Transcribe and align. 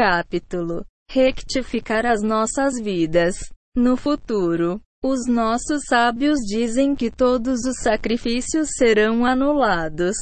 capítulo. 0.00 0.82
Rectificar 1.10 2.06
as 2.06 2.22
nossas 2.22 2.80
vidas. 2.82 3.36
No 3.76 3.98
futuro, 3.98 4.80
os 5.04 5.28
nossos 5.28 5.82
sábios 5.86 6.38
dizem 6.48 6.96
que 6.96 7.10
todos 7.10 7.66
os 7.66 7.82
sacrifícios 7.82 8.70
serão 8.78 9.26
anulados, 9.26 10.16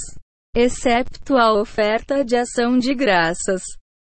excepto 0.52 1.36
a 1.36 1.52
oferta 1.52 2.24
de 2.24 2.34
ação 2.34 2.76
de 2.76 2.92
graças. 2.92 3.62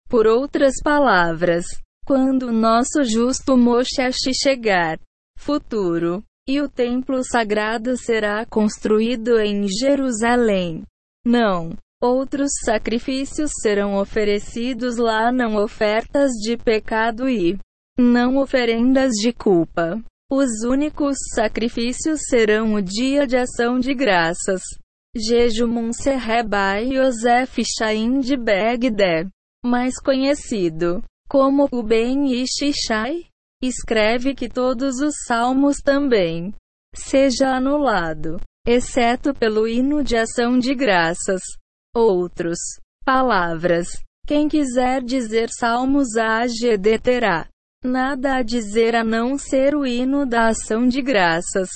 Por 0.08 0.26
outras 0.26 0.74
palavras, 0.82 1.66
quando 2.04 2.48
o 2.48 2.52
nosso 2.52 3.04
justo 3.04 3.56
Moshashi 3.56 4.34
chegar, 4.34 4.98
futuro, 5.38 6.20
e 6.48 6.60
o 6.60 6.68
templo 6.68 7.22
sagrado 7.22 7.96
será 7.96 8.44
construído 8.44 9.38
em 9.38 9.68
Jerusalém. 9.68 10.82
Não. 11.24 11.76
Outros 12.02 12.50
sacrifícios 12.64 13.50
serão 13.60 13.96
oferecidos 13.96 14.96
lá, 14.96 15.30
não 15.30 15.56
ofertas 15.56 16.30
de 16.42 16.56
pecado 16.56 17.28
e 17.28 17.58
não 17.98 18.38
oferendas 18.38 19.10
de 19.20 19.34
culpa. 19.34 20.02
Os 20.32 20.62
únicos 20.64 21.16
sacrifícios 21.34 22.20
serão 22.28 22.72
o 22.72 22.80
dia 22.80 23.26
de 23.26 23.36
ação 23.36 23.78
de 23.78 23.92
graças. 23.92 24.62
Jejum 25.14 25.92
Serrebai 25.92 26.96
Yosef 26.96 27.62
Shain 27.64 28.20
de 28.20 28.36
Begdé, 28.36 29.26
mais 29.62 30.00
conhecido 30.00 31.02
como 31.28 31.68
o 31.70 31.82
Ben 31.82 32.32
Ishishai, 32.32 33.26
escreve 33.62 34.34
que 34.34 34.48
todos 34.48 35.00
os 35.00 35.14
salmos 35.26 35.76
também 35.84 36.54
seja 36.94 37.54
anulado, 37.54 38.40
exceto 38.66 39.34
pelo 39.34 39.68
hino 39.68 40.02
de 40.02 40.16
ação 40.16 40.58
de 40.58 40.74
graças. 40.74 41.42
Outros 41.94 42.58
palavras. 43.04 43.88
Quem 44.26 44.48
quiser 44.48 45.02
dizer 45.02 45.48
salmos 45.50 46.16
a 46.16 46.42
AGD 46.42 46.98
terá 47.00 47.48
nada 47.82 48.36
a 48.36 48.42
dizer 48.42 48.94
a 48.94 49.02
não 49.02 49.36
ser 49.36 49.74
o 49.74 49.84
hino 49.84 50.24
da 50.24 50.48
ação 50.48 50.86
de 50.86 51.02
graças. 51.02 51.68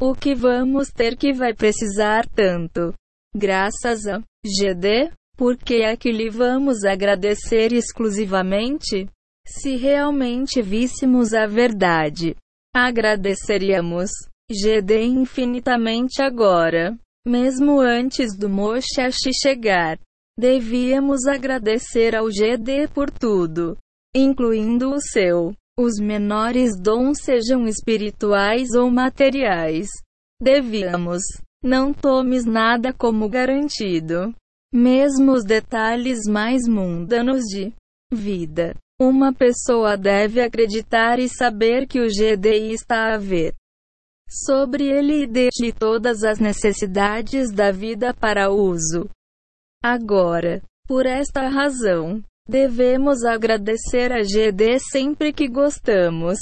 O 0.00 0.14
que 0.14 0.34
vamos 0.34 0.88
ter 0.90 1.16
que 1.16 1.32
vai 1.32 1.54
precisar 1.54 2.26
tanto. 2.28 2.92
Graças 3.34 4.06
a 4.06 4.20
GD, 4.44 5.12
porque 5.36 5.76
é 5.76 5.96
que 5.96 6.12
lhe 6.12 6.28
vamos 6.28 6.84
agradecer 6.84 7.72
exclusivamente? 7.72 9.08
Se 9.46 9.76
realmente 9.76 10.60
víssemos 10.60 11.32
a 11.32 11.46
verdade, 11.46 12.36
agradeceríamos 12.74 14.10
GD 14.50 15.04
infinitamente 15.04 16.20
agora, 16.20 16.98
mesmo 17.26 17.80
antes 17.80 18.36
do 18.36 18.48
Moshashi 18.48 19.32
chegar. 19.40 19.98
Devíamos 20.38 21.26
agradecer 21.26 22.16
ao 22.16 22.26
GD 22.28 22.88
por 22.88 23.10
tudo, 23.10 23.76
incluindo 24.14 24.90
o 24.90 25.00
seu. 25.00 25.54
Os 25.78 25.98
menores 25.98 26.72
dons 26.78 27.18
sejam 27.22 27.66
espirituais 27.66 28.70
ou 28.74 28.90
materiais. 28.90 29.88
Devíamos. 30.40 31.22
Não 31.64 31.92
tomes 31.94 32.44
nada 32.44 32.92
como 32.92 33.28
garantido. 33.28 34.34
Mesmo 34.74 35.32
os 35.32 35.44
detalhes 35.44 36.20
mais 36.28 36.62
mundanos 36.66 37.42
de 37.44 37.72
vida. 38.12 38.74
Uma 39.00 39.32
pessoa 39.32 39.96
deve 39.96 40.40
acreditar 40.40 41.18
e 41.18 41.28
saber 41.28 41.86
que 41.86 42.00
o 42.00 42.06
GDI 42.06 42.72
está 42.72 43.14
a 43.14 43.18
ver 43.18 43.54
sobre 44.44 44.88
ele 44.88 45.22
e 45.22 45.26
deixe 45.26 45.72
todas 45.72 46.24
as 46.24 46.38
necessidades 46.38 47.52
da 47.52 47.70
vida 47.70 48.14
para 48.14 48.50
uso. 48.50 49.08
Agora, 49.82 50.62
por 50.86 51.06
esta 51.06 51.48
razão, 51.48 52.22
devemos 52.48 53.24
agradecer 53.24 54.12
a 54.12 54.22
GD 54.22 54.78
sempre 54.78 55.32
que 55.32 55.48
gostamos. 55.48 56.38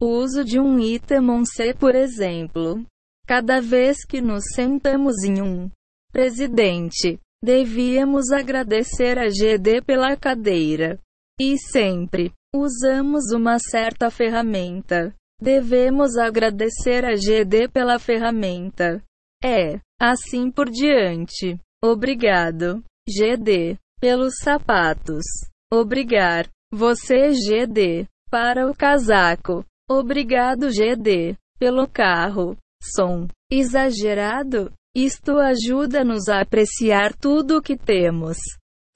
O 0.00 0.06
uso 0.06 0.44
de 0.44 0.58
um 0.58 0.78
item 0.78 1.44
C, 1.44 1.74
por 1.74 1.94
exemplo. 1.94 2.84
Cada 3.26 3.60
vez 3.60 4.04
que 4.04 4.20
nos 4.20 4.42
sentamos 4.54 5.22
em 5.22 5.40
um 5.42 5.70
presidente, 6.10 7.20
devíamos 7.42 8.30
agradecer 8.32 9.18
a 9.18 9.28
GD 9.28 9.82
pela 9.82 10.16
cadeira. 10.16 10.98
E 11.40 11.56
sempre 11.58 12.32
usamos 12.54 13.32
uma 13.32 13.58
certa 13.58 14.10
ferramenta. 14.10 15.14
Devemos 15.40 16.16
agradecer 16.16 17.04
a 17.04 17.14
GD 17.14 17.68
pela 17.68 17.98
ferramenta. 17.98 19.02
É, 19.42 19.80
assim 19.98 20.50
por 20.50 20.68
diante. 20.68 21.58
Obrigado, 21.82 22.84
GD, 23.08 23.78
pelos 23.98 24.34
sapatos. 24.42 25.24
Obrigar, 25.72 26.46
você 26.70 27.30
GD, 27.32 28.06
para 28.30 28.70
o 28.70 28.76
casaco. 28.76 29.64
Obrigado 29.88 30.68
GD, 30.68 31.36
pelo 31.58 31.88
carro. 31.88 32.56
Som 32.82 33.26
exagerado? 33.50 34.72
Isto 34.94 35.38
ajuda-nos 35.38 36.28
a 36.28 36.40
apreciar 36.40 37.14
tudo 37.14 37.58
o 37.58 37.62
que 37.62 37.76
temos, 37.76 38.38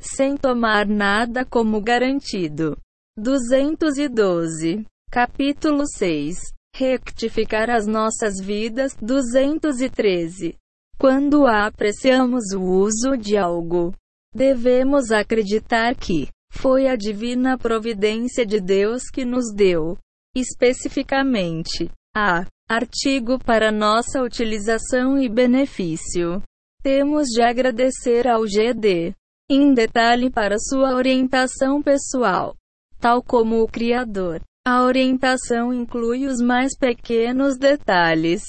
sem 0.01 0.37
tomar 0.37 0.87
nada 0.87 1.45
como 1.45 1.81
garantido. 1.81 2.77
212 3.17 4.85
Capítulo 5.15 5.85
6 5.87 6.35
Rectificar 6.75 7.71
as 7.71 7.87
nossas 7.87 8.45
vidas 8.45 8.97
213 9.01 10.57
Quando 10.99 11.47
apreciamos 11.47 12.47
o 12.53 12.61
uso 12.61 13.17
de 13.17 13.37
algo, 13.37 13.95
devemos 14.35 15.13
acreditar 15.13 15.95
que 15.95 16.27
foi 16.51 16.89
a 16.89 16.97
divina 16.97 17.57
providência 17.57 18.45
de 18.45 18.61
Deus 18.61 19.05
que 19.05 19.25
nos 19.25 19.55
deu, 19.55 19.97
especificamente, 20.35 21.89
a 22.13 22.45
artigo 22.69 23.39
para 23.39 23.71
nossa 23.71 24.21
utilização 24.21 25.17
e 25.17 25.29
benefício. 25.29 26.43
Temos 26.83 27.29
de 27.29 27.41
agradecer 27.41 28.27
ao 28.27 28.43
GD, 28.43 29.15
em 29.49 29.73
detalhe 29.75 30.29
para 30.29 30.59
sua 30.59 30.93
orientação 30.97 31.81
pessoal, 31.81 32.57
tal 32.99 33.23
como 33.23 33.63
o 33.63 33.69
Criador. 33.69 34.43
A 34.67 34.83
orientação 34.83 35.75
inclui 35.75 36.27
os 36.27 36.41
mais 36.41 36.75
pequenos 36.75 37.59
detalhes, 37.59 38.43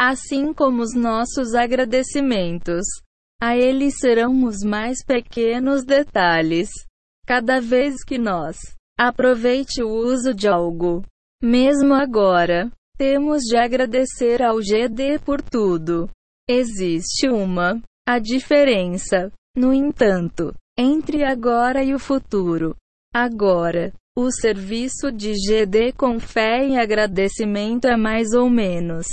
assim 0.00 0.54
como 0.54 0.80
os 0.80 0.94
nossos 0.94 1.56
agradecimentos. 1.56 2.84
A 3.42 3.56
ele 3.56 3.90
serão 3.90 4.44
os 4.44 4.62
mais 4.62 5.04
pequenos 5.04 5.84
detalhes. 5.84 6.70
Cada 7.26 7.60
vez 7.60 8.04
que 8.04 8.16
nós 8.16 8.56
aproveite 8.96 9.82
o 9.82 9.88
uso 9.88 10.32
de 10.32 10.46
algo, 10.46 11.02
mesmo 11.42 11.94
agora, 11.94 12.70
temos 12.96 13.42
de 13.42 13.56
agradecer 13.56 14.42
ao 14.42 14.58
GD 14.58 15.18
por 15.24 15.42
tudo. 15.42 16.08
Existe 16.48 17.28
uma 17.28 17.82
a 18.08 18.20
diferença, 18.20 19.32
no 19.56 19.74
entanto, 19.74 20.54
entre 20.78 21.24
agora 21.24 21.82
e 21.82 21.92
o 21.92 21.98
futuro. 21.98 22.76
Agora, 23.12 23.92
o 24.18 24.32
serviço 24.32 25.12
de 25.12 25.34
GD 25.34 25.92
com 25.92 26.18
fé 26.18 26.66
e 26.66 26.78
agradecimento 26.78 27.86
é 27.86 27.96
mais 27.98 28.32
ou 28.32 28.48
menos 28.48 29.06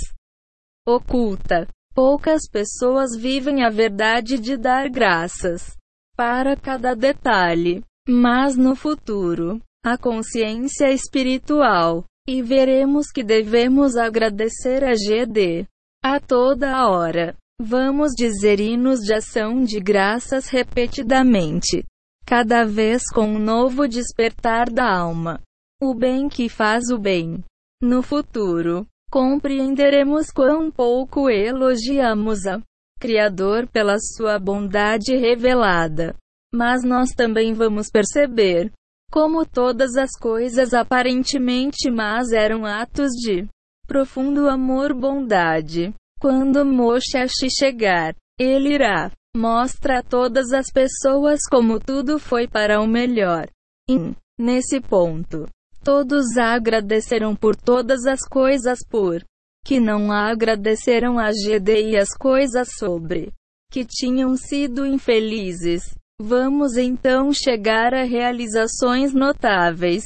oculta. 0.87 1.67
Poucas 1.93 2.49
pessoas 2.49 3.15
vivem 3.15 3.63
a 3.63 3.69
verdade 3.69 4.39
de 4.39 4.57
dar 4.57 4.89
graças 4.89 5.75
para 6.15 6.55
cada 6.55 6.95
detalhe, 6.95 7.83
mas 8.07 8.55
no 8.55 8.75
futuro, 8.75 9.61
a 9.85 9.97
consciência 9.97 10.91
espiritual, 10.91 12.05
e 12.27 12.41
veremos 12.41 13.07
que 13.13 13.23
devemos 13.23 13.95
agradecer 13.95 14.83
a 14.83 14.93
GD 14.93 15.67
a 16.03 16.19
toda 16.19 16.87
hora. 16.87 17.35
Vamos 17.61 18.13
dizer 18.17 18.59
hinos 18.59 19.01
de 19.01 19.13
ação 19.13 19.63
de 19.63 19.79
graças 19.79 20.47
repetidamente 20.47 21.83
cada 22.25 22.65
vez 22.65 23.03
com 23.13 23.25
um 23.25 23.39
novo 23.39 23.87
despertar 23.87 24.69
da 24.69 24.89
alma. 24.89 25.41
O 25.81 25.93
bem 25.93 26.29
que 26.29 26.47
faz 26.47 26.89
o 26.89 26.97
bem. 26.97 27.43
No 27.81 28.01
futuro, 28.01 28.87
compreenderemos 29.11 30.31
quão 30.31 30.71
pouco 30.71 31.29
elogiamos 31.29 32.45
a 32.47 32.61
Criador 32.99 33.67
pela 33.67 33.97
sua 33.99 34.39
bondade 34.39 35.15
revelada. 35.15 36.15
Mas 36.53 36.83
nós 36.83 37.09
também 37.09 37.53
vamos 37.53 37.89
perceber 37.91 38.71
como 39.11 39.45
todas 39.45 39.95
as 39.95 40.11
coisas 40.17 40.73
aparentemente 40.73 41.91
más 41.91 42.31
eram 42.31 42.65
atos 42.65 43.11
de 43.11 43.45
profundo 43.85 44.47
amor-bondade. 44.47 45.93
Quando 46.19 46.65
Moshashi 46.65 47.49
chegar, 47.51 48.15
ele 48.39 48.75
irá 48.75 49.11
Mostra 49.35 49.99
a 49.99 50.03
todas 50.03 50.53
as 50.53 50.67
pessoas 50.71 51.39
como 51.49 51.79
tudo 51.79 52.19
foi 52.19 52.47
para 52.47 52.79
o 52.79 52.87
melhor. 52.87 53.49
E, 53.89 54.13
nesse 54.37 54.79
ponto, 54.79 55.49
todos 55.83 56.37
agradeceram 56.37 57.35
por 57.35 57.55
todas 57.55 58.05
as 58.05 58.21
coisas 58.21 58.79
por 58.87 59.23
que 59.65 59.79
não 59.79 60.11
agradeceram 60.11 61.17
a 61.17 61.31
GD 61.31 61.91
e 61.91 61.97
as 61.97 62.09
coisas 62.09 62.67
sobre 62.77 63.31
que 63.71 63.83
tinham 63.83 64.35
sido 64.37 64.85
infelizes. 64.85 65.95
Vamos 66.21 66.77
então 66.77 67.33
chegar 67.33 67.91
a 67.93 68.03
realizações 68.03 69.13
notáveis. 69.13 70.03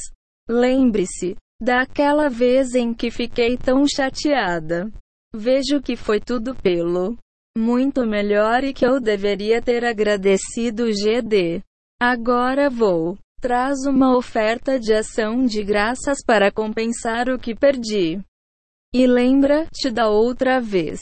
Lembre-se 0.49 1.35
daquela 1.61 2.29
vez 2.29 2.73
em 2.75 2.93
que 2.93 3.11
fiquei 3.11 3.57
tão 3.57 3.85
chateada. 3.85 4.89
Vejo 5.35 5.81
que 5.81 5.97
foi 5.97 6.21
tudo 6.21 6.55
pelo 6.55 7.17
muito 7.57 8.05
melhor 8.05 8.63
e 8.63 8.73
que 8.73 8.85
eu 8.85 8.99
deveria 8.99 9.61
ter 9.61 9.83
agradecido 9.83 10.83
o 10.83 10.91
GD. 10.91 11.63
Agora 11.99 12.69
vou. 12.69 13.17
Traz 13.39 13.85
uma 13.87 14.17
oferta 14.17 14.79
de 14.79 14.93
ação 14.93 15.45
de 15.45 15.63
graças 15.63 16.19
para 16.25 16.51
compensar 16.51 17.29
o 17.29 17.37
que 17.37 17.53
perdi. 17.53 18.19
E 18.93 19.05
lembra-te 19.05 19.91
da 19.91 20.09
outra 20.09 20.59
vez. 20.59 21.01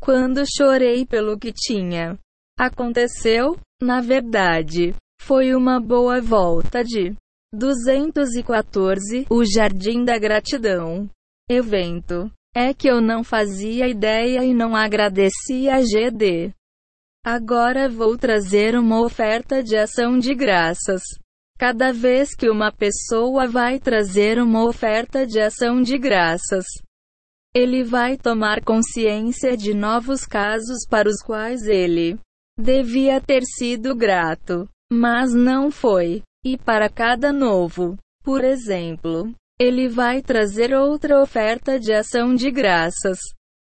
Quando 0.00 0.44
chorei 0.46 1.04
pelo 1.04 1.38
que 1.38 1.52
tinha. 1.52 2.18
Aconteceu, 2.58 3.58
na 3.82 4.00
verdade, 4.00 4.94
foi 5.20 5.54
uma 5.54 5.78
boa 5.80 6.20
volta 6.20 6.82
de 6.82 7.14
214, 7.52 9.26
o 9.30 9.44
Jardim 9.44 10.04
da 10.04 10.18
Gratidão. 10.18 11.08
Evento. 11.48 12.30
É 12.58 12.72
que 12.72 12.88
eu 12.88 13.02
não 13.02 13.22
fazia 13.22 13.86
ideia 13.86 14.42
e 14.42 14.54
não 14.54 14.74
agradecia 14.74 15.74
a 15.74 15.82
GD. 15.82 16.54
Agora 17.22 17.86
vou 17.86 18.16
trazer 18.16 18.74
uma 18.78 19.02
oferta 19.02 19.62
de 19.62 19.76
ação 19.76 20.18
de 20.18 20.34
graças. 20.34 21.02
Cada 21.58 21.92
vez 21.92 22.34
que 22.34 22.48
uma 22.48 22.72
pessoa 22.72 23.46
vai 23.46 23.78
trazer 23.78 24.40
uma 24.40 24.64
oferta 24.64 25.26
de 25.26 25.38
ação 25.38 25.82
de 25.82 25.98
graças, 25.98 26.64
ele 27.54 27.84
vai 27.84 28.16
tomar 28.16 28.64
consciência 28.64 29.54
de 29.54 29.74
novos 29.74 30.24
casos 30.24 30.86
para 30.88 31.10
os 31.10 31.22
quais 31.22 31.66
ele 31.66 32.18
devia 32.58 33.20
ter 33.20 33.42
sido 33.42 33.94
grato, 33.94 34.66
mas 34.90 35.34
não 35.34 35.70
foi. 35.70 36.22
E 36.42 36.56
para 36.56 36.88
cada 36.88 37.34
novo, 37.34 37.98
por 38.24 38.42
exemplo, 38.42 39.30
ele 39.58 39.88
vai 39.88 40.20
trazer 40.20 40.74
outra 40.74 41.20
oferta 41.20 41.78
de 41.78 41.92
ação 41.92 42.34
de 42.34 42.50
graças. 42.50 43.18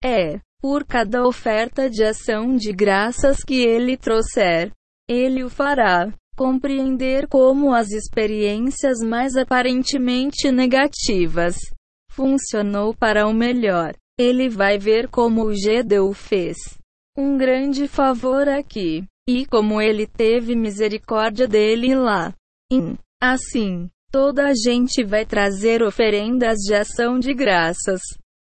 É, 0.03 0.39
por 0.61 0.85
cada 0.85 1.25
oferta 1.25 1.89
de 1.89 2.03
ação 2.03 2.55
de 2.55 2.71
graças 2.73 3.43
que 3.43 3.61
ele 3.61 3.95
trouxer, 3.95 4.71
ele 5.09 5.43
o 5.43 5.49
fará 5.49 6.11
compreender 6.35 7.27
como 7.27 7.73
as 7.73 7.89
experiências 7.91 8.99
mais 8.99 9.35
aparentemente 9.35 10.51
negativas 10.51 11.55
funcionou 12.11 12.93
para 12.93 13.27
o 13.27 13.33
melhor. 13.33 13.95
Ele 14.19 14.49
vai 14.49 14.77
ver 14.77 15.07
como 15.07 15.45
o 15.45 15.53
Gedeu 15.53 16.13
fez 16.13 16.57
um 17.17 17.37
grande 17.37 17.87
favor 17.87 18.47
aqui 18.47 19.03
e 19.27 19.45
como 19.47 19.81
ele 19.81 20.05
teve 20.05 20.55
misericórdia 20.55 21.47
dele 21.47 21.95
lá. 21.95 22.33
E, 22.71 22.95
assim, 23.21 23.89
Toda 24.11 24.47
a 24.47 24.53
gente 24.53 25.03
vai 25.03 25.25
trazer 25.25 25.83
oferendas 25.83 26.57
de 26.59 26.73
ação 26.73 27.19
de 27.19 27.33
graças 27.33 28.01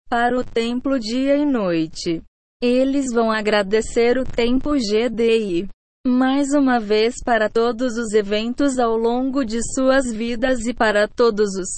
para 0.09 0.39
o 0.39 0.45
templo 0.45 0.99
dia 0.99 1.37
e 1.37 1.45
noite. 1.45 2.23
Eles 2.63 3.13
vão 3.13 3.31
agradecer 3.31 4.19
o 4.19 4.25
tempo 4.25 4.71
GDI 4.73 5.69
mais 6.07 6.55
uma 6.55 6.79
vez 6.79 7.17
para 7.25 7.51
todos 7.51 7.97
os 7.99 8.15
eventos 8.15 8.79
ao 8.79 8.97
longo 8.97 9.45
de 9.45 9.61
suas 9.75 10.13
vidas 10.13 10.65
e 10.67 10.73
para 10.73 11.07
todos 11.07 11.51
os 11.55 11.69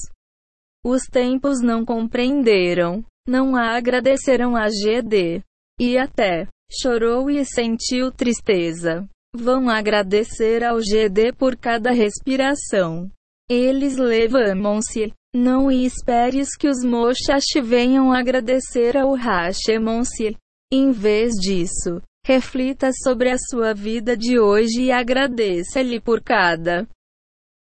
os 0.85 1.03
tempos 1.03 1.61
não 1.61 1.85
compreenderam, 1.85 3.05
não 3.29 3.55
a 3.55 3.77
agradeceram 3.77 4.57
a 4.57 4.67
GD 4.69 5.43
e 5.79 5.99
até 5.99 6.47
chorou 6.73 7.31
e 7.31 7.45
sentiu 7.45 8.11
tristeza. 8.11 9.07
Vão 9.35 9.69
agradecer 9.69 10.65
ao 10.65 10.79
GD 10.79 11.33
por 11.37 11.55
cada 11.57 11.91
respiração. 11.91 13.11
Eles 13.51 13.97
levantam-se. 13.97 15.13
Não 15.35 15.73
esperes 15.73 16.57
que 16.57 16.69
os 16.69 16.85
Mochash 16.85 17.61
venham 17.61 18.13
agradecer 18.13 18.97
ao 18.97 19.13
Hashemon-se. 19.15 20.37
Em 20.73 20.93
vez 20.93 21.33
disso, 21.35 22.01
reflita 22.25 22.93
sobre 23.03 23.29
a 23.29 23.37
sua 23.37 23.75
vida 23.75 24.17
de 24.17 24.39
hoje 24.39 24.83
e 24.83 24.93
agradeça-lhe 24.93 26.01
por 26.01 26.23
cada 26.23 26.87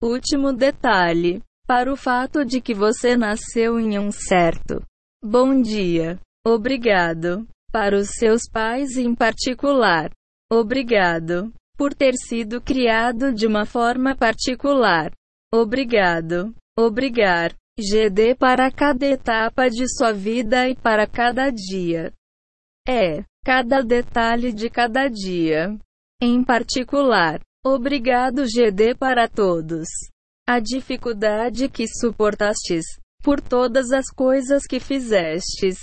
último 0.04 0.54
detalhe. 0.54 1.42
Para 1.66 1.92
o 1.92 1.96
fato 1.96 2.46
de 2.46 2.62
que 2.62 2.76
você 2.76 3.18
nasceu 3.18 3.80
em 3.80 3.98
um 3.98 4.12
certo 4.12 4.84
bom 5.24 5.60
dia. 5.60 6.20
Obrigado. 6.46 7.48
Para 7.72 7.98
os 7.98 8.10
seus 8.10 8.44
pais 8.48 8.96
em 8.96 9.16
particular. 9.16 10.12
Obrigado. 10.52 11.52
Por 11.76 11.96
ter 11.96 12.14
sido 12.14 12.62
criado 12.62 13.34
de 13.34 13.48
uma 13.48 13.66
forma 13.66 14.16
particular. 14.16 15.12
Obrigado. 15.52 16.54
Obrigar. 16.78 17.56
GD 17.80 18.36
para 18.36 18.70
cada 18.70 19.06
etapa 19.06 19.70
de 19.70 19.88
sua 19.88 20.12
vida 20.12 20.68
e 20.68 20.76
para 20.76 21.08
cada 21.08 21.50
dia. 21.50 22.14
É. 22.88 23.24
Cada 23.44 23.82
detalhe 23.82 24.52
de 24.52 24.70
cada 24.70 25.08
dia. 25.08 25.78
Em 26.22 26.44
particular. 26.44 27.40
Obrigado 27.66 28.44
GD 28.46 28.96
para 28.96 29.28
todos. 29.28 29.88
A 30.48 30.60
dificuldade 30.60 31.70
que 31.70 31.88
suportastes. 31.88 32.86
Por 33.24 33.42
todas 33.42 33.92
as 33.92 34.08
coisas 34.08 34.68
que 34.68 34.80
fizestes. 34.80 35.78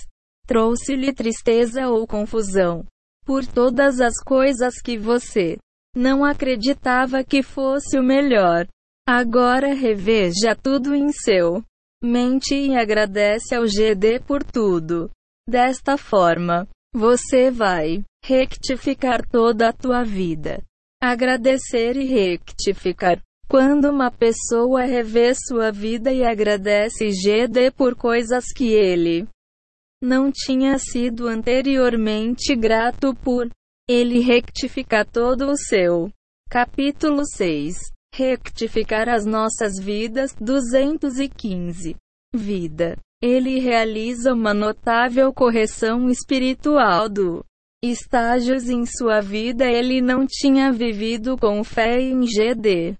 Trouxe-lhe 0.46 1.12
tristeza 1.12 1.88
ou 1.88 2.06
confusão. 2.06 2.84
Por 3.24 3.44
todas 3.46 4.00
as 4.00 4.14
coisas 4.22 4.80
que 4.80 4.96
você 4.96 5.58
não 5.94 6.24
acreditava 6.24 7.24
que 7.24 7.42
fosse 7.42 7.98
o 7.98 8.02
melhor. 8.02 8.68
Agora 9.08 9.72
reveja 9.72 10.56
tudo 10.60 10.92
em 10.92 11.12
seu 11.12 11.62
mente 12.02 12.56
e 12.56 12.76
agradece 12.76 13.54
ao 13.54 13.64
GD 13.64 14.20
por 14.26 14.42
tudo. 14.42 15.08
Desta 15.48 15.96
forma, 15.96 16.68
você 16.92 17.48
vai 17.48 18.02
rectificar 18.24 19.24
toda 19.28 19.68
a 19.68 19.72
tua 19.72 20.02
vida. 20.02 20.60
Agradecer 21.00 21.96
e 21.96 22.04
rectificar. 22.04 23.22
Quando 23.48 23.88
uma 23.88 24.10
pessoa 24.10 24.82
revê 24.82 25.32
sua 25.36 25.70
vida 25.70 26.12
e 26.12 26.24
agradece 26.24 27.10
GD 27.10 27.70
por 27.76 27.94
coisas 27.94 28.46
que 28.46 28.72
ele 28.72 29.24
não 30.02 30.32
tinha 30.32 30.76
sido 30.80 31.28
anteriormente 31.28 32.56
grato 32.56 33.14
por, 33.14 33.48
ele 33.88 34.18
rectifica 34.18 35.04
todo 35.04 35.48
o 35.48 35.56
seu. 35.56 36.10
Capítulo 36.50 37.22
6 37.24 37.95
rectificar 38.16 39.08
as 39.08 39.26
nossas 39.26 39.78
vidas. 39.78 40.34
215. 40.40 41.94
Vida. 42.34 42.96
Ele 43.22 43.58
realiza 43.60 44.32
uma 44.32 44.54
notável 44.54 45.32
correção 45.32 46.08
espiritual 46.08 47.08
do 47.08 47.44
estágios 47.82 48.68
em 48.68 48.84
sua 48.84 49.20
vida 49.20 49.64
ele 49.64 50.00
não 50.00 50.26
tinha 50.26 50.72
vivido 50.72 51.36
com 51.36 51.62
fé 51.62 52.00
em 52.00 52.22
GD. 52.22 52.96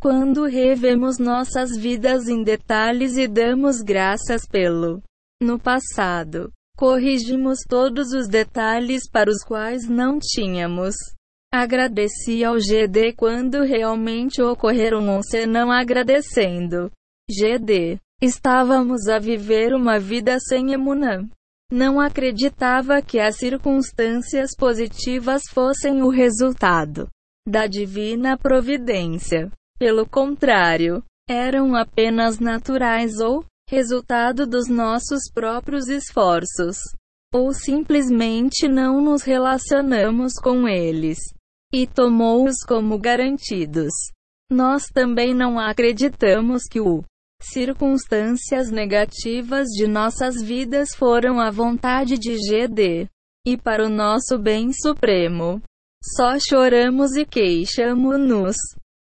Quando 0.00 0.44
revemos 0.44 1.18
nossas 1.18 1.76
vidas 1.76 2.28
em 2.28 2.42
detalhes 2.42 3.16
e 3.16 3.26
damos 3.26 3.82
graças 3.82 4.46
pelo 4.46 5.02
no 5.42 5.58
passado, 5.58 6.50
corrigimos 6.76 7.58
todos 7.68 8.12
os 8.12 8.28
detalhes 8.28 9.08
para 9.10 9.30
os 9.30 9.44
quais 9.44 9.88
não 9.88 10.18
tínhamos 10.18 10.94
Agradeci 11.58 12.44
ao 12.44 12.58
GD 12.58 13.14
quando 13.14 13.62
realmente 13.62 14.42
ocorreram 14.42 15.16
ou 15.16 15.22
se 15.22 15.46
não 15.46 15.72
agradecendo. 15.72 16.90
GD. 17.30 17.98
Estávamos 18.20 19.08
a 19.08 19.18
viver 19.18 19.72
uma 19.72 19.98
vida 19.98 20.38
sem 20.38 20.74
emunã. 20.74 21.26
Não 21.72 21.98
acreditava 21.98 23.00
que 23.00 23.18
as 23.18 23.38
circunstâncias 23.38 24.50
positivas 24.54 25.44
fossem 25.50 26.02
o 26.02 26.10
resultado 26.10 27.08
da 27.48 27.66
divina 27.66 28.36
providência. 28.36 29.50
Pelo 29.78 30.06
contrário, 30.06 31.02
eram 31.26 31.74
apenas 31.74 32.38
naturais 32.38 33.18
ou 33.18 33.42
resultado 33.66 34.46
dos 34.46 34.68
nossos 34.68 35.30
próprios 35.32 35.88
esforços. 35.88 36.76
Ou 37.32 37.54
simplesmente 37.54 38.68
não 38.68 39.00
nos 39.00 39.22
relacionamos 39.22 40.34
com 40.34 40.68
eles 40.68 41.18
e 41.72 41.86
tomou-os 41.86 42.56
como 42.66 42.98
garantidos. 42.98 43.92
Nós 44.50 44.84
também 44.86 45.34
não 45.34 45.58
acreditamos 45.58 46.64
que 46.70 46.80
o 46.80 47.02
circunstâncias 47.42 48.70
negativas 48.70 49.66
de 49.68 49.86
nossas 49.86 50.40
vidas 50.42 50.90
foram 50.96 51.38
a 51.40 51.50
vontade 51.50 52.18
de 52.18 52.36
GD 52.36 53.08
e 53.46 53.56
para 53.56 53.84
o 53.84 53.88
nosso 53.88 54.38
bem 54.38 54.72
supremo. 54.72 55.60
Só 56.02 56.38
choramos 56.38 57.16
e 57.16 57.24
queixamos-nos. 57.24 58.56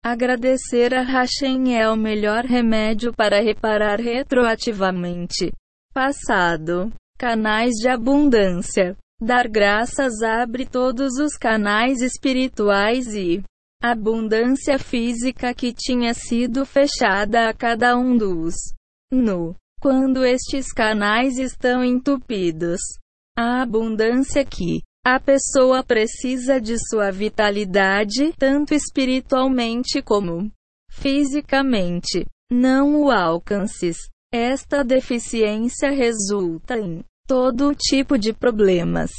Agradecer 0.04 0.94
a 0.94 1.02
Hashem 1.02 1.76
é 1.76 1.90
o 1.90 1.96
melhor 1.96 2.46
remédio 2.46 3.14
para 3.14 3.42
reparar 3.42 4.00
retroativamente. 4.00 5.52
Passado. 5.94 6.92
Canais 7.18 7.74
de 7.76 7.90
abundância. 7.90 8.96
Dar 9.22 9.48
graças 9.48 10.22
abre 10.22 10.66
todos 10.66 11.18
os 11.18 11.38
canais 11.38 12.02
espirituais 12.02 13.08
e 13.08 13.42
abundância 13.82 14.78
física 14.78 15.54
que 15.54 15.74
tinha 15.74 16.14
sido 16.14 16.66
fechada 16.66 17.48
a 17.48 17.54
cada 17.54 17.98
um 17.98 18.18
dos 18.18 18.56
no 19.12 19.56
quando 19.80 20.26
estes 20.26 20.74
canais 20.74 21.38
estão 21.38 21.84
entupidos. 21.84 22.82
A 23.38 23.62
abundância 23.62 24.44
que 24.44 24.82
a 25.06 25.20
pessoa 25.20 25.84
precisa 25.84 26.60
de 26.60 26.76
sua 26.90 27.12
vitalidade, 27.12 28.34
tanto 28.38 28.74
espiritualmente 28.74 30.02
como 30.02 30.52
fisicamente. 30.90 32.26
Não 32.52 33.04
o 33.04 33.12
alcances. 33.12 33.98
Esta 34.34 34.84
deficiência 34.84 35.92
resulta 35.92 36.78
em 36.78 37.04
todo 37.28 37.76
tipo 37.76 38.18
de 38.18 38.34
problemas. 38.34 39.12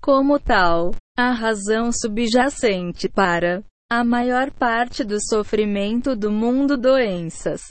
Como 0.00 0.38
tal, 0.38 0.94
a 1.16 1.32
razão 1.32 1.90
subjacente 1.92 3.08
para 3.08 3.62
a 3.90 4.04
maior 4.04 4.50
parte 4.50 5.02
do 5.02 5.18
sofrimento 5.20 6.14
do 6.16 6.30
mundo 6.30 6.76
doenças 6.76 7.62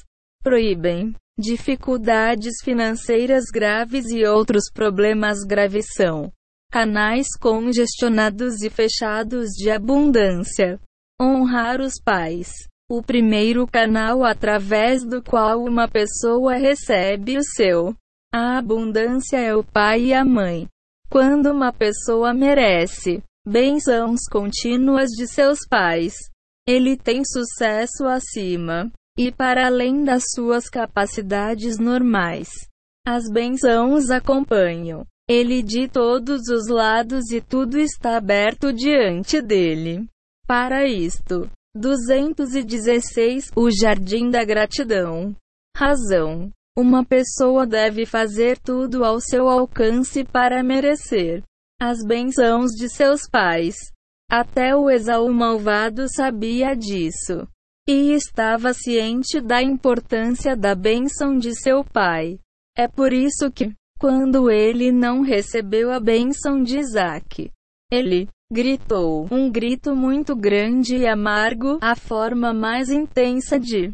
proíbem 0.42 1.14
dificuldades 1.38 2.54
financeiras 2.64 3.46
graves 3.54 4.06
e 4.12 4.26
outros 4.26 4.72
problemas 4.74 5.40
graves 5.44 5.88
são 5.94 6.32
canais 6.72 7.28
congestionados 7.40 8.62
e 8.62 8.70
fechados 8.70 9.50
de 9.52 9.72
abundância. 9.72 10.80
Honrar 11.22 11.82
os 11.82 11.94
pais. 12.04 12.52
O 12.90 13.02
primeiro 13.02 13.66
canal 13.66 14.24
através 14.24 15.04
do 15.04 15.24
qual 15.24 15.64
uma 15.64 15.88
pessoa 15.88 16.56
recebe 16.56 17.38
o 17.38 17.44
seu 17.44 17.96
a 18.36 18.58
abundância 18.58 19.38
é 19.38 19.56
o 19.56 19.64
pai 19.64 20.08
e 20.08 20.14
a 20.14 20.26
mãe. 20.26 20.68
Quando 21.10 21.46
uma 21.54 21.72
pessoa 21.72 22.34
merece 22.34 23.24
bênçãos 23.48 24.20
contínuas 24.30 25.12
de 25.12 25.26
seus 25.26 25.60
pais. 25.70 26.14
Ele 26.68 26.98
tem 26.98 27.22
sucesso 27.24 28.06
acima 28.06 28.92
e 29.18 29.32
para 29.32 29.68
além 29.68 30.04
das 30.04 30.24
suas 30.34 30.68
capacidades 30.68 31.78
normais. 31.78 32.50
As 33.08 33.24
bênçãos 33.32 34.10
acompanham 34.10 35.06
ele 35.30 35.64
de 35.64 35.88
todos 35.88 36.50
os 36.50 36.68
lados 36.68 37.32
e 37.32 37.40
tudo 37.40 37.80
está 37.80 38.18
aberto 38.18 38.74
diante 38.74 39.42
dele. 39.42 40.06
Para 40.46 40.86
isto, 40.86 41.50
216 41.74 43.52
O 43.56 43.72
Jardim 43.72 44.30
da 44.30 44.44
Gratidão. 44.44 45.34
Razão. 45.78 46.52
Uma 46.78 47.06
pessoa 47.06 47.66
deve 47.66 48.06
fazer 48.06 48.58
tudo 48.60 49.06
ao 49.06 49.22
seu 49.22 49.48
alcance 49.48 50.26
para 50.26 50.62
merecer 50.62 51.42
as 51.82 52.06
bênçãos 52.06 52.72
de 52.72 52.90
seus 52.90 53.22
pais. 53.30 53.76
Até 54.30 54.76
o 54.76 54.90
Esaú 54.90 55.32
malvado 55.32 56.08
sabia 56.10 56.76
disso. 56.76 57.48
E 57.88 58.12
estava 58.12 58.74
ciente 58.74 59.40
da 59.40 59.62
importância 59.62 60.56
da 60.56 60.76
bênção 60.76 61.38
de 61.38 61.56
seu 61.56 61.84
pai. 61.84 62.40
É 62.76 62.90
por 62.90 63.14
isso 63.14 63.50
que, 63.50 63.72
quando 63.98 64.52
ele 64.52 64.92
não 64.92 65.22
recebeu 65.22 65.92
a 65.92 66.00
bênção 66.00 66.62
de 66.62 66.78
Isaac, 66.78 67.52
ele 67.90 68.28
gritou 68.52 69.28
um 69.32 69.50
grito 69.50 69.96
muito 69.96 70.36
grande 70.36 70.98
e 70.98 71.08
amargo, 71.08 71.78
a 71.82 71.96
forma 71.96 72.54
mais 72.54 72.90
intensa 72.90 73.58
de 73.60 73.94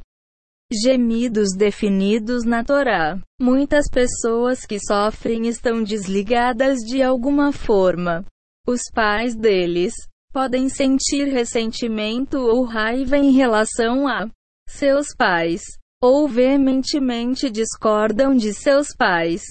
Gemidos 0.73 1.49
definidos 1.57 2.45
na 2.45 2.63
Torá. 2.63 3.19
Muitas 3.41 3.89
pessoas 3.91 4.65
que 4.65 4.79
sofrem 4.79 5.49
estão 5.49 5.83
desligadas 5.83 6.77
de 6.77 7.03
alguma 7.03 7.51
forma. 7.51 8.23
Os 8.65 8.79
pais 8.93 9.35
deles 9.35 9.93
podem 10.31 10.69
sentir 10.69 11.25
ressentimento 11.25 12.37
ou 12.37 12.63
raiva 12.63 13.17
em 13.17 13.31
relação 13.31 14.07
a 14.07 14.29
seus 14.65 15.07
pais, 15.13 15.61
ou 16.01 16.25
veementemente 16.25 17.49
discordam 17.49 18.33
de 18.33 18.53
seus 18.53 18.95
pais, 18.95 19.41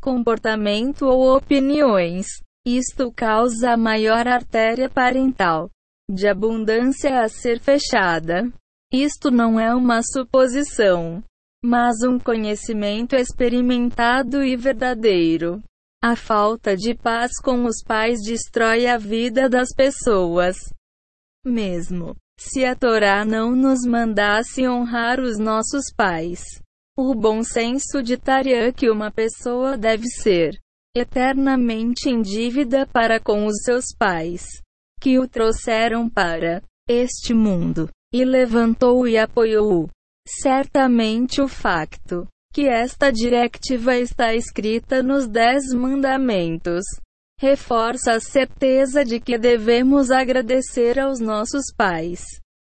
comportamento 0.00 1.04
ou 1.04 1.36
opiniões. 1.36 2.28
Isto 2.66 3.12
causa 3.12 3.72
a 3.72 3.76
maior 3.76 4.26
artéria 4.26 4.88
parental 4.88 5.68
de 6.10 6.26
abundância 6.26 7.20
a 7.20 7.28
ser 7.28 7.60
fechada. 7.60 8.50
Isto 8.92 9.30
não 9.30 9.58
é 9.58 9.74
uma 9.74 10.02
suposição, 10.02 11.24
mas 11.64 12.02
um 12.02 12.18
conhecimento 12.18 13.16
experimentado 13.16 14.44
e 14.44 14.54
verdadeiro. 14.54 15.62
A 16.04 16.14
falta 16.14 16.76
de 16.76 16.94
paz 16.94 17.32
com 17.42 17.64
os 17.64 17.82
pais 17.82 18.20
destrói 18.22 18.86
a 18.86 18.98
vida 18.98 19.48
das 19.48 19.70
pessoas. 19.74 20.56
Mesmo 21.42 22.14
se 22.38 22.66
a 22.66 22.76
Torá 22.76 23.24
não 23.24 23.56
nos 23.56 23.80
mandasse 23.86 24.68
honrar 24.68 25.20
os 25.20 25.38
nossos 25.38 25.84
pais, 25.96 26.42
o 26.98 27.14
bom 27.14 27.42
senso 27.42 28.02
ditaria 28.02 28.72
que 28.74 28.90
uma 28.90 29.10
pessoa 29.10 29.78
deve 29.78 30.06
ser 30.08 30.60
eternamente 30.94 32.10
em 32.10 32.20
dívida 32.20 32.86
para 32.86 33.18
com 33.18 33.46
os 33.46 33.62
seus 33.62 33.86
pais, 33.96 34.44
que 35.00 35.18
o 35.18 35.26
trouxeram 35.26 36.10
para 36.10 36.62
este 36.86 37.32
mundo 37.32 37.88
e 38.12 38.24
levantou 38.24 39.06
e 39.06 39.16
apoiou-o. 39.16 39.88
Certamente 40.28 41.40
o 41.40 41.48
facto 41.48 42.26
que 42.52 42.68
esta 42.68 43.10
directiva 43.10 43.96
está 43.96 44.34
escrita 44.34 45.02
nos 45.02 45.26
Dez 45.26 45.72
Mandamentos 45.72 46.84
reforça 47.42 48.12
a 48.12 48.20
certeza 48.20 49.04
de 49.04 49.18
que 49.18 49.36
devemos 49.36 50.12
agradecer 50.12 51.00
aos 51.00 51.18
nossos 51.18 51.74
pais. 51.76 52.22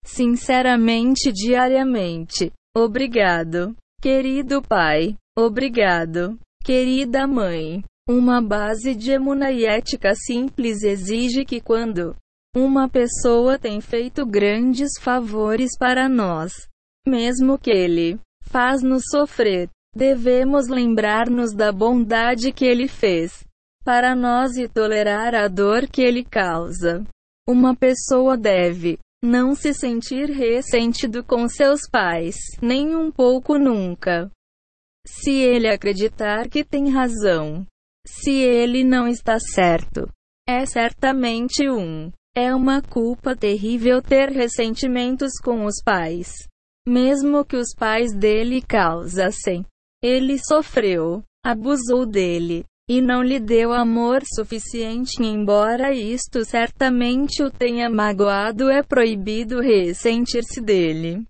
Sinceramente, 0.06 1.32
diariamente. 1.32 2.52
Obrigado, 2.78 3.76
querido 4.00 4.62
pai. 4.62 5.16
Obrigado, 5.36 6.38
querida 6.64 7.26
mãe. 7.26 7.84
Uma 8.08 8.42
base 8.42 8.94
de 8.94 9.12
emuna 9.12 9.52
e 9.52 9.66
ética 9.66 10.14
simples 10.14 10.84
exige 10.84 11.44
que 11.46 11.60
quando 11.60 12.16
uma 12.56 12.90
pessoa 12.90 13.60
tem 13.60 13.80
feito 13.80 14.26
grandes 14.26 14.92
favores 15.00 15.78
para 15.78 16.10
nós. 16.10 16.54
Mesmo 17.08 17.58
que 17.58 17.70
ele 17.70 18.20
faz-nos 18.44 19.04
sofrer, 19.12 19.70
devemos 19.96 20.68
lembrar-nos 20.68 21.54
da 21.54 21.72
bondade 21.72 22.52
que 22.52 22.66
ele 22.66 22.88
fez 22.88 23.44
para 23.84 24.16
nós 24.16 24.58
e 24.58 24.68
tolerar 24.68 25.36
a 25.36 25.48
dor 25.48 25.88
que 25.88 26.02
ele 26.02 26.24
causa. 26.24 27.04
Uma 27.48 27.76
pessoa 27.76 28.38
deve 28.38 28.98
não 29.24 29.54
se 29.54 29.74
sentir 29.74 30.30
ressentido 30.30 31.24
com 31.24 31.48
seus 31.48 31.82
pais, 31.90 32.36
nem 32.62 32.96
um 32.96 33.12
pouco 33.12 33.58
nunca. 33.58 34.32
Se 35.06 35.32
ele 35.32 35.68
acreditar 35.68 36.48
que 36.50 36.64
tem 36.64 36.90
razão, 36.90 37.66
se 38.06 38.32
ele 38.32 38.84
não 38.84 39.08
está 39.08 39.40
certo, 39.40 40.08
é 40.48 40.66
certamente 40.66 41.70
um 41.70 42.12
é 42.40 42.56
uma 42.56 42.82
culpa 42.82 43.36
terrível 43.36 44.02
ter 44.02 44.30
ressentimentos 44.30 45.34
com 45.44 45.66
os 45.66 45.84
pais. 45.84 46.32
Mesmo 46.88 47.44
que 47.44 47.58
os 47.58 47.76
pais 47.78 48.16
dele 48.16 48.62
causassem. 48.62 49.66
Ele 50.02 50.40
sofreu, 50.40 51.22
abusou 51.46 52.06
dele, 52.06 52.64
e 52.90 53.02
não 53.02 53.22
lhe 53.22 53.42
deu 53.42 53.74
amor 53.74 54.24
suficiente, 54.26 55.22
embora 55.22 55.94
isto 55.94 56.46
certamente 56.46 57.44
o 57.44 57.52
tenha 57.52 57.90
magoado, 57.90 58.70
é 58.70 58.82
proibido 58.82 59.60
ressentir-se 59.60 60.62
dele. 60.62 61.26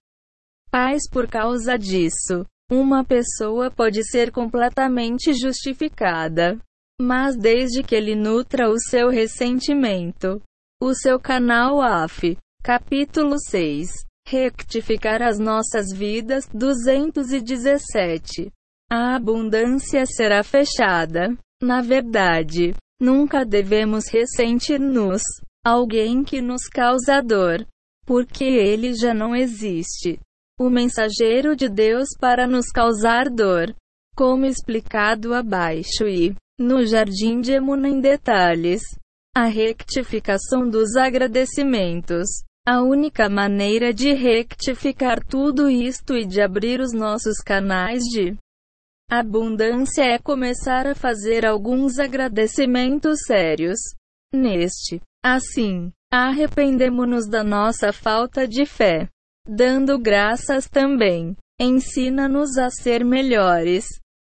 Pais, 0.69 1.09
por 1.11 1.27
causa 1.27 1.75
disso, 1.75 2.45
uma 2.71 3.03
pessoa 3.03 3.71
pode 3.71 4.03
ser 4.03 4.31
completamente 4.31 5.33
justificada. 5.33 6.59
Mas 7.01 7.35
desde 7.35 7.81
que 7.81 7.95
ele 7.95 8.13
nutra 8.13 8.69
o 8.69 8.77
seu 8.77 9.09
ressentimento, 9.09 10.41
o 10.81 10.93
seu 10.93 11.19
canal 11.19 11.81
AF. 11.81 12.37
Capítulo 12.63 13.35
6. 13.37 13.89
Rectificar 14.25 15.21
as 15.21 15.37
nossas 15.37 15.91
vidas. 15.93 16.47
217. 16.53 18.49
A 18.89 19.15
abundância 19.15 20.05
será 20.05 20.41
fechada. 20.41 21.37
Na 21.61 21.81
verdade, 21.81 22.73
nunca 23.01 23.45
devemos 23.45 24.07
ressentir-nos. 24.07 25.21
Alguém 25.65 26.23
que 26.23 26.41
nos 26.41 26.67
causa 26.67 27.21
dor. 27.21 27.67
Porque 28.05 28.45
ele 28.45 28.93
já 28.93 29.13
não 29.13 29.35
existe. 29.35 30.17
O 30.57 30.69
mensageiro 30.69 31.55
de 31.55 31.67
Deus 31.67 32.07
para 32.19 32.47
nos 32.47 32.67
causar 32.67 33.29
dor. 33.29 33.75
Como 34.15 34.45
explicado 34.45 35.33
abaixo 35.33 36.07
e 36.07 36.33
no 36.57 36.85
Jardim 36.85 37.41
de 37.41 37.51
Emuna 37.51 37.89
em 37.89 37.99
detalhes. 37.99 38.81
A 39.35 39.45
rectificação 39.45 40.69
dos 40.69 40.95
agradecimentos. 40.95 42.27
A 42.67 42.81
única 42.81 43.29
maneira 43.29 43.93
de 43.93 44.13
rectificar 44.13 45.23
tudo 45.25 45.69
isto 45.69 46.15
e 46.15 46.25
de 46.25 46.41
abrir 46.41 46.79
os 46.79 46.93
nossos 46.93 47.39
canais 47.39 48.03
de 48.03 48.35
abundância 49.09 50.03
é 50.03 50.19
começar 50.19 50.85
a 50.85 50.93
fazer 50.93 51.45
alguns 51.45 51.99
agradecimentos 51.99 53.21
sérios. 53.25 53.79
Neste, 54.33 55.01
assim, 55.23 55.91
Arrependemo-nos 56.11 57.27
da 57.29 57.43
nossa 57.43 57.93
falta 57.93 58.47
de 58.47 58.65
fé, 58.65 59.07
dando 59.47 59.99
graças 59.99 60.67
também. 60.67 61.37
Ensina-nos 61.61 62.57
a 62.57 62.71
ser 62.71 63.05
melhores, 63.05 63.85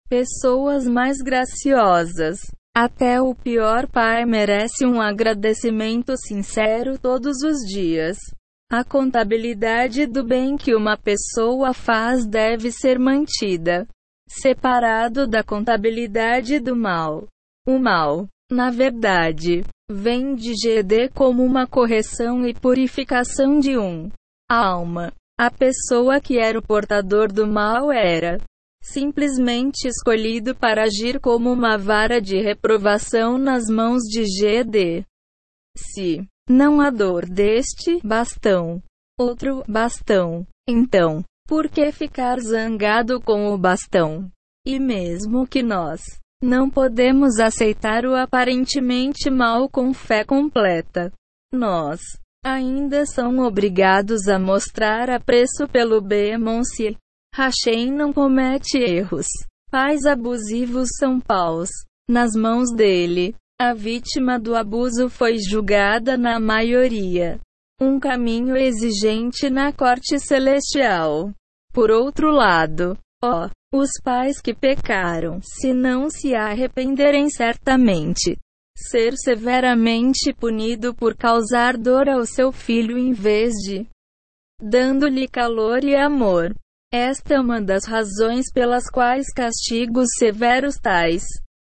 pessoas 0.09 0.89
mais 0.89 1.19
graciosas. 1.19 2.41
Até 2.77 3.21
o 3.21 3.35
pior 3.35 3.89
pai 3.89 4.25
merece 4.25 4.87
um 4.87 5.01
agradecimento 5.01 6.17
sincero 6.17 6.99
todos 6.99 7.43
os 7.43 7.59
dias. 7.67 8.19
A 8.71 8.85
contabilidade 8.85 10.07
do 10.07 10.23
bem 10.23 10.57
que 10.57 10.75
uma 10.75 10.97
pessoa 10.97 11.73
faz 11.73 12.27
deve 12.27 12.71
ser 12.71 12.99
mantida 12.99 13.87
separado 14.29 15.27
da 15.27 15.43
contabilidade 15.43 16.61
do 16.61 16.77
mal. 16.77 17.27
O 17.67 17.79
mal, 17.79 18.29
na 18.51 18.71
verdade, 18.71 19.65
vem 19.91 20.35
de 20.35 20.53
GD 20.55 21.09
como 21.15 21.43
uma 21.43 21.67
correção 21.67 22.47
e 22.47 22.55
purificação 22.55 23.59
de 23.59 23.79
um 23.79 24.11
alma. 24.51 25.13
A 25.39 25.51
pessoa 25.51 26.21
que 26.21 26.39
era 26.39 26.59
o 26.59 26.63
portador 26.63 27.33
do 27.33 27.47
mal 27.47 27.91
era 27.91 28.39
simplesmente 28.93 29.87
escolhido 29.87 30.55
para 30.55 30.85
agir 30.85 31.21
como 31.21 31.53
uma 31.53 31.77
vara 31.77 32.21
de 32.21 32.41
reprovação 32.41 33.39
nas 33.39 33.65
mãos 33.69 34.03
de 34.03 34.25
GD. 34.25 35.05
Se 35.77 36.27
não 36.49 36.81
há 36.81 36.91
dor 36.91 37.27
deste 37.27 38.01
bastão, 38.03 38.83
outro 39.19 39.63
bastão, 39.69 40.47
então, 40.69 41.23
por 41.47 41.69
que 41.69 41.93
ficar 41.93 42.41
zangado 42.41 43.21
com 43.21 43.53
o 43.53 43.59
bastão? 43.59 44.31
E 44.67 44.79
mesmo 44.79 45.47
que 45.47 45.63
nós 45.63 46.01
não 46.43 46.71
podemos 46.71 47.39
aceitar 47.39 48.05
o 48.05 48.15
aparentemente 48.15 49.31
mal 49.31 49.69
com 49.69 49.93
fé 49.93 50.25
completa, 50.25 51.13
nós 51.53 52.01
ainda 52.45 53.05
são 53.07 53.39
obrigados 53.39 54.29
a 54.29 54.39
mostrar 54.39 55.11
apreço 55.11 55.67
pelo 55.71 56.01
Bemonce. 56.01 56.97
Hashem 57.39 57.93
não 57.93 58.13
comete 58.13 58.79
erros. 58.79 59.29
Pais 59.71 60.05
abusivos 60.07 60.89
são 60.99 61.21
paus. 61.21 61.69
Nas 62.11 62.33
mãos 62.33 62.75
dele, 62.75 63.33
a 63.61 63.73
vítima 63.73 64.41
do 64.41 64.57
abuso 64.57 65.09
foi 65.09 65.39
julgada 65.39 66.17
na 66.17 66.41
maioria. 66.41 67.39
Um 67.81 68.01
caminho 68.01 68.57
exigente 68.57 69.49
na 69.49 69.73
corte 69.73 70.19
celestial. 70.19 71.33
Por 71.73 71.93
outro 71.93 72.33
lado, 72.33 72.99
ó, 73.23 73.49
os 73.73 73.91
pais 74.03 74.41
que 74.41 74.53
pecaram, 74.53 75.39
se 75.41 75.73
não 75.73 76.11
se 76.11 76.35
arrependerem 76.35 77.31
certamente, 77.31 78.37
ser 78.77 79.17
severamente 79.17 80.35
punido 80.35 80.93
por 80.93 81.15
causar 81.15 81.77
dor 81.77 82.09
ao 82.09 82.27
seu 82.27 82.51
filho 82.51 82.99
em 82.99 83.13
vez 83.13 83.53
de 83.63 83.87
dando-lhe 84.61 85.29
calor 85.29 85.85
e 85.85 85.95
amor. 85.95 86.53
Esta 86.93 87.35
é 87.35 87.41
uma 87.41 87.61
das 87.61 87.85
razões 87.85 88.51
pelas 88.53 88.89
quais 88.91 89.27
castigos 89.33 90.09
severos 90.19 90.77
tais 90.77 91.25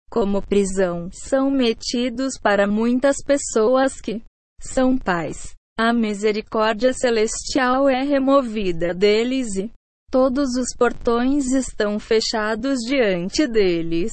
como 0.09 0.41
prisão 0.41 1.09
são 1.11 1.49
metidos 1.49 2.39
para 2.41 2.67
muitas 2.67 3.17
pessoas 3.25 3.99
que 3.99 4.21
são 4.61 4.97
pais. 4.97 5.53
A 5.77 5.91
misericórdia 5.91 6.93
celestial 6.93 7.89
é 7.89 8.03
removida 8.03 8.93
deles 8.93 9.55
e 9.57 9.71
todos 10.11 10.55
os 10.55 10.75
portões 10.77 11.51
estão 11.51 11.99
fechados 11.99 12.79
diante 12.79 13.47
deles. 13.47 14.11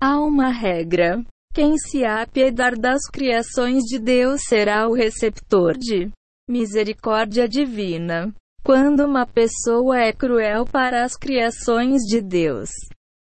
Há 0.00 0.18
uma 0.20 0.48
regra 0.48 1.22
quem 1.54 1.76
se 1.76 2.04
apiedar 2.04 2.78
das 2.78 3.02
criações 3.10 3.82
de 3.84 3.98
Deus 3.98 4.42
será 4.48 4.88
o 4.88 4.94
receptor 4.94 5.76
de 5.76 6.10
misericórdia 6.48 7.46
divina. 7.48 8.32
Quando 8.64 9.04
uma 9.04 9.26
pessoa 9.26 9.98
é 9.98 10.12
cruel 10.12 10.64
para 10.64 11.02
as 11.02 11.16
criações 11.16 12.02
de 12.02 12.20
Deus, 12.20 12.70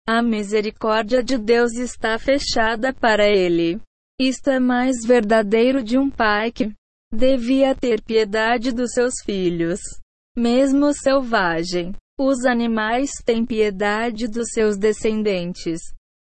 a 0.08 0.22
misericórdia 0.22 1.24
de 1.24 1.36
Deus 1.36 1.74
está 1.74 2.20
fechada 2.20 2.94
para 2.94 3.28
ele. 3.28 3.82
Isto 4.20 4.52
é 4.52 4.60
mais 4.60 4.98
verdadeiro 5.04 5.82
de 5.82 5.98
um 5.98 6.12
pai 6.12 6.52
que 6.52 6.72
devia 7.12 7.74
ter 7.74 8.04
piedade 8.04 8.72
dos 8.72 8.92
seus 8.92 9.16
filhos, 9.26 9.80
mesmo 10.38 10.94
selvagem. 10.94 11.92
Os 12.20 12.46
animais 12.46 13.10
têm 13.26 13.44
piedade 13.44 14.28
dos 14.28 14.50
seus 14.54 14.78
descendentes. 14.78 15.82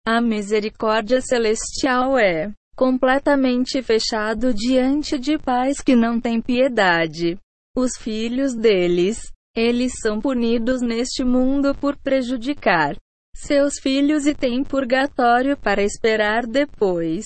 A 0.05 0.19
misericórdia 0.19 1.21
celestial 1.21 2.17
é 2.17 2.51
completamente 2.75 3.81
fechado 3.81 4.53
diante 4.53 5.17
de 5.17 5.37
pais 5.37 5.79
que 5.79 5.95
não 5.95 6.19
têm 6.19 6.41
piedade. 6.41 7.39
Os 7.75 7.97
filhos 7.97 8.55
deles, 8.55 9.31
eles 9.55 9.93
são 10.01 10.21
punidos 10.21 10.81
neste 10.81 11.23
mundo 11.23 11.75
por 11.75 11.97
prejudicar 11.97 12.95
seus 13.35 13.73
filhos 13.81 14.25
e 14.25 14.33
têm 14.33 14.63
purgatório 14.63 15.57
para 15.57 15.83
esperar 15.83 16.47
depois 16.47 17.25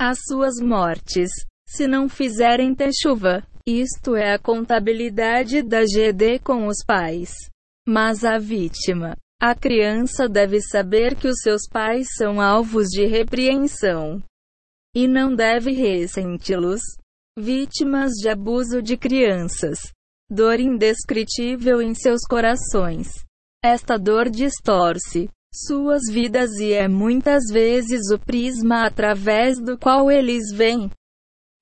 as 0.00 0.18
suas 0.28 0.60
mortes, 0.60 1.30
se 1.68 1.88
não 1.88 2.08
fizerem 2.08 2.76
chuva. 3.02 3.42
Isto 3.66 4.14
é 4.14 4.32
a 4.32 4.38
contabilidade 4.38 5.62
da 5.62 5.82
GD 5.82 6.38
com 6.38 6.68
os 6.68 6.78
pais. 6.86 7.34
Mas 7.86 8.24
a 8.24 8.38
vítima 8.38 9.16
a 9.40 9.54
criança 9.54 10.28
deve 10.28 10.60
saber 10.60 11.14
que 11.14 11.28
os 11.28 11.40
seus 11.40 11.62
pais 11.68 12.08
são 12.16 12.40
alvos 12.40 12.88
de 12.88 13.06
repreensão 13.06 14.20
e 14.92 15.06
não 15.06 15.32
deve 15.32 15.70
ressenti-los. 15.70 16.80
Vítimas 17.40 18.14
de 18.14 18.28
abuso 18.28 18.82
de 18.82 18.96
crianças. 18.96 19.78
Dor 20.28 20.58
indescritível 20.58 21.80
em 21.80 21.94
seus 21.94 22.22
corações. 22.28 23.12
Esta 23.64 23.96
dor 23.96 24.28
distorce 24.28 25.30
suas 25.54 26.02
vidas 26.10 26.58
e 26.58 26.72
é 26.72 26.88
muitas 26.88 27.44
vezes 27.48 28.10
o 28.10 28.18
prisma 28.18 28.84
através 28.84 29.60
do 29.60 29.78
qual 29.78 30.10
eles 30.10 30.50
veem 30.52 30.90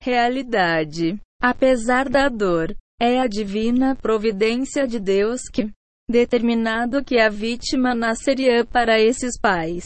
realidade. 0.01 1.15
Apesar 1.39 2.09
da 2.09 2.27
dor, 2.27 2.75
é 2.99 3.19
a 3.19 3.27
divina 3.27 3.95
providência 3.95 4.87
de 4.87 4.99
Deus 4.99 5.41
que 5.43 5.71
determinado 6.09 7.03
que 7.03 7.19
a 7.19 7.29
vítima 7.29 7.93
nasceria 7.93 8.65
para 8.65 8.99
esses 8.99 9.39
pais, 9.39 9.85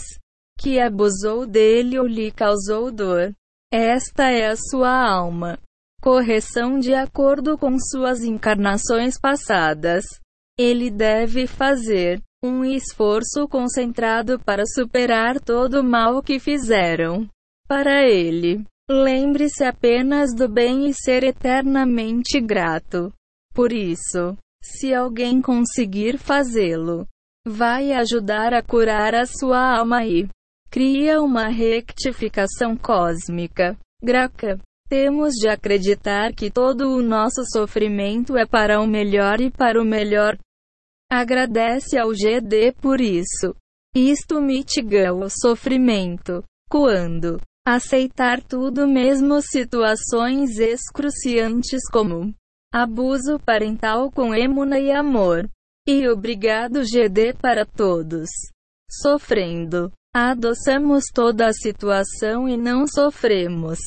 que 0.58 0.80
abusou 0.80 1.46
dele 1.46 2.00
ou 2.00 2.08
lhe 2.08 2.32
causou 2.32 2.90
dor. 2.90 3.34
Esta 3.70 4.32
é 4.32 4.48
a 4.48 4.56
sua 4.56 4.90
alma. 4.90 5.60
Correção 6.02 6.80
de 6.80 6.96
acordo 6.96 7.58
com 7.60 7.78
suas 7.78 8.24
encarnações 8.24 9.20
passadas. 9.20 10.04
Ele 10.58 10.90
deve 10.90 11.46
fazer 11.46 12.20
um 12.44 12.66
esforço 12.66 13.48
concentrado 13.48 14.40
para 14.40 14.64
superar 14.66 15.40
todo 15.40 15.82
o 15.82 15.84
mal 15.84 16.24
que 16.24 16.40
fizeram. 16.40 17.30
Para 17.68 18.02
ele, 18.02 18.66
lembre-se 18.90 19.64
apenas 19.64 20.34
do 20.34 20.50
bem 20.50 20.90
e 20.90 20.94
ser 20.94 21.24
eternamente 21.24 22.42
grato. 22.42 23.14
Por 23.54 23.72
isso, 23.72 24.36
se 24.64 24.94
alguém 24.96 25.40
conseguir 25.40 26.18
fazê-lo, 26.18 27.08
vai 27.46 27.92
ajudar 27.94 28.56
a 28.56 28.64
curar 28.64 29.14
a 29.14 29.28
sua 29.28 29.78
alma 29.78 30.04
e 30.04 30.28
cria 30.72 31.22
uma 31.22 31.48
rectificação 31.48 32.76
cósmica. 32.76 33.78
Graca. 34.02 34.60
Temos 34.92 35.36
de 35.36 35.48
acreditar 35.48 36.34
que 36.36 36.52
todo 36.52 36.94
o 36.94 37.02
nosso 37.02 37.46
sofrimento 37.46 38.36
é 38.36 38.46
para 38.46 38.82
o 38.82 38.86
melhor 38.86 39.40
e 39.40 39.50
para 39.50 39.82
o 39.82 39.86
melhor. 39.86 40.38
Agradece 41.10 41.98
ao 41.98 42.10
GD 42.10 42.74
por 42.74 43.00
isso. 43.00 43.56
Isto 43.96 44.42
mitiga 44.42 45.14
o 45.14 45.30
sofrimento. 45.30 46.44
Quando 46.70 47.40
aceitar 47.66 48.44
tudo, 48.44 48.86
mesmo 48.86 49.42
situações 49.42 50.60
excruciantes 50.60 51.88
como 51.90 52.36
Abuso 52.74 53.40
parental 53.40 54.12
com 54.12 54.36
emuna 54.36 54.78
e 54.78 54.92
amor. 54.92 55.50
E 55.88 56.06
obrigado 56.10 56.84
GD 56.84 57.36
para 57.42 57.66
todos. 57.66 58.30
Sofrendo. 58.92 59.90
Adoçamos 60.14 61.06
toda 61.14 61.48
a 61.48 61.54
situação 61.54 62.50
e 62.50 62.58
não 62.58 62.86
sofremos. 62.86 63.80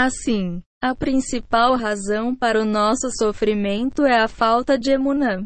Assim, 0.00 0.62
a 0.80 0.94
principal 0.94 1.74
razão 1.74 2.32
para 2.32 2.62
o 2.62 2.64
nosso 2.64 3.10
sofrimento 3.18 4.06
é 4.06 4.20
a 4.20 4.28
falta 4.28 4.78
de 4.78 4.92
emunã. 4.92 5.44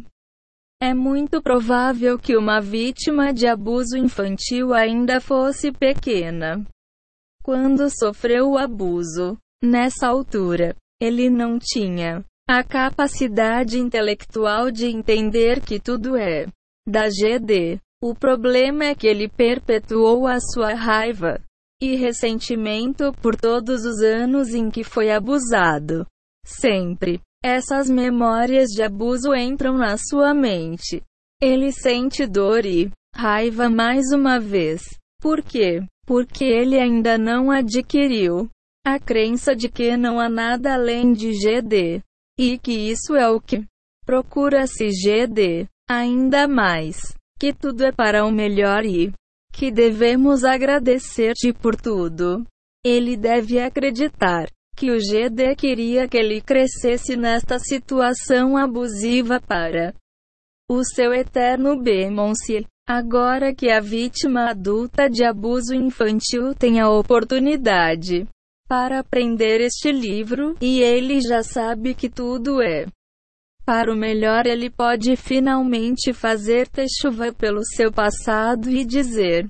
É 0.79 0.93
muito 0.93 1.41
provável 1.41 2.19
que 2.19 2.37
uma 2.37 2.61
vítima 2.61 3.33
de 3.33 3.47
abuso 3.47 3.97
infantil 3.97 4.75
ainda 4.75 5.23
fosse 5.23 5.73
pequena. 5.73 6.63
Quando 7.43 7.89
sofreu 7.89 8.51
o 8.51 8.59
abuso, 8.59 9.39
nessa 9.65 10.09
altura, 10.09 10.77
ele 11.01 11.31
não 11.31 11.59
tinha 11.59 12.23
a 12.47 12.63
capacidade 12.63 13.79
intelectual 13.79 14.71
de 14.71 14.87
entender 14.87 15.63
que 15.63 15.81
tudo 15.81 16.15
é 16.15 16.47
da 16.87 17.09
GD. 17.09 17.81
O 18.03 18.15
problema 18.15 18.85
é 18.85 18.95
que 18.95 19.07
ele 19.07 19.31
perpetuou 19.31 20.27
a 20.27 20.39
sua 20.41 20.75
raiva 20.75 21.41
e 21.83 21.97
ressentimento 21.97 23.13
por 23.21 23.35
todos 23.35 23.85
os 23.85 24.01
anos 24.01 24.55
em 24.55 24.71
que 24.71 24.85
foi 24.85 25.11
abusado. 25.11 26.07
Sempre. 26.47 27.21
Essas 27.43 27.91
memórias 27.91 28.69
de 28.69 28.85
abuso 28.85 29.35
entram 29.35 29.77
na 29.77 29.97
sua 29.97 30.33
mente. 30.33 31.03
Ele 31.43 31.73
sente 31.73 32.25
dor 32.25 32.65
e 32.65 32.89
raiva 33.13 33.69
mais 33.69 34.13
uma 34.13 34.39
vez. 34.39 34.83
Por 35.21 35.43
quê? 35.43 35.83
Porque 36.07 36.45
ele 36.45 36.79
ainda 36.79 37.19
não 37.19 37.51
adquiriu 37.51 38.49
a 38.87 39.01
crença 39.01 39.57
de 39.57 39.69
que 39.69 39.97
não 39.97 40.21
há 40.21 40.29
nada 40.29 40.75
além 40.75 41.13
de 41.13 41.33
GD. 41.33 42.01
E 42.39 42.59
que 42.59 42.73
isso 42.73 43.17
é 43.17 43.29
o 43.29 43.41
que 43.41 43.65
procura-se 44.07 44.89
GD. 44.89 45.67
Ainda 45.91 46.47
mais. 46.47 47.13
Que 47.41 47.53
tudo 47.53 47.83
é 47.83 47.91
para 47.91 48.25
o 48.25 48.31
melhor 48.31 48.85
e 48.85 49.13
que 49.53 49.71
devemos 49.71 50.45
agradecer-te 50.45 51.53
por 51.53 51.77
tudo. 51.77 52.45
Ele 52.85 53.17
deve 53.17 53.61
acreditar 53.61 54.49
que 54.77 54.91
o 54.91 54.97
GD 54.97 55.55
queria 55.57 56.09
que 56.09 56.17
ele 56.17 56.41
crescesse 56.41 57.17
nesta 57.17 57.59
situação 57.59 58.57
abusiva 58.57 59.41
para 59.41 59.95
o 60.69 60.83
seu 60.85 61.13
eterno 61.13 61.81
Bemonce. 61.81 62.67
Agora 62.89 63.55
que 63.55 63.71
a 63.71 63.79
vítima 63.79 64.51
adulta 64.51 65.09
de 65.09 65.25
abuso 65.25 65.75
infantil 65.75 66.53
tem 66.55 66.81
a 66.81 66.91
oportunidade 66.91 68.27
para 68.69 68.99
aprender 68.99 69.61
este 69.61 69.93
livro, 69.93 70.57
e 70.61 70.81
ele 70.81 71.21
já 71.21 71.43
sabe 71.43 71.95
que 71.95 72.09
tudo 72.09 72.61
é 72.61 72.87
para 73.65 73.93
o 73.93 73.97
melhor, 73.97 74.47
ele 74.47 74.69
pode 74.69 75.17
finalmente 75.17 76.13
fazer 76.13 76.69
chuva 77.01 77.33
pelo 77.33 77.65
seu 77.65 77.93
passado 77.93 78.69
e 78.71 78.85
dizer 78.85 79.49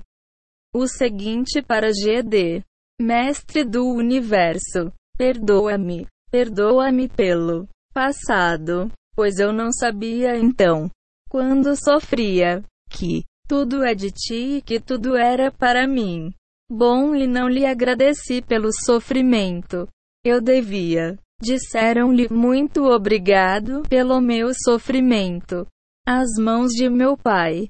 o 0.73 0.87
seguinte 0.87 1.61
para 1.61 1.91
GD: 1.91 2.63
Mestre 2.99 3.63
do 3.63 3.85
universo, 3.85 4.91
perdoa-me, 5.17 6.07
perdoa-me 6.31 7.07
pelo 7.07 7.67
passado, 7.93 8.91
pois 9.15 9.37
eu 9.37 9.53
não 9.53 9.71
sabia 9.71 10.37
então, 10.37 10.89
quando 11.29 11.75
sofria, 11.75 12.63
que 12.89 13.23
tudo 13.47 13.83
é 13.83 13.93
de 13.93 14.11
ti 14.11 14.57
e 14.57 14.61
que 14.61 14.79
tudo 14.79 15.15
era 15.15 15.51
para 15.51 15.87
mim. 15.87 16.33
Bom, 16.71 17.13
e 17.13 17.27
não 17.27 17.47
lhe 17.47 17.65
agradeci 17.65 18.41
pelo 18.41 18.69
sofrimento. 18.71 19.87
Eu 20.23 20.41
devia. 20.41 21.19
Disseram-lhe 21.43 22.29
muito 22.31 22.85
obrigado 22.85 23.83
pelo 23.89 24.21
meu 24.21 24.53
sofrimento. 24.63 25.67
As 26.07 26.29
mãos 26.41 26.71
de 26.71 26.89
meu 26.89 27.17
pai. 27.17 27.67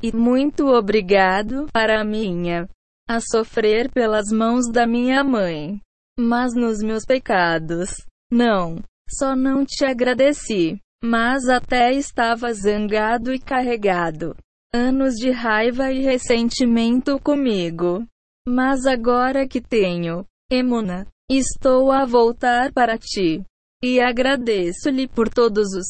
E 0.00 0.14
muito 0.14 0.68
obrigado 0.68 1.66
para 1.72 2.00
a 2.00 2.04
minha. 2.04 2.68
A 3.08 3.18
sofrer 3.18 3.90
pelas 3.90 4.30
mãos 4.32 4.70
da 4.70 4.86
minha 4.86 5.24
mãe. 5.24 5.80
Mas 6.16 6.54
nos 6.54 6.78
meus 6.78 7.04
pecados. 7.04 7.90
Não. 8.30 8.76
Só 9.08 9.34
não 9.34 9.64
te 9.66 9.84
agradeci. 9.84 10.78
Mas 11.02 11.48
até 11.48 11.90
estava 11.92 12.52
zangado 12.54 13.34
e 13.34 13.40
carregado. 13.40 14.36
Anos 14.72 15.14
de 15.14 15.32
raiva 15.32 15.90
e 15.90 16.00
ressentimento 16.00 17.18
comigo. 17.18 18.06
Mas 18.46 18.86
agora 18.86 19.48
que 19.48 19.60
tenho, 19.60 20.24
Emuna, 20.48 21.08
estou 21.38 21.92
a 21.92 22.04
voltar 22.04 22.72
para 22.72 22.98
ti. 22.98 23.44
E 23.82 24.00
agradeço-lhe 24.00 25.08
por 25.08 25.28
todos 25.28 25.68
os 25.72 25.86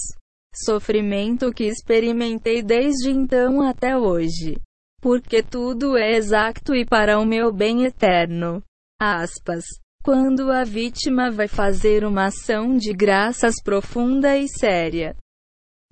sofrimento 0.55 1.53
que 1.53 1.65
experimentei 1.65 2.63
desde 2.63 3.11
então 3.11 3.63
até 3.63 3.97
hoje. 3.97 4.61
Porque 5.01 5.43
tudo 5.43 5.97
é 5.97 6.13
exato 6.17 6.75
e 6.75 6.85
para 6.85 7.19
o 7.19 7.25
meu 7.25 7.53
bem 7.53 7.85
eterno. 7.85 8.63
Aspas. 9.01 9.65
Quando 10.03 10.51
a 10.51 10.65
vítima 10.65 11.31
vai 11.31 11.47
fazer 11.47 12.05
uma 12.05 12.27
ação 12.27 12.77
de 12.77 12.93
graças 12.93 13.55
profunda 13.63 14.37
e 14.37 14.49
séria. 14.49 15.15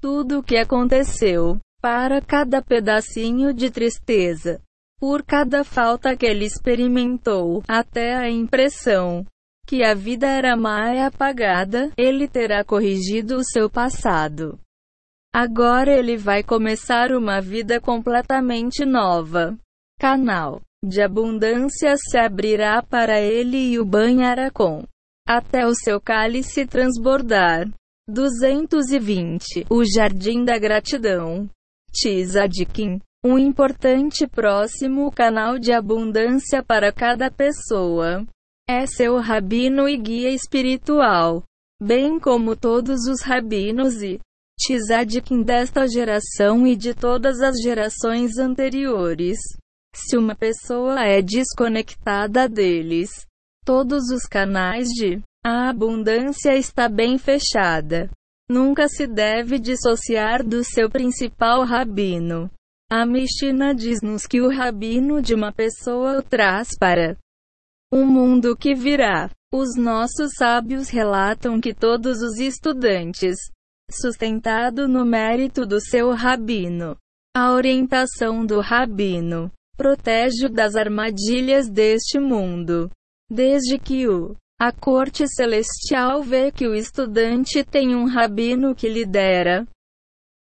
Tudo 0.00 0.38
o 0.38 0.42
que 0.42 0.56
aconteceu, 0.56 1.58
para 1.80 2.20
cada 2.20 2.62
pedacinho 2.62 3.52
de 3.52 3.70
tristeza, 3.70 4.60
por 4.98 5.22
cada 5.22 5.62
falta 5.62 6.16
que 6.16 6.24
ele 6.24 6.44
experimentou, 6.44 7.62
até 7.68 8.14
a 8.14 8.30
impressão 8.30 9.26
que 9.68 9.84
a 9.84 9.92
vida 9.92 10.26
era 10.26 10.56
má 10.56 10.94
e 10.94 10.98
apagada, 10.98 11.92
ele 11.94 12.26
terá 12.26 12.64
corrigido 12.64 13.36
o 13.36 13.44
seu 13.44 13.68
passado. 13.68 14.58
Agora 15.30 15.92
ele 15.92 16.16
vai 16.16 16.42
começar 16.42 17.12
uma 17.12 17.38
vida 17.38 17.78
completamente 17.78 18.86
nova. 18.86 19.54
Canal 20.00 20.62
de 20.82 21.02
abundância 21.02 21.94
se 21.98 22.16
abrirá 22.16 22.82
para 22.82 23.20
ele 23.20 23.72
e 23.72 23.78
o 23.78 23.84
banhará 23.84 24.50
com 24.50 24.84
até 25.28 25.66
o 25.66 25.74
seu 25.74 26.00
cálice 26.00 26.64
transbordar. 26.66 27.68
220 28.08 29.66
O 29.68 29.84
Jardim 29.84 30.46
da 30.46 30.58
Gratidão. 30.58 31.46
Tzadkin 31.92 33.00
um 33.22 33.36
importante 33.36 34.26
próximo 34.26 35.10
canal 35.12 35.58
de 35.58 35.72
abundância 35.72 36.62
para 36.62 36.90
cada 36.90 37.30
pessoa. 37.30 38.24
É 38.70 38.84
seu 38.84 39.18
rabino 39.18 39.88
e 39.88 39.96
guia 39.96 40.30
espiritual, 40.30 41.42
bem 41.82 42.20
como 42.20 42.54
todos 42.54 43.06
os 43.06 43.22
rabinos 43.22 44.02
e 44.02 44.20
tzadikim 44.60 45.42
desta 45.42 45.88
geração 45.88 46.66
e 46.66 46.76
de 46.76 46.92
todas 46.92 47.40
as 47.40 47.56
gerações 47.62 48.36
anteriores. 48.36 49.38
Se 49.96 50.18
uma 50.18 50.34
pessoa 50.34 51.02
é 51.02 51.22
desconectada 51.22 52.46
deles, 52.46 53.08
todos 53.64 54.10
os 54.10 54.24
canais 54.24 54.88
de 54.88 55.22
a 55.42 55.70
abundância 55.70 56.54
está 56.54 56.90
bem 56.90 57.16
fechada. 57.16 58.10
Nunca 58.50 58.86
se 58.86 59.06
deve 59.06 59.58
dissociar 59.58 60.44
do 60.44 60.62
seu 60.62 60.90
principal 60.90 61.64
rabino. 61.64 62.50
A 62.90 63.06
Mishnah 63.06 63.72
diz-nos 63.72 64.26
que 64.26 64.42
o 64.42 64.50
rabino 64.50 65.22
de 65.22 65.34
uma 65.34 65.52
pessoa 65.52 66.18
o 66.18 66.22
traz 66.22 66.76
para 66.78 67.16
o 67.92 68.04
mundo 68.04 68.56
que 68.56 68.74
virá. 68.74 69.30
Os 69.52 69.76
nossos 69.76 70.32
sábios 70.36 70.90
relatam 70.90 71.58
que 71.58 71.72
todos 71.72 72.20
os 72.20 72.38
estudantes, 72.38 73.36
sustentado 73.90 74.86
no 74.86 75.06
mérito 75.06 75.64
do 75.64 75.80
seu 75.80 76.12
rabino, 76.12 76.96
a 77.34 77.52
orientação 77.52 78.44
do 78.44 78.60
rabino, 78.60 79.50
protege 79.76 80.48
das 80.48 80.76
armadilhas 80.76 81.68
deste 81.70 82.18
mundo. 82.18 82.90
Desde 83.30 83.78
que 83.78 84.06
o 84.06 84.36
a 84.60 84.72
corte 84.72 85.24
celestial 85.28 86.20
vê 86.20 86.50
que 86.50 86.66
o 86.66 86.74
estudante 86.74 87.62
tem 87.62 87.94
um 87.94 88.06
rabino 88.06 88.74
que 88.74 88.88
lidera 88.88 89.64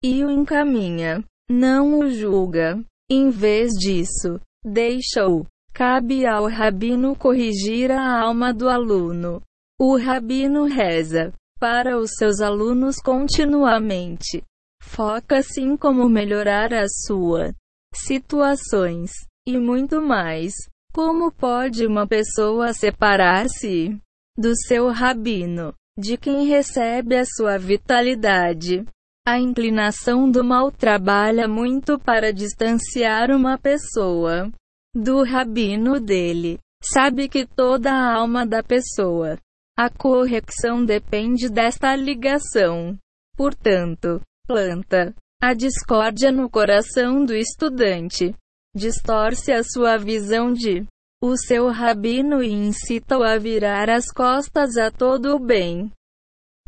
e 0.02 0.24
o 0.24 0.30
encaminha 0.30 1.24
não 1.48 2.00
o 2.00 2.10
julga. 2.10 2.82
Em 3.10 3.30
vez 3.30 3.72
disso, 3.72 4.40
deixa-o. 4.64 5.46
Cabe 5.72 6.26
ao 6.26 6.48
rabino 6.48 7.14
corrigir 7.14 7.90
a 7.92 8.20
alma 8.20 8.52
do 8.52 8.68
aluno. 8.68 9.40
O 9.80 9.96
rabino 9.96 10.64
reza 10.64 11.32
para 11.58 11.98
os 11.98 12.10
seus 12.16 12.40
alunos 12.40 12.96
continuamente. 12.96 14.42
Foca-se 14.82 15.60
em 15.60 15.76
como 15.76 16.08
melhorar 16.08 16.72
as 16.72 16.90
suas 17.06 17.52
situações 17.94 19.10
e 19.46 19.58
muito 19.58 20.00
mais. 20.00 20.52
Como 20.92 21.30
pode 21.30 21.86
uma 21.86 22.06
pessoa 22.06 22.72
separar-se 22.72 23.96
do 24.36 24.56
seu 24.66 24.88
rabino, 24.88 25.74
de 25.98 26.16
quem 26.16 26.46
recebe 26.46 27.16
a 27.16 27.24
sua 27.24 27.58
vitalidade? 27.58 28.84
A 29.26 29.38
inclinação 29.38 30.30
do 30.30 30.42
mal 30.42 30.72
trabalha 30.72 31.46
muito 31.46 31.98
para 31.98 32.32
distanciar 32.32 33.30
uma 33.30 33.58
pessoa 33.58 34.50
do 34.98 35.22
rabino 35.22 36.00
dele. 36.00 36.58
Sabe 36.82 37.28
que 37.28 37.46
toda 37.46 37.92
a 37.92 38.18
alma 38.18 38.44
da 38.44 38.62
pessoa. 38.62 39.38
A 39.76 39.88
correção 39.88 40.84
depende 40.84 41.48
desta 41.48 41.94
ligação. 41.94 42.98
Portanto, 43.36 44.20
planta 44.46 45.14
a 45.40 45.54
discórdia 45.54 46.32
no 46.32 46.50
coração 46.50 47.24
do 47.24 47.34
estudante. 47.34 48.34
Distorce 48.74 49.52
a 49.52 49.62
sua 49.62 49.96
visão 49.96 50.52
de 50.52 50.84
o 51.22 51.36
seu 51.36 51.68
rabino 51.68 52.42
e 52.42 52.52
incita-o 52.52 53.22
a 53.22 53.38
virar 53.38 53.88
as 53.88 54.10
costas 54.10 54.76
a 54.76 54.90
todo 54.90 55.34
o 55.34 55.38
bem 55.38 55.90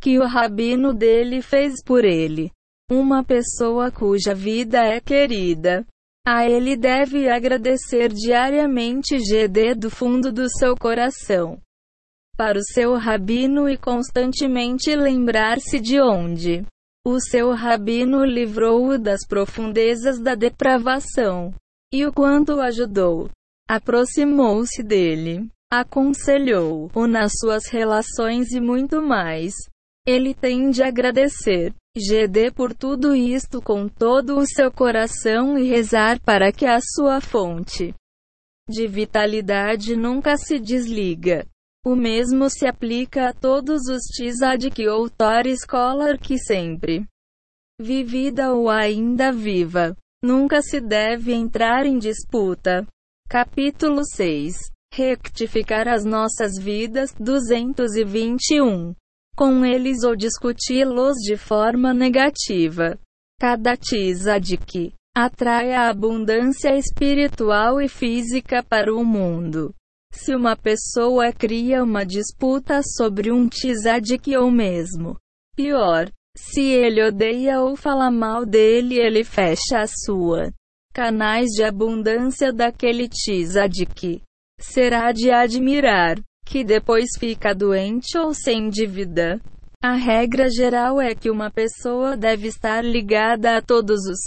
que 0.00 0.18
o 0.18 0.26
rabino 0.26 0.94
dele 0.94 1.42
fez 1.42 1.84
por 1.84 2.04
ele. 2.04 2.50
Uma 2.90 3.22
pessoa 3.22 3.90
cuja 3.92 4.34
vida 4.34 4.78
é 4.78 4.98
querida. 4.98 5.86
A 6.26 6.48
ele 6.48 6.76
deve 6.76 7.28
agradecer 7.28 8.12
diariamente 8.12 9.18
GD 9.18 9.74
do 9.74 9.90
fundo 9.90 10.30
do 10.30 10.48
seu 10.48 10.76
coração. 10.76 11.58
Para 12.36 12.58
o 12.58 12.62
seu 12.62 12.96
rabino 12.96 13.68
e 13.68 13.76
constantemente 13.76 14.94
lembrar-se 14.94 15.80
de 15.80 16.00
onde 16.00 16.64
o 17.06 17.18
seu 17.20 17.52
rabino 17.52 18.24
livrou-o 18.24 18.98
das 18.98 19.26
profundezas 19.26 20.20
da 20.20 20.34
depravação 20.34 21.54
e 21.92 22.04
o 22.04 22.12
quanto 22.12 22.54
o 22.54 22.60
ajudou. 22.60 23.30
Aproximou-se 23.68 24.82
dele 24.82 25.48
aconselhou-o 25.72 27.06
nas 27.06 27.30
suas 27.38 27.68
relações 27.68 28.50
e 28.50 28.60
muito 28.60 29.00
mais. 29.00 29.54
Ele 30.04 30.34
tem 30.34 30.70
de 30.70 30.82
agradecer 30.82 31.72
GD 31.96 32.52
por 32.52 32.72
tudo 32.72 33.16
isto 33.16 33.60
com 33.60 33.88
todo 33.88 34.38
o 34.38 34.46
seu 34.46 34.70
coração 34.70 35.58
e 35.58 35.68
rezar 35.68 36.20
para 36.20 36.52
que 36.52 36.64
a 36.64 36.78
sua 36.80 37.20
fonte 37.20 37.92
de 38.68 38.86
vitalidade 38.86 39.96
nunca 39.96 40.36
se 40.36 40.60
desliga. 40.60 41.44
O 41.84 41.96
mesmo 41.96 42.48
se 42.48 42.66
aplica 42.66 43.30
a 43.30 43.32
todos 43.32 43.88
os 43.88 44.02
Tzaddik 44.14 44.86
ou 44.86 45.10
Tor 45.10 45.44
Scholar 45.56 46.16
que 46.18 46.38
sempre 46.38 47.04
vivida 47.80 48.52
ou 48.52 48.68
ainda 48.68 49.32
viva. 49.32 49.96
Nunca 50.22 50.62
se 50.62 50.80
deve 50.80 51.32
entrar 51.32 51.86
em 51.86 51.98
disputa. 51.98 52.86
Capítulo 53.28 54.02
6 54.04 54.54
Rectificar 54.92 55.88
as 55.88 56.04
nossas 56.04 56.56
vidas 56.56 57.12
221 57.18 58.94
com 59.40 59.64
eles 59.64 60.02
ou 60.04 60.14
discuti-los 60.14 61.16
de 61.16 61.34
forma 61.34 61.94
negativa. 61.94 62.98
Cada 63.40 63.74
Tzaddik 63.74 64.92
atrai 65.16 65.72
a 65.72 65.88
abundância 65.88 66.76
espiritual 66.76 67.80
e 67.80 67.88
física 67.88 68.62
para 68.62 68.94
o 68.94 69.02
mundo. 69.02 69.74
Se 70.12 70.34
uma 70.34 70.54
pessoa 70.54 71.32
cria 71.32 71.82
uma 71.82 72.04
disputa 72.04 72.82
sobre 72.82 73.32
um 73.32 73.48
tzadik 73.48 74.36
ou 74.36 74.50
mesmo, 74.50 75.16
pior, 75.56 76.12
se 76.36 76.60
ele 76.60 77.02
odeia 77.02 77.62
ou 77.62 77.76
fala 77.76 78.10
mal 78.10 78.44
dele, 78.44 78.98
ele 78.98 79.24
fecha 79.24 79.78
a 79.78 79.86
sua 79.86 80.52
canais 80.92 81.48
de 81.52 81.64
abundância 81.64 82.52
daquele 82.52 83.08
tzadik. 83.08 84.20
Será 84.60 85.12
de 85.12 85.30
admirar 85.30 86.18
que 86.50 86.64
depois 86.64 87.10
fica 87.16 87.54
doente 87.54 88.18
ou 88.18 88.34
sem 88.34 88.68
dívida. 88.68 89.40
A 89.80 89.94
regra 89.94 90.50
geral 90.50 91.00
é 91.00 91.14
que 91.14 91.30
uma 91.30 91.48
pessoa 91.48 92.16
deve 92.16 92.48
estar 92.48 92.84
ligada 92.84 93.56
a 93.56 93.62
todos 93.62 94.00
os 94.00 94.18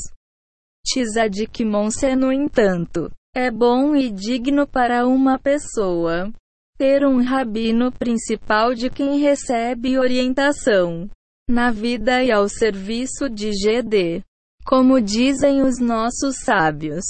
tzadik 0.85 1.65
monse 1.65 2.15
no 2.15 2.31
entanto, 2.31 3.11
é 3.35 3.51
bom 3.51 3.93
e 3.95 4.09
digno 4.09 4.65
para 4.65 5.05
uma 5.05 5.37
pessoa 5.37 6.31
ter 6.77 7.05
um 7.05 7.21
rabino 7.21 7.91
principal 7.91 8.73
de 8.73 8.89
quem 8.89 9.19
recebe 9.19 9.97
orientação 9.97 11.09
na 11.49 11.71
vida 11.71 12.23
e 12.23 12.31
ao 12.31 12.47
serviço 12.47 13.29
de 13.29 13.51
GD. 13.51 14.23
Como 14.65 15.01
dizem 15.01 15.61
os 15.61 15.77
nossos 15.79 16.37
sábios, 16.39 17.03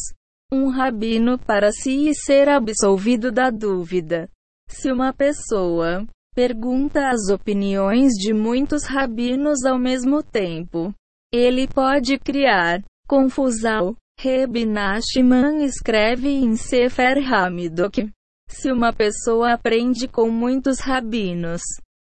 um 0.51 0.69
rabino 0.69 1.37
para 1.37 1.71
si 1.71 2.09
e 2.09 2.15
ser 2.15 2.49
absolvido 2.49 3.31
da 3.31 3.51
dúvida. 3.51 4.27
Se 4.73 4.91
uma 4.91 5.13
pessoa 5.13 6.03
pergunta 6.33 7.09
as 7.09 7.29
opiniões 7.29 8.11
de 8.13 8.33
muitos 8.33 8.85
rabinos 8.85 9.63
ao 9.63 9.77
mesmo 9.77 10.23
tempo, 10.23 10.91
ele 11.31 11.67
pode 11.67 12.17
criar 12.17 12.83
confusão. 13.07 13.95
Reb 14.19 14.65
Nachman 14.65 15.63
escreve 15.63 16.29
em 16.29 16.55
Sefer 16.55 17.17
Hamidok. 17.17 18.09
Se 18.49 18.71
uma 18.71 18.91
pessoa 18.91 19.53
aprende 19.53 20.07
com 20.07 20.29
muitos 20.29 20.79
rabinos, 20.79 21.61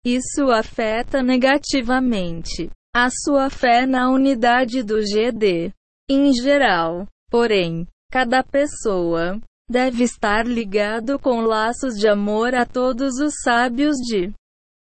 isso 0.03 0.49
afeta 0.51 1.21
negativamente 1.21 2.69
a 2.95 3.09
sua 3.09 3.49
fé 3.51 3.85
na 3.85 4.09
unidade 4.09 4.81
do 4.81 4.99
GD. 4.99 5.71
Em 6.09 6.33
geral, 6.33 7.05
porém, 7.29 7.87
cada 8.11 8.43
pessoa 8.43 9.39
deve 9.69 10.03
estar 10.03 10.45
ligado 10.45 11.19
com 11.19 11.41
laços 11.41 11.95
de 11.95 12.07
amor 12.07 12.55
a 12.55 12.65
todos 12.65 13.19
os 13.19 13.33
sábios 13.43 13.97
de 13.97 14.31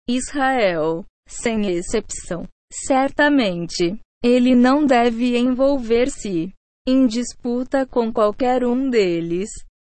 Israel, 0.08 1.04
sem 1.26 1.66
exceção. 1.68 2.46
Certamente, 2.72 3.98
ele 4.22 4.54
não 4.54 4.86
deve 4.86 5.36
envolver-se 5.36 6.52
em 6.86 7.06
disputa 7.06 7.84
com 7.84 8.12
qualquer 8.12 8.64
um 8.64 8.88
deles. 8.88 9.50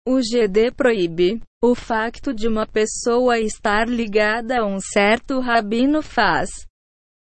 O 0.08 0.20
GD 0.20 0.72
proíbe 0.72 1.42
o 1.64 1.76
facto 1.76 2.34
de 2.34 2.48
uma 2.48 2.68
pessoa 2.68 3.40
estar 3.40 3.88
ligada 3.88 4.60
a 4.60 4.66
um 4.66 4.80
certo 4.80 5.40
rabino 5.40 6.02
faz. 6.02 6.50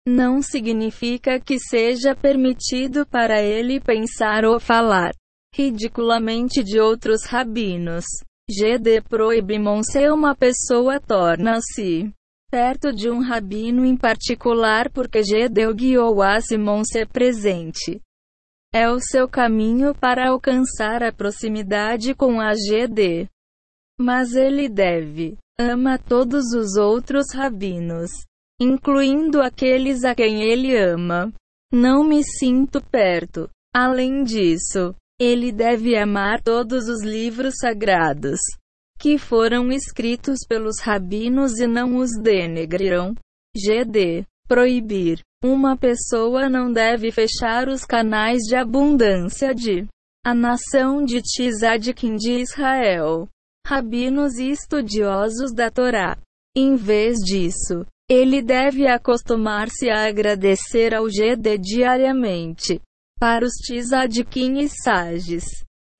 Não 0.07 0.41
significa 0.41 1.39
que 1.39 1.59
seja 1.59 2.15
permitido 2.15 3.05
para 3.05 3.41
ele 3.41 3.79
pensar 3.79 4.45
ou 4.45 4.59
falar 4.59 5.11
ridiculamente 5.53 6.63
de 6.63 6.79
outros 6.79 7.25
rabinos. 7.25 8.05
GD 8.49 9.01
proibimon 9.01 9.83
se 9.83 10.09
uma 10.09 10.35
pessoa 10.35 10.99
torna-se 10.99 12.11
perto 12.51 12.91
de 12.91 13.09
um 13.09 13.21
rabino 13.21 13.85
em 13.85 13.95
particular 13.95 14.89
porque 14.89 15.21
GD 15.21 15.73
guiou 15.73 16.21
a 16.21 16.41
Simon 16.41 16.83
ser 16.83 17.07
presente. 17.07 18.01
É 18.73 18.89
o 18.89 18.99
seu 18.99 19.27
caminho 19.27 19.95
para 19.95 20.29
alcançar 20.29 21.01
a 21.03 21.11
proximidade 21.11 22.13
com 22.13 22.41
a 22.41 22.51
GD. 22.53 23.29
Mas 23.99 24.33
ele 24.33 24.67
deve 24.67 25.37
ama 25.59 25.97
todos 25.97 26.53
os 26.53 26.75
outros 26.75 27.27
rabinos, 27.33 28.09
incluindo 28.59 29.41
aqueles 29.41 30.03
a 30.03 30.15
quem 30.15 30.41
ele 30.41 30.75
ama. 30.75 31.31
Não 31.71 32.03
me 32.03 32.23
sinto 32.23 32.81
perto. 32.81 33.49
Além 33.73 34.23
disso, 34.23 34.93
ele 35.23 35.51
deve 35.51 35.95
amar 35.95 36.41
todos 36.41 36.87
os 36.87 37.03
livros 37.03 37.53
sagrados 37.59 38.39
que 38.99 39.19
foram 39.19 39.71
escritos 39.71 40.39
pelos 40.49 40.79
rabinos 40.79 41.59
e 41.59 41.67
não 41.67 41.97
os 41.97 42.09
denegrirão. 42.19 43.13
GD. 43.55 44.25
Proibir. 44.47 45.19
Uma 45.43 45.77
pessoa 45.77 46.49
não 46.49 46.71
deve 46.71 47.11
fechar 47.11 47.67
os 47.67 47.85
canais 47.85 48.39
de 48.47 48.55
abundância 48.55 49.53
de 49.53 49.87
a 50.25 50.33
nação 50.33 51.05
de 51.05 51.21
Tzadkin 51.21 52.15
de 52.15 52.41
Israel. 52.41 53.27
Rabinos 53.65 54.39
e 54.39 54.49
estudiosos 54.49 55.53
da 55.53 55.69
Torá. 55.69 56.17
Em 56.55 56.75
vez 56.75 57.17
disso, 57.19 57.85
ele 58.09 58.41
deve 58.41 58.87
acostumar-se 58.87 59.87
a 59.89 60.07
agradecer 60.07 60.95
ao 60.95 61.05
GD 61.05 61.59
diariamente 61.59 62.81
para 63.21 63.45
os 63.45 63.53
Tzadkin 63.53 64.61
e 64.61 64.67
Sages. 64.67 65.45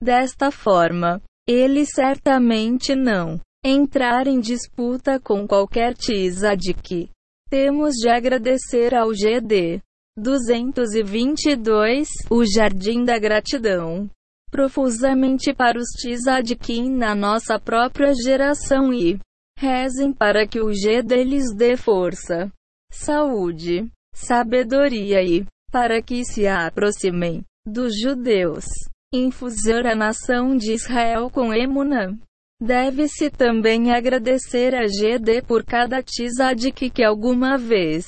Desta 0.02 0.50
forma, 0.50 1.22
ele 1.48 1.86
certamente 1.86 2.96
não 2.96 3.40
entrar 3.64 4.26
em 4.26 4.40
disputa 4.40 5.20
com 5.20 5.48
qualquer 5.48 5.94
Tzadik. 5.94 7.12
Temos 7.48 7.94
de 7.94 8.10
agradecer 8.10 8.96
ao 8.96 9.12
GD 9.12 9.80
222, 10.18 12.08
o 12.28 12.44
Jardim 12.44 13.04
da 13.06 13.20
Gratidão, 13.20 14.10
profusamente 14.50 15.54
para 15.54 15.78
os 15.78 15.90
Tzadkin 16.02 16.90
na 16.90 17.14
nossa 17.14 17.60
própria 17.60 18.16
geração 18.16 18.92
e 18.92 19.20
rezem 19.60 20.12
para 20.12 20.48
que 20.48 20.60
o 20.60 20.72
GD 20.72 21.24
lhes 21.24 21.54
dê 21.56 21.78
força, 21.78 22.52
saúde, 22.92 23.88
sabedoria 24.12 25.22
e 25.22 25.46
para 25.72 26.02
que 26.02 26.26
se 26.26 26.46
aproximem 26.48 27.44
dos 27.66 27.94
judeus. 28.00 28.66
Infusor 29.14 29.86
a 29.86 29.96
nação 29.96 30.56
de 30.56 30.74
Israel 30.74 31.30
com 31.30 31.54
Emunã. 31.54 32.18
Deve-se 32.62 33.30
também 33.30 33.92
agradecer 33.92 34.76
a 34.76 34.86
GD 34.86 35.42
por 35.48 35.64
cada 35.64 36.04
tzadik 36.04 36.90
que 36.92 37.04
alguma 37.04 37.58
vez 37.58 38.06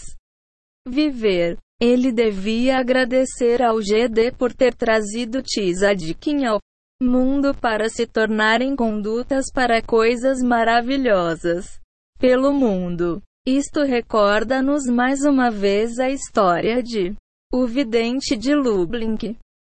viver. 0.88 1.58
Ele 1.82 2.12
devia 2.12 2.78
agradecer 2.78 3.62
ao 3.62 3.80
GD 3.80 4.32
por 4.38 4.54
ter 4.54 4.76
trazido 4.76 5.42
tzadikim 5.42 6.46
ao 6.46 6.60
mundo 7.02 7.54
para 7.54 7.90
se 7.90 8.06
tornarem 8.06 8.76
condutas 8.76 9.52
para 9.52 9.82
coisas 9.82 10.42
maravilhosas 10.42 11.80
pelo 12.20 12.54
mundo. 12.54 13.22
Isto 13.46 13.84
recorda-nos 13.84 14.86
mais 14.86 15.26
uma 15.26 15.52
vez 15.52 16.00
a 16.00 16.10
história 16.10 16.82
de 16.82 17.14
o 17.54 17.68
vidente 17.68 18.36
de 18.36 18.56
Lublin, 18.56 19.16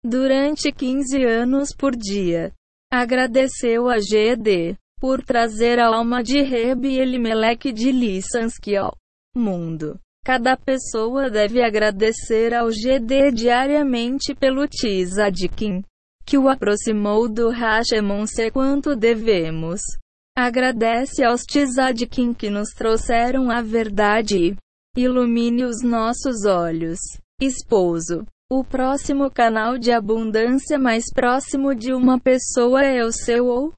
durante 0.04 0.70
15 0.70 1.24
anos 1.24 1.70
por 1.76 1.96
dia, 1.96 2.52
agradeceu 2.88 3.88
a 3.88 3.96
GD 3.98 4.76
por 5.00 5.24
trazer 5.24 5.80
a 5.80 5.88
alma 5.88 6.22
de 6.22 6.42
Reb 6.42 6.84
Elimelech 6.84 7.72
de 7.72 7.90
Lissansky 7.90 8.76
ao 8.76 8.96
mundo. 9.36 9.98
Cada 10.24 10.56
pessoa 10.56 11.28
deve 11.28 11.60
agradecer 11.60 12.54
ao 12.54 12.68
GD 12.68 13.32
diariamente 13.32 14.32
pelo 14.32 14.68
Tzadkin, 14.68 15.82
que 16.24 16.38
o 16.38 16.48
aproximou 16.48 17.28
do 17.28 17.50
Hashemon 17.50 18.28
se 18.28 18.48
quanto 18.52 18.94
devemos. 18.94 19.80
Agradece 20.38 21.24
aos 21.24 21.42
Tzadkin 21.42 22.32
que 22.32 22.48
nos 22.48 22.68
trouxeram 22.68 23.50
a 23.50 23.60
verdade 23.60 24.56
e 24.96 25.00
ilumine 25.00 25.64
os 25.64 25.82
nossos 25.82 26.44
olhos. 26.46 27.00
Esposo. 27.44 28.24
O 28.48 28.62
próximo 28.62 29.28
canal 29.28 29.76
de 29.76 29.90
abundância 29.90 30.78
mais 30.78 31.06
próximo 31.12 31.74
de 31.74 31.92
uma 31.92 32.16
pessoa 32.20 32.84
é 32.84 33.04
o 33.04 33.10
seu 33.10 33.46
ou 33.46 33.72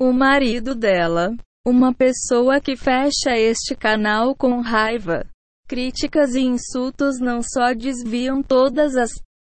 o 0.00 0.14
marido 0.14 0.74
dela. 0.74 1.36
Uma 1.66 1.92
pessoa 1.92 2.58
que 2.58 2.74
fecha 2.74 3.36
este 3.36 3.76
canal 3.76 4.34
com 4.34 4.62
raiva, 4.62 5.28
críticas 5.68 6.34
e 6.34 6.40
insultos 6.40 7.20
não 7.20 7.42
só 7.42 7.74
desviam 7.74 8.42
todas 8.42 8.96
as 8.96 9.10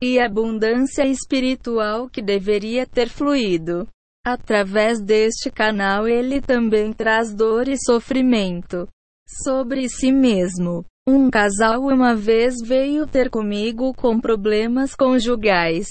e 0.02 0.20
abundância 0.20 1.06
espiritual 1.06 2.10
que 2.10 2.24
deveria 2.24 2.88
ter 2.88 3.08
fluído. 3.08 3.88
Através 4.26 5.00
deste 5.00 5.52
canal 5.52 6.08
ele 6.08 6.42
também 6.42 6.92
traz 6.92 7.36
dor 7.36 7.68
e 7.68 7.78
sofrimento 7.78 8.88
sobre 9.44 9.88
si 9.88 10.12
mesmo. 10.12 10.84
Um 11.10 11.30
casal 11.30 11.84
uma 11.84 12.14
vez 12.14 12.56
veio 12.62 13.08
ter 13.08 13.30
comigo 13.30 13.94
com 13.94 14.20
problemas 14.20 14.94
conjugais. 14.94 15.88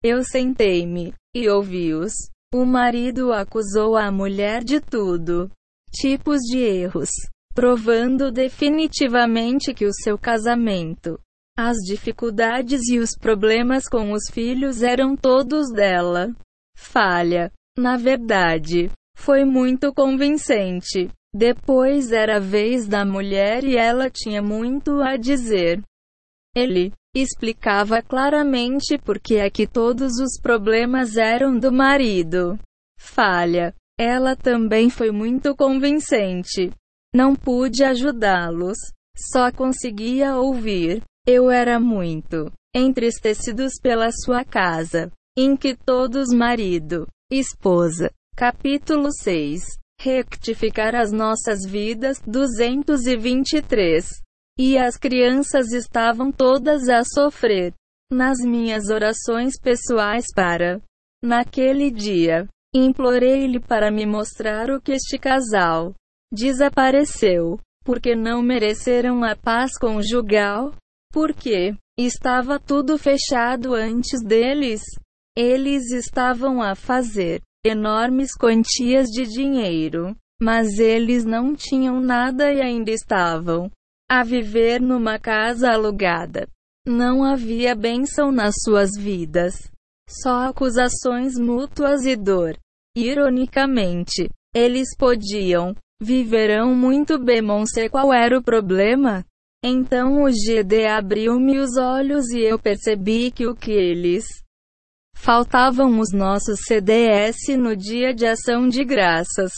Eu 0.00 0.22
sentei-me 0.22 1.12
e 1.34 1.48
ouvi-os. 1.48 2.12
O 2.54 2.64
marido 2.64 3.32
acusou 3.32 3.96
a 3.96 4.12
mulher 4.12 4.62
de 4.62 4.80
tudo. 4.80 5.50
Tipos 5.92 6.38
de 6.42 6.58
erros. 6.58 7.10
Provando 7.52 8.30
definitivamente 8.30 9.74
que 9.74 9.86
o 9.86 9.92
seu 9.92 10.16
casamento, 10.16 11.18
as 11.58 11.76
dificuldades 11.78 12.88
e 12.88 13.00
os 13.00 13.10
problemas 13.18 13.88
com 13.88 14.12
os 14.12 14.30
filhos 14.30 14.84
eram 14.84 15.16
todos 15.16 15.72
dela. 15.72 16.32
Falha. 16.76 17.50
Na 17.76 17.96
verdade, 17.96 18.88
foi 19.16 19.44
muito 19.44 19.92
convincente. 19.92 21.10
Depois 21.32 22.10
era 22.10 22.36
a 22.36 22.40
vez 22.40 22.88
da 22.88 23.04
mulher 23.04 23.62
e 23.62 23.76
ela 23.76 24.10
tinha 24.10 24.42
muito 24.42 25.00
a 25.00 25.16
dizer. 25.16 25.80
Ele 26.54 26.92
explicava 27.14 28.02
claramente 28.02 28.98
porque 28.98 29.36
é 29.36 29.48
que 29.48 29.66
todos 29.66 30.18
os 30.18 30.40
problemas 30.40 31.16
eram 31.16 31.56
do 31.56 31.70
marido. 31.70 32.58
Falha. 32.98 33.72
Ela 33.98 34.34
também 34.34 34.90
foi 34.90 35.12
muito 35.12 35.54
convincente. 35.54 36.72
Não 37.14 37.36
pude 37.36 37.84
ajudá-los. 37.84 38.78
Só 39.32 39.52
conseguia 39.52 40.36
ouvir. 40.36 41.02
Eu 41.26 41.50
era 41.50 41.78
muito 41.78 42.50
entristecidos 42.74 43.74
pela 43.80 44.10
sua 44.10 44.44
casa, 44.44 45.12
em 45.36 45.56
que 45.56 45.76
todos 45.76 46.28
marido, 46.32 47.06
esposa. 47.30 48.10
Capítulo 48.36 49.12
6 49.12 49.79
rectificar 50.00 50.94
as 50.94 51.12
nossas 51.12 51.60
vidas. 51.68 52.20
223. 52.26 54.08
E 54.58 54.78
as 54.78 54.96
crianças 54.96 55.72
estavam 55.72 56.32
todas 56.32 56.88
a 56.88 57.02
sofrer. 57.04 57.74
Nas 58.10 58.38
minhas 58.38 58.88
orações 58.88 59.54
pessoais 59.60 60.26
para 60.34 60.80
naquele 61.22 61.90
dia, 61.90 62.48
implorei-lhe 62.74 63.60
para 63.60 63.90
me 63.90 64.06
mostrar 64.06 64.70
o 64.70 64.80
que 64.80 64.92
este 64.92 65.18
casal 65.18 65.94
desapareceu, 66.32 67.60
porque 67.84 68.16
não 68.16 68.42
mereceram 68.42 69.22
a 69.22 69.36
paz 69.36 69.78
conjugal, 69.78 70.72
porque 71.12 71.74
estava 71.96 72.58
tudo 72.58 72.98
fechado 72.98 73.74
antes 73.74 74.20
deles. 74.24 74.82
Eles 75.36 75.92
estavam 75.92 76.60
a 76.60 76.74
fazer 76.74 77.40
enormes 77.64 78.34
quantias 78.34 79.08
de 79.08 79.24
dinheiro, 79.24 80.16
mas 80.40 80.78
eles 80.78 81.24
não 81.24 81.54
tinham 81.54 82.00
nada 82.00 82.52
e 82.52 82.60
ainda 82.60 82.90
estavam 82.90 83.70
a 84.08 84.24
viver 84.24 84.80
numa 84.80 85.18
casa 85.18 85.70
alugada. 85.70 86.48
Não 86.86 87.22
havia 87.22 87.74
bênção 87.74 88.32
nas 88.32 88.54
suas 88.64 88.90
vidas, 88.98 89.70
só 90.08 90.48
acusações 90.48 91.38
mútuas 91.38 92.04
e 92.06 92.16
dor. 92.16 92.56
Ironicamente, 92.96 94.28
eles 94.54 94.96
podiam, 94.96 95.74
viverão 96.00 96.74
muito 96.74 97.18
bem, 97.22 97.42
Monse. 97.42 97.88
Qual 97.88 98.12
era 98.12 98.36
o 98.36 98.42
problema? 98.42 99.24
Então 99.62 100.22
o 100.22 100.30
GD 100.30 100.86
abriu-me 100.86 101.58
os 101.58 101.76
olhos 101.76 102.30
e 102.30 102.40
eu 102.40 102.58
percebi 102.58 103.30
que 103.30 103.46
o 103.46 103.54
que 103.54 103.70
eles 103.70 104.24
Faltavam 105.22 106.00
os 106.00 106.14
nossos 106.14 106.60
CDS 106.66 107.54
no 107.58 107.76
dia 107.76 108.14
de 108.14 108.26
ação 108.26 108.66
de 108.66 108.82
graças. 108.82 109.52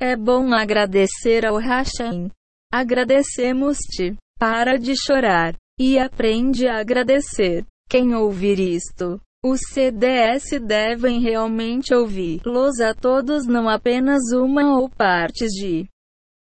É 0.00 0.16
bom 0.16 0.54
agradecer 0.54 1.44
ao 1.44 1.58
Hashem. 1.58 2.30
Agradecemos-te. 2.72 4.16
Para 4.38 4.78
de 4.78 4.94
chorar. 4.96 5.54
E 5.78 5.98
aprende 5.98 6.66
a 6.66 6.80
agradecer. 6.80 7.66
Quem 7.90 8.14
ouvir 8.14 8.58
isto, 8.58 9.20
os 9.44 9.60
CDS 9.70 10.58
devem 10.58 11.20
realmente 11.20 11.94
ouvir-los 11.94 12.80
a 12.80 12.94
todos, 12.94 13.46
não 13.46 13.68
apenas 13.68 14.32
uma 14.32 14.78
ou 14.78 14.88
partes 14.88 15.50
de 15.52 15.86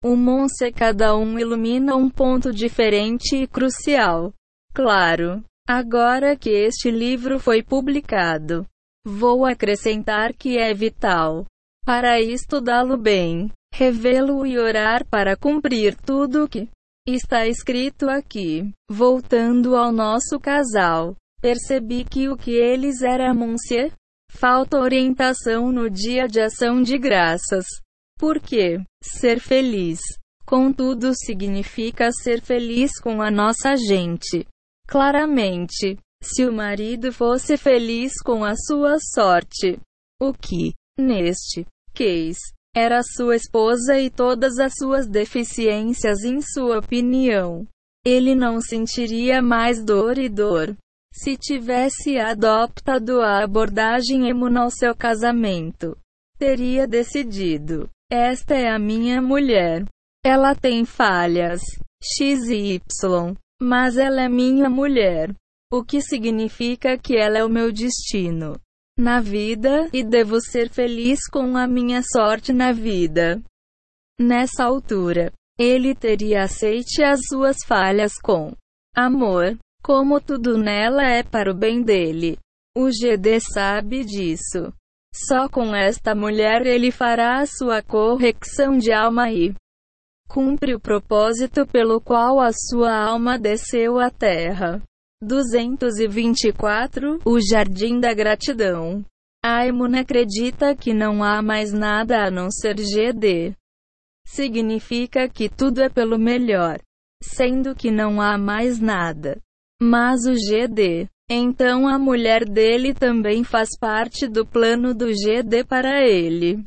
um 0.03 0.17
monse. 0.17 0.73
Cada 0.73 1.15
um 1.15 1.39
ilumina 1.39 1.95
um 1.95 2.09
ponto 2.09 2.51
diferente 2.51 3.37
e 3.37 3.47
crucial. 3.47 4.33
Claro, 4.73 5.45
Agora 5.67 6.37
que 6.37 6.51
este 6.51 6.91
livro 6.91 7.39
foi 7.39 7.63
publicado, 7.63 8.67
vou 9.03 9.47
acrescentar 9.47 10.35
que 10.35 10.59
é 10.59 10.75
vital 10.75 11.47
para 11.87 12.21
estudá-lo 12.21 12.99
bem, 12.99 13.51
revê-lo 13.73 14.47
e 14.47 14.59
orar 14.59 15.07
para 15.07 15.37
cumprir 15.37 15.97
tudo 15.97 16.45
o 16.45 16.49
que 16.49 16.69
está 17.07 17.47
escrito 17.47 18.11
aqui. 18.11 18.71
Voltando 18.91 19.75
ao 19.75 19.91
nosso 19.91 20.39
casal, 20.39 21.17
percebi 21.41 22.05
que 22.05 22.29
o 22.29 22.37
que 22.37 22.53
eles 22.53 23.01
era 23.01 23.33
monsieur, 23.33 23.91
falta 24.31 24.79
orientação 24.79 25.73
no 25.73 25.89
dia 25.89 26.27
de 26.27 26.41
ação 26.41 26.83
de 26.83 26.99
graças. 26.99 27.65
Porque 28.19 28.79
ser 29.03 29.41
feliz, 29.41 29.99
contudo, 30.47 31.13
significa 31.15 32.11
ser 32.13 32.43
feliz 32.43 33.01
com 33.01 33.23
a 33.23 33.31
nossa 33.31 33.77
gente. 33.77 34.47
Claramente, 34.87 35.99
se 36.23 36.45
o 36.45 36.53
marido 36.53 37.13
fosse 37.13 37.57
feliz 37.57 38.15
com 38.23 38.45
a 38.45 38.55
sua 38.57 38.97
sorte, 38.99 39.79
o 40.21 40.33
que, 40.33 40.75
neste 40.99 41.67
case, 41.93 42.53
era 42.75 43.03
sua 43.03 43.37
esposa 43.37 43.99
e 43.99 44.11
todas 44.11 44.59
as 44.59 44.73
suas 44.77 45.07
deficiências 45.07 46.25
em 46.25 46.41
sua 46.41 46.79
opinião, 46.79 47.67
ele 48.05 48.35
não 48.35 48.61
sentiria 48.61 49.41
mais 49.41 49.85
dor 49.85 50.19
e 50.19 50.29
dor. 50.29 50.77
Se 51.13 51.37
tivesse 51.37 52.19
adoptado 52.19 53.21
a 53.21 53.45
abordagem 53.45 54.29
emo 54.29 54.51
no 54.51 54.69
seu 54.71 54.95
casamento, 54.97 55.97
teria 56.37 56.89
decidido: 56.89 57.89
esta 58.11 58.55
é 58.55 58.69
a 58.69 58.79
minha 58.79 59.23
mulher. 59.23 59.85
Ela 60.25 60.55
tem 60.55 60.85
falhas. 60.85 61.63
X 62.03 62.49
e 62.49 62.75
Y. 62.75 63.35
Mas 63.61 63.97
ela 63.97 64.23
é 64.23 64.29
minha 64.29 64.69
mulher. 64.69 65.35
O 65.73 65.85
que 65.85 66.01
significa 66.01 66.99
que 66.99 67.17
ela 67.17 67.39
é 67.39 67.45
o 67.45 67.49
meu 67.49 67.73
destino 67.73 68.57
na 68.97 69.21
vida, 69.21 69.89
e 69.93 70.05
devo 70.05 70.41
ser 70.41 70.71
feliz 70.71 71.29
com 71.29 71.57
a 71.57 71.67
minha 71.67 72.01
sorte 72.03 72.53
na 72.53 72.73
vida. 72.73 73.43
Nessa 74.19 74.65
altura, 74.65 75.33
ele 75.59 75.95
teria 75.95 76.45
aceite 76.45 77.03
as 77.03 77.21
suas 77.29 77.57
falhas 77.67 78.13
com 78.23 78.53
amor, 78.95 79.59
como 79.83 80.21
tudo 80.21 80.57
nela 80.57 81.03
é 81.03 81.23
para 81.23 81.51
o 81.51 81.55
bem 81.55 81.83
dele. 81.83 82.39
O 82.77 82.89
GD 82.89 83.41
sabe 83.41 84.05
disso. 84.05 84.73
Só 85.13 85.49
com 85.49 85.75
esta 85.75 86.15
mulher 86.15 86.67
ele 86.67 86.91
fará 86.91 87.41
a 87.41 87.47
sua 87.47 87.83
correção 87.83 88.77
de 88.79 88.93
alma 88.93 89.31
e 89.31 89.55
cumpre 90.35 90.75
o 90.75 90.81
propósito 90.81 91.65
pelo 91.65 92.01
qual 92.01 92.41
a 92.41 92.51
sua 92.53 92.93
alma 92.93 93.39
desceu 93.39 94.01
à 94.01 94.11
terra. 94.11 94.83
224 95.23 97.21
O 97.25 97.39
Jardim 97.41 98.01
da 98.01 98.13
Gratidão. 98.13 99.05
Aimun 99.45 99.97
acredita 99.97 100.75
que 100.75 100.93
não 100.93 101.23
há 101.23 101.41
mais 101.41 101.73
nada 101.73 102.25
a 102.25 102.33
não 102.33 102.51
ser 102.51 102.75
GD. 102.75 103.55
Significa 104.27 105.29
que 105.29 105.49
tudo 105.49 105.81
é 105.81 105.89
pelo 105.89 106.19
melhor, 106.19 106.81
sendo 107.23 107.73
que 107.73 107.93
não 107.93 108.21
há 108.21 108.37
mais 108.37 108.81
nada. 108.81 109.41
Mas 109.81 110.27
o 110.27 110.35
GD. 110.35 111.09
Então 111.31 111.87
a 111.87 111.97
mulher 111.97 112.45
dele 112.45 112.93
também 112.93 113.45
faz 113.45 113.69
parte 113.79 114.27
do 114.27 114.45
plano 114.45 114.93
do 114.93 115.13
GD 115.13 115.63
para 115.63 116.05
ele. 116.05 116.65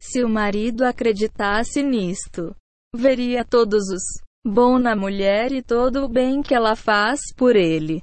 Se 0.00 0.24
o 0.24 0.28
marido 0.30 0.82
acreditasse 0.82 1.82
nisto, 1.82 2.56
veria 2.96 3.44
todos 3.44 3.88
os 3.88 4.02
bom 4.44 4.78
na 4.78 4.94
mulher 4.94 5.52
e 5.52 5.62
todo 5.62 6.04
o 6.04 6.08
bem 6.08 6.40
que 6.40 6.54
ela 6.54 6.76
faz 6.76 7.20
por 7.36 7.56
ele. 7.56 8.02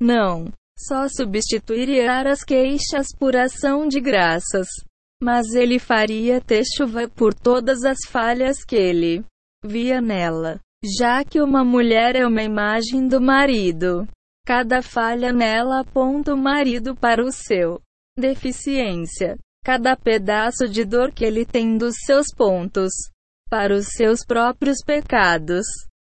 Não, 0.00 0.52
só 0.78 1.06
substituiria 1.08 2.20
as 2.22 2.42
queixas 2.42 3.06
por 3.18 3.36
ação 3.36 3.88
de 3.88 4.00
graças. 4.00 4.66
Mas 5.22 5.54
ele 5.54 5.78
faria 5.78 6.40
ter 6.40 6.64
chuva 6.76 7.08
por 7.08 7.32
todas 7.32 7.84
as 7.84 7.98
falhas 8.08 8.64
que 8.64 8.74
ele 8.74 9.24
via 9.64 10.00
nela. 10.00 10.58
Já 10.84 11.24
que 11.24 11.40
uma 11.40 11.64
mulher 11.64 12.16
é 12.16 12.26
uma 12.26 12.42
imagem 12.42 13.06
do 13.06 13.20
marido, 13.20 14.06
cada 14.44 14.82
falha 14.82 15.32
nela 15.32 15.80
aponta 15.80 16.34
o 16.34 16.36
marido 16.36 16.96
para 16.96 17.24
o 17.24 17.30
seu 17.30 17.80
deficiência. 18.18 19.38
cada 19.64 19.96
pedaço 19.96 20.68
de 20.68 20.84
dor 20.84 21.12
que 21.12 21.24
ele 21.24 21.46
tem 21.46 21.78
dos 21.78 21.94
seus 22.04 22.26
pontos 22.36 22.90
para 23.52 23.74
os 23.74 23.88
seus 23.88 24.24
próprios 24.24 24.78
pecados. 24.82 25.66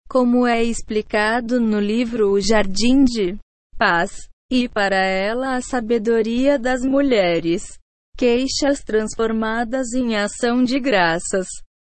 Como 0.08 0.48
é 0.48 0.64
explicado 0.64 1.60
no 1.60 1.82
livro 1.82 2.32
O 2.32 2.40
Jardim 2.40 3.04
de 3.04 3.38
Paz, 3.78 4.30
e 4.50 4.70
para 4.70 5.06
ela 5.06 5.58
a 5.58 5.62
sabedoria 5.62 6.58
das 6.58 6.86
mulheres. 6.86 7.78
Queixas 8.18 8.80
transformadas 8.86 9.92
em 9.92 10.16
ação 10.16 10.64
de 10.64 10.80
graças. 10.80 11.46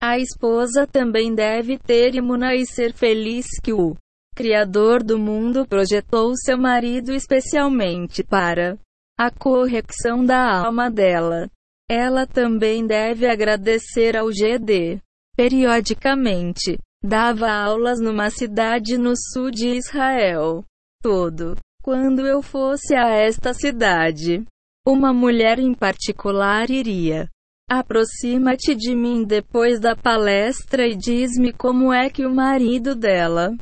A 0.01 0.17
esposa 0.17 0.87
também 0.87 1.35
deve 1.35 1.77
ter 1.77 2.15
imuna 2.15 2.55
e 2.55 2.65
ser 2.65 2.91
feliz 2.91 3.45
que 3.63 3.71
o 3.71 3.95
Criador 4.35 5.03
do 5.03 5.19
mundo 5.19 5.67
projetou 5.67 6.35
seu 6.35 6.57
marido 6.57 7.13
especialmente 7.13 8.23
para 8.23 8.75
a 9.15 9.29
correção 9.29 10.25
da 10.25 10.65
alma 10.65 10.89
dela. 10.89 11.47
Ela 11.87 12.25
também 12.25 12.87
deve 12.87 13.27
agradecer 13.27 14.17
ao 14.17 14.29
GD. 14.29 14.99
Periodicamente, 15.37 16.79
dava 17.03 17.51
aulas 17.51 17.99
numa 18.01 18.31
cidade 18.31 18.97
no 18.97 19.13
sul 19.15 19.51
de 19.51 19.67
Israel. 19.67 20.65
Todo. 20.99 21.55
Quando 21.83 22.25
eu 22.25 22.41
fosse 22.41 22.95
a 22.95 23.09
esta 23.09 23.53
cidade, 23.53 24.43
uma 24.85 25.13
mulher 25.13 25.59
em 25.59 25.75
particular 25.75 26.71
iria. 26.71 27.29
Aproxima-te 27.69 28.73
de 28.73 28.95
mim 28.95 29.23
depois 29.23 29.79
da 29.79 29.95
palestra 29.95 30.87
e 30.87 30.95
diz-me 30.95 31.53
como 31.53 31.93
é 31.93 32.09
que 32.09 32.25
o 32.25 32.33
marido 32.33 32.95
dela 32.95 33.55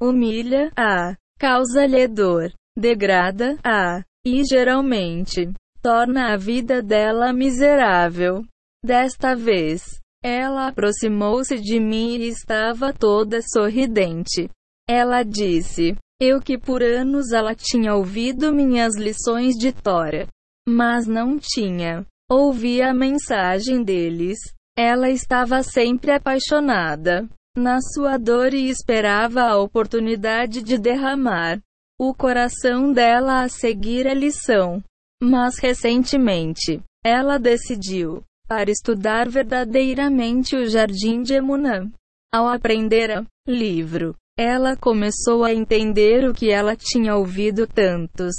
humilha 0.00 0.72
a, 0.76 1.16
causa-lhe 1.38 2.08
dor, 2.08 2.50
degrada 2.78 3.58
a, 3.62 4.02
e 4.24 4.42
geralmente 4.44 5.52
torna 5.82 6.32
a 6.32 6.36
vida 6.36 6.80
dela 6.80 7.32
miserável. 7.32 8.42
Desta 8.82 9.34
vez, 9.34 10.00
ela 10.24 10.68
aproximou-se 10.68 11.60
de 11.60 11.78
mim 11.78 12.16
e 12.16 12.28
estava 12.28 12.94
toda 12.94 13.42
sorridente. 13.42 14.48
Ela 14.88 15.22
disse: 15.22 15.94
Eu 16.18 16.40
que 16.40 16.56
por 16.56 16.82
anos 16.82 17.30
ela 17.30 17.54
tinha 17.54 17.94
ouvido 17.94 18.54
minhas 18.54 18.96
lições 18.96 19.54
de 19.54 19.70
Tora, 19.70 20.26
mas 20.66 21.06
não 21.06 21.38
tinha 21.38 22.06
ouvia 22.30 22.90
a 22.90 22.94
mensagem 22.94 23.82
deles. 23.82 24.38
Ela 24.76 25.10
estava 25.10 25.62
sempre 25.62 26.10
apaixonada 26.10 27.28
na 27.56 27.80
sua 27.80 28.16
dor 28.16 28.54
e 28.54 28.68
esperava 28.68 29.42
a 29.42 29.58
oportunidade 29.58 30.62
de 30.62 30.78
derramar 30.78 31.60
o 32.00 32.14
coração 32.14 32.92
dela 32.92 33.42
a 33.42 33.48
seguir 33.48 34.08
a 34.08 34.14
lição. 34.14 34.82
Mas 35.22 35.58
recentemente, 35.58 36.82
ela 37.04 37.38
decidiu 37.38 38.24
para 38.46 38.70
estudar 38.70 39.28
verdadeiramente 39.28 40.56
o 40.56 40.68
Jardim 40.68 41.22
de 41.22 41.34
Emunã. 41.34 41.90
Ao 42.32 42.48
aprender 42.48 43.10
a 43.10 43.24
livro, 43.46 44.14
ela 44.36 44.76
começou 44.76 45.44
a 45.44 45.52
entender 45.52 46.28
o 46.28 46.34
que 46.34 46.50
ela 46.50 46.76
tinha 46.76 47.14
ouvido 47.16 47.66
tantos 47.66 48.34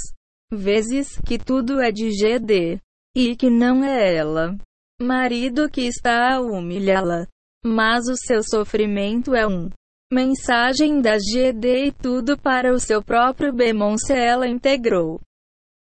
vezes 0.52 1.18
que 1.26 1.38
tudo 1.38 1.80
é 1.80 1.90
de 1.90 2.10
GD 2.10 2.78
e 3.16 3.34
que 3.34 3.50
não 3.50 3.82
é 3.82 4.14
ela. 4.14 4.56
Marido 5.00 5.68
que 5.68 5.82
está 5.82 6.34
a 6.34 6.40
humilhá-la 6.40 7.26
mas 7.66 8.06
o 8.06 8.14
seu 8.16 8.44
sofrimento 8.44 9.34
é 9.34 9.44
um 9.44 9.68
mensagem 10.12 11.00
da 11.00 11.18
GD 11.18 11.86
e 11.86 11.92
tudo 11.92 12.38
para 12.38 12.72
o 12.72 12.78
seu 12.78 13.02
próprio 13.02 13.52
Bemonce 13.52 14.12
ela 14.12 14.46
integrou. 14.46 15.20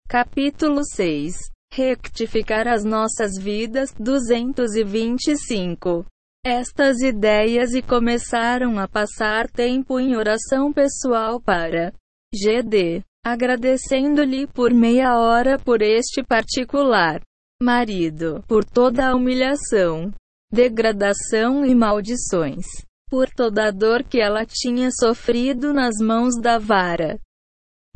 Capítulo 0.08 0.82
6 0.84 1.36
Rectificar 1.78 2.66
as 2.66 2.82
nossas 2.82 3.38
vidas 3.38 3.94
225 4.00 6.04
estas 6.44 7.00
ideias 7.00 7.72
e 7.72 7.80
começaram 7.80 8.80
a 8.80 8.88
passar 8.88 9.48
tempo 9.48 10.00
em 10.00 10.16
oração 10.16 10.72
pessoal 10.72 11.40
para 11.40 11.92
GD, 12.34 13.04
agradecendo-lhe 13.24 14.48
por 14.48 14.74
meia 14.74 15.20
hora 15.20 15.56
por 15.56 15.80
este 15.80 16.20
particular 16.24 17.20
marido, 17.62 18.42
por 18.48 18.64
toda 18.64 19.10
a 19.10 19.14
humilhação 19.14 20.12
degradação 20.50 21.64
e 21.64 21.76
maldições, 21.76 22.66
por 23.08 23.30
toda 23.30 23.68
a 23.68 23.70
dor 23.70 24.02
que 24.02 24.20
ela 24.20 24.44
tinha 24.44 24.90
sofrido 24.90 25.72
nas 25.72 25.94
mãos 26.04 26.34
da 26.40 26.58
vara 26.58 27.20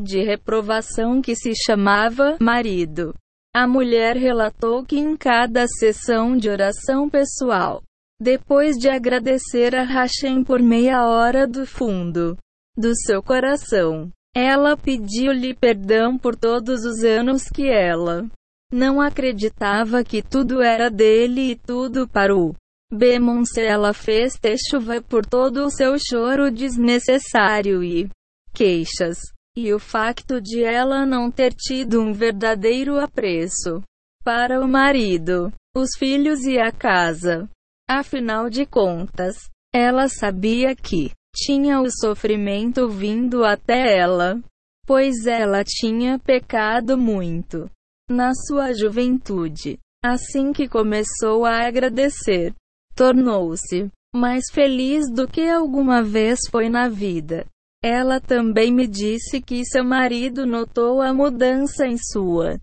de 0.01 0.23
reprovação 0.23 1.21
que 1.21 1.35
se 1.35 1.51
chamava 1.67 2.37
marido. 2.41 3.13
A 3.55 3.67
mulher 3.67 4.17
relatou 4.17 4.85
que 4.85 4.99
em 4.99 5.17
cada 5.17 5.67
sessão 5.67 6.37
de 6.37 6.49
oração 6.49 7.09
pessoal, 7.11 7.83
depois 8.21 8.77
de 8.77 8.89
agradecer 8.89 9.75
a 9.75 9.85
Hashem 9.85 10.43
por 10.43 10.61
meia 10.61 11.07
hora 11.07 11.47
do 11.47 11.67
fundo 11.67 12.37
do 12.77 12.97
seu 12.97 13.23
coração, 13.23 14.11
ela 14.35 14.77
pediu-lhe 14.77 15.53
perdão 15.53 16.17
por 16.17 16.35
todos 16.35 16.85
os 16.85 17.05
anos 17.05 17.43
que 17.45 17.69
ela 17.69 18.27
não 18.73 19.03
acreditava 19.03 20.03
que 20.03 20.23
tudo 20.23 20.63
era 20.63 20.91
dele 20.91 21.51
e 21.51 21.57
tudo 21.57 22.09
para 22.09 22.35
o 22.35 22.55
Bemonce. 22.91 23.61
Ela 23.61 23.93
fez 23.93 24.33
chuva 24.67 25.03
por 25.03 25.27
todo 25.27 25.67
o 25.67 25.71
seu 25.71 25.95
choro 25.99 26.51
desnecessário 26.51 27.85
e 27.85 28.09
queixas. 28.55 29.19
E 29.57 29.73
o 29.73 29.79
facto 29.79 30.41
de 30.41 30.63
ela 30.63 31.05
não 31.05 31.31
ter 31.31 31.53
tido 31.53 32.01
um 32.01 32.13
verdadeiro 32.13 32.99
apreço 32.99 33.83
para 34.25 34.61
o 34.61 34.69
marido, 34.69 35.53
os 35.77 35.91
filhos 35.99 36.45
e 36.45 36.59
a 36.59 36.73
casa. 36.73 37.49
Afinal 37.89 38.49
de 38.49 38.65
contas, 38.65 39.37
ela 39.75 40.09
sabia 40.09 40.75
que 40.75 41.11
tinha 41.35 41.81
o 41.81 41.91
sofrimento 41.91 42.89
vindo 42.89 43.45
até 43.45 43.99
ela, 43.99 44.41
pois 44.87 45.27
ela 45.27 45.63
tinha 45.65 46.19
pecado 46.19 46.97
muito 46.97 47.71
na 48.11 48.33
sua 48.35 48.73
juventude. 48.73 49.79
Assim 50.05 50.53
que 50.53 50.69
começou 50.69 51.45
a 51.45 51.67
agradecer, 51.67 52.55
tornou-se 52.95 53.89
mais 54.15 54.45
feliz 54.53 55.11
do 55.11 55.29
que 55.29 55.49
alguma 55.49 56.03
vez 56.03 56.41
foi 56.51 56.69
na 56.69 56.89
vida. 56.89 57.47
Ela 57.83 58.21
também 58.21 58.73
me 58.73 58.87
disse 58.87 59.41
que 59.41 59.65
seu 59.65 59.85
marido 59.85 60.47
notou 60.47 61.03
a 61.03 61.13
mudança 61.13 61.85
em 61.85 61.97
sua 61.99 62.61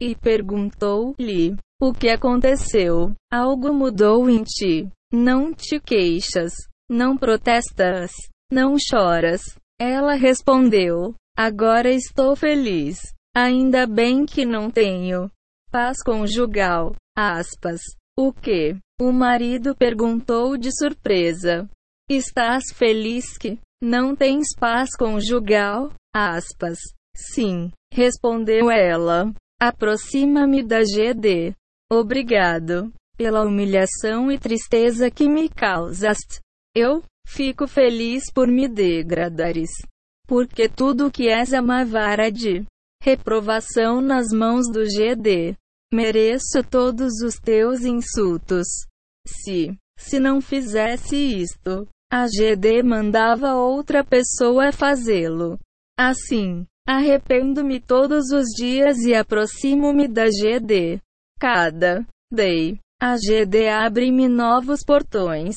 e 0.00 0.16
perguntou-lhe: 0.16 1.54
O 1.80 1.92
que 1.92 2.08
aconteceu? 2.08 3.12
Algo 3.30 3.72
mudou 3.72 4.28
em 4.28 4.42
ti. 4.42 4.90
Não 5.12 5.52
te 5.52 5.78
queixas, 5.78 6.52
não 6.88 7.16
protestas, 7.16 8.10
não 8.50 8.76
choras. 8.78 9.42
Ela 9.78 10.14
respondeu: 10.14 11.14
Agora 11.36 11.90
estou 11.90 12.34
feliz. 12.34 12.98
Ainda 13.36 13.86
bem 13.86 14.26
que 14.26 14.44
não 14.44 14.70
tenho 14.70 15.30
paz 15.70 16.02
conjugal. 16.02 16.96
Aspas. 17.16 17.80
O 18.18 18.32
que? 18.32 18.76
O 19.00 19.12
marido 19.12 19.74
perguntou 19.76 20.56
de 20.56 20.70
surpresa. 20.76 21.68
Estás 22.08 22.64
feliz 22.74 23.38
que 23.38 23.58
não 23.82 24.14
tens 24.14 24.54
paz 24.58 24.90
conjugal? 24.96 25.92
Aspas. 26.14 26.78
Sim, 27.16 27.70
respondeu 27.92 28.70
ela. 28.70 29.32
Aproxima-me 29.60 30.62
da 30.62 30.82
GD. 30.82 31.54
Obrigado 31.90 32.92
pela 33.16 33.42
humilhação 33.42 34.30
e 34.30 34.38
tristeza 34.38 35.10
que 35.10 35.28
me 35.28 35.48
causaste. 35.48 36.40
Eu 36.74 37.02
fico 37.26 37.66
feliz 37.66 38.24
por 38.32 38.48
me 38.48 38.68
degradares. 38.68 39.70
Porque 40.26 40.68
tudo 40.68 41.10
que 41.10 41.28
és 41.28 41.52
é 41.52 41.60
uma 41.60 41.84
vara 41.84 42.30
de 42.30 42.64
reprovação 43.02 44.00
nas 44.00 44.28
mãos 44.28 44.66
do 44.70 44.84
GD. 44.84 45.56
Mereço 45.92 46.62
todos 46.70 47.20
os 47.24 47.34
teus 47.34 47.80
insultos. 47.80 48.66
Se, 49.26 49.76
se 49.98 50.20
não 50.20 50.40
fizesse 50.40 51.16
isto, 51.16 51.86
a 52.12 52.26
GD 52.26 52.82
mandava 52.82 53.54
outra 53.54 54.02
pessoa 54.02 54.72
fazê-lo. 54.72 55.58
Assim, 55.96 56.66
arrependo-me 56.86 57.80
todos 57.80 58.32
os 58.32 58.46
dias 58.56 58.98
e 59.04 59.14
aproximo-me 59.14 60.08
da 60.08 60.24
GD. 60.26 61.00
Cada 61.38 62.04
day, 62.32 62.78
a 63.00 63.16
GD 63.16 63.68
abre-me 63.68 64.28
novos 64.28 64.82
portões. 64.84 65.56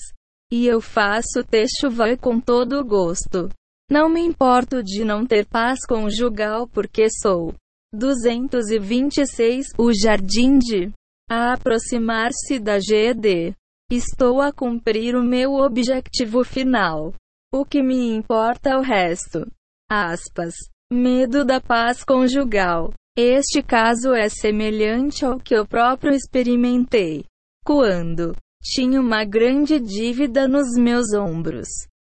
E 0.51 0.67
eu 0.67 0.79
faço 0.79 1.43
chuva 1.79 2.15
com 2.15 2.39
todo 2.39 2.85
gosto. 2.85 3.49
Não 3.89 4.07
me 4.07 4.21
importo 4.21 4.83
de 4.83 5.03
não 5.03 5.25
ter 5.25 5.47
paz 5.47 5.79
conjugal 5.87 6.67
porque 6.67 7.07
sou. 7.09 7.55
226 7.91 9.67
O 9.77 9.91
Jardim 9.91 10.59
de 10.59 10.91
a 11.27 11.53
aproximar-se 11.53 12.59
da 12.59 12.79
GED. 12.79 13.55
Estou 13.95 14.41
a 14.41 14.51
cumprir 14.51 15.15
o 15.15 15.21
meu 15.21 15.53
objetivo 15.53 16.43
final. 16.43 17.13
O 17.53 17.63
que 17.63 17.83
me 17.83 18.09
importa 18.09 18.71
é 18.71 18.75
o 18.75 18.81
resto. 18.81 19.45
Aspas. 19.87 20.55
Medo 20.91 21.45
da 21.45 21.61
paz 21.61 22.03
conjugal. 22.03 22.91
Este 23.15 23.61
caso 23.61 24.11
é 24.15 24.29
semelhante 24.29 25.23
ao 25.23 25.37
que 25.37 25.55
eu 25.55 25.63
próprio 25.67 26.11
experimentei. 26.11 27.25
Quando 27.63 28.35
tinha 28.63 28.99
uma 28.99 29.23
grande 29.23 29.79
dívida 29.79 30.47
nos 30.47 30.75
meus 30.75 31.13
ombros. 31.13 31.67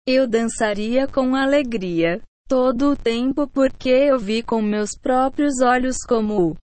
Eu 0.09 0.27
dançaria 0.27 1.07
com 1.07 1.37
alegria 1.37 2.22
todo 2.49 2.93
o 2.93 2.97
tempo 2.97 3.47
porque 3.47 3.91
eu 3.91 4.18
vi 4.18 4.43
com 4.43 4.62
meus 4.62 4.93
próprios 4.99 5.61
olhos 5.61 5.99
como 6.09 6.57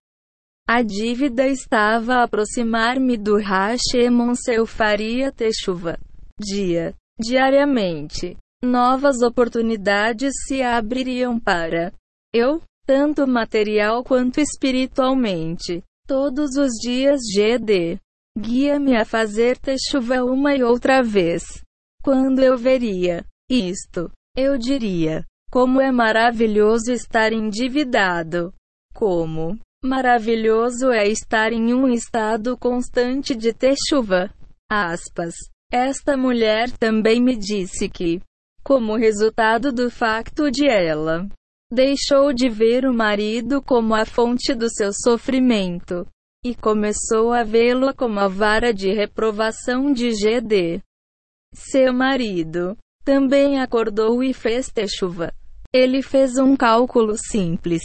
a 0.66 0.82
dívida 0.82 1.46
estava 1.46 2.16
a 2.16 2.22
aproximar-me 2.24 3.16
do 3.16 3.36
Hashemon 3.36 4.34
se 4.34 4.54
eu 4.54 4.66
faria 4.66 5.32
chuva. 5.52 5.98
Dia. 6.40 6.94
Diariamente. 7.18 8.36
Novas 8.64 9.20
oportunidades 9.20 10.32
se 10.46 10.62
abririam 10.62 11.38
para 11.38 11.92
eu, 12.32 12.62
tanto 12.86 13.26
material 13.26 14.02
quanto 14.02 14.40
espiritualmente. 14.40 15.82
Todos 16.06 16.56
os 16.56 16.72
dias 16.80 17.20
GD. 17.34 18.00
Guia-me 18.36 18.96
a 18.96 19.04
fazer 19.04 19.58
chuva 19.90 20.24
uma 20.24 20.54
e 20.54 20.62
outra 20.62 21.02
vez. 21.02 21.62
Quando 22.02 22.40
eu 22.40 22.56
veria 22.56 23.24
isto, 23.48 24.10
eu 24.36 24.58
diria: 24.58 25.24
como 25.50 25.80
é 25.80 25.92
maravilhoso 25.92 26.90
estar 26.90 27.32
endividado! 27.32 28.52
Como 28.92 29.58
maravilhoso 29.84 30.90
é 30.90 31.06
estar 31.06 31.52
em 31.52 31.74
um 31.74 31.86
estado 31.88 32.56
constante 32.56 33.34
de 33.34 33.52
ter 33.52 33.74
chuva. 33.88 34.32
Aspas. 34.68 35.34
Esta 35.70 36.16
mulher 36.16 36.70
também 36.70 37.20
me 37.20 37.36
disse 37.36 37.88
que, 37.88 38.20
como 38.62 38.96
resultado 38.96 39.72
do 39.72 39.90
facto 39.90 40.50
de 40.50 40.66
ela 40.66 41.28
deixou 41.70 42.32
de 42.32 42.48
ver 42.48 42.86
o 42.86 42.94
marido 42.94 43.60
como 43.60 43.94
a 43.94 44.06
fonte 44.06 44.54
do 44.54 44.70
seu 44.70 44.92
sofrimento 44.92 46.06
e 46.44 46.54
começou 46.54 47.32
a 47.32 47.42
vê-lo 47.42 47.94
como 47.94 48.20
a 48.20 48.28
vara 48.28 48.72
de 48.72 48.92
reprovação 48.92 49.92
de 49.92 50.12
GD. 50.12 50.80
Seu 51.52 51.92
marido 51.92 52.76
também 53.04 53.60
acordou 53.60 54.22
e 54.22 54.32
fez 54.32 54.70
chuva. 54.88 55.32
Ele 55.72 56.00
fez 56.00 56.38
um 56.38 56.56
cálculo 56.56 57.16
simples. 57.18 57.82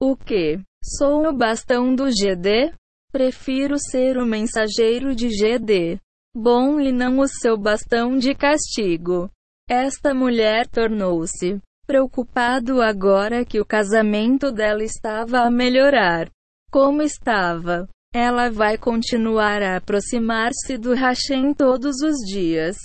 O 0.00 0.16
que? 0.16 0.60
Sou 0.84 1.28
o 1.28 1.32
bastão 1.32 1.94
do 1.94 2.06
GD? 2.10 2.72
Prefiro 3.12 3.76
ser 3.78 4.18
o 4.18 4.26
mensageiro 4.26 5.14
de 5.14 5.28
GD. 5.28 5.98
Bom 6.34 6.78
e 6.78 6.92
não 6.92 7.18
o 7.18 7.26
seu 7.26 7.56
bastão 7.56 8.18
de 8.18 8.34
castigo. 8.34 9.30
Esta 9.68 10.14
mulher 10.14 10.66
tornou-se 10.68 11.60
preocupado 11.86 12.82
agora 12.82 13.44
que 13.44 13.60
o 13.60 13.64
casamento 13.64 14.52
dela 14.52 14.82
estava 14.82 15.40
a 15.40 15.50
melhorar. 15.50 16.28
Como 16.70 17.00
estava? 17.00 17.88
Ela 18.12 18.50
vai 18.50 18.76
continuar 18.76 19.62
a 19.62 19.76
aproximar-se 19.76 20.76
do 20.76 20.94
Hashem 20.94 21.54
todos 21.54 21.96
os 22.02 22.16
dias, 22.26 22.76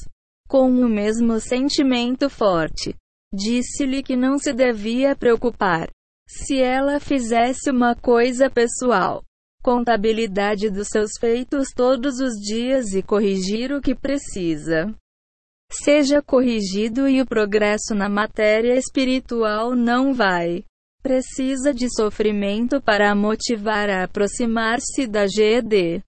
com 0.48 0.70
o 0.70 0.89
mesmo 0.89 1.39
sentimento 1.39 2.30
forte. 2.30 2.96
Disse-lhe 3.34 4.04
que 4.04 4.16
não 4.16 4.38
se 4.38 4.54
devia 4.54 5.16
preocupar. 5.16 5.89
Se 6.34 6.61
ela 6.61 6.97
fizesse 6.97 7.69
uma 7.69 7.93
coisa 7.93 8.49
pessoal, 8.49 9.21
contabilidade 9.61 10.69
dos 10.69 10.88
seus 10.88 11.11
feitos 11.19 11.67
todos 11.75 12.21
os 12.21 12.36
dias 12.36 12.93
e 12.93 13.03
corrigir 13.03 13.73
o 13.73 13.82
que 13.82 13.93
precisa, 13.93 14.95
seja 15.69 16.21
corrigido 16.21 17.05
e 17.07 17.21
o 17.21 17.25
progresso 17.25 17.93
na 17.93 18.07
matéria 18.07 18.75
espiritual 18.75 19.75
não 19.75 20.13
vai. 20.13 20.63
Precisa 21.03 21.73
de 21.73 21.93
sofrimento 21.93 22.82
para 22.82 23.13
motivar 23.13 23.89
a 23.89 24.05
aproximar-se 24.05 25.07
da 25.07 25.27
GED. 25.27 26.01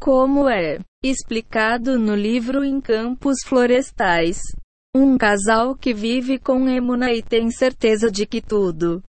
Como 0.00 0.48
é 0.48 0.80
explicado 1.02 1.96
no 1.96 2.16
livro 2.16 2.64
Em 2.64 2.80
Campos 2.80 3.36
Florestais. 3.46 4.38
Um 4.96 5.16
casal 5.16 5.76
que 5.76 5.94
vive 5.94 6.40
com 6.40 6.68
Emuna 6.68 7.12
e 7.12 7.22
tem 7.22 7.50
certeza 7.52 8.10
de 8.10 8.26
que 8.26 8.42
tudo 8.42 9.02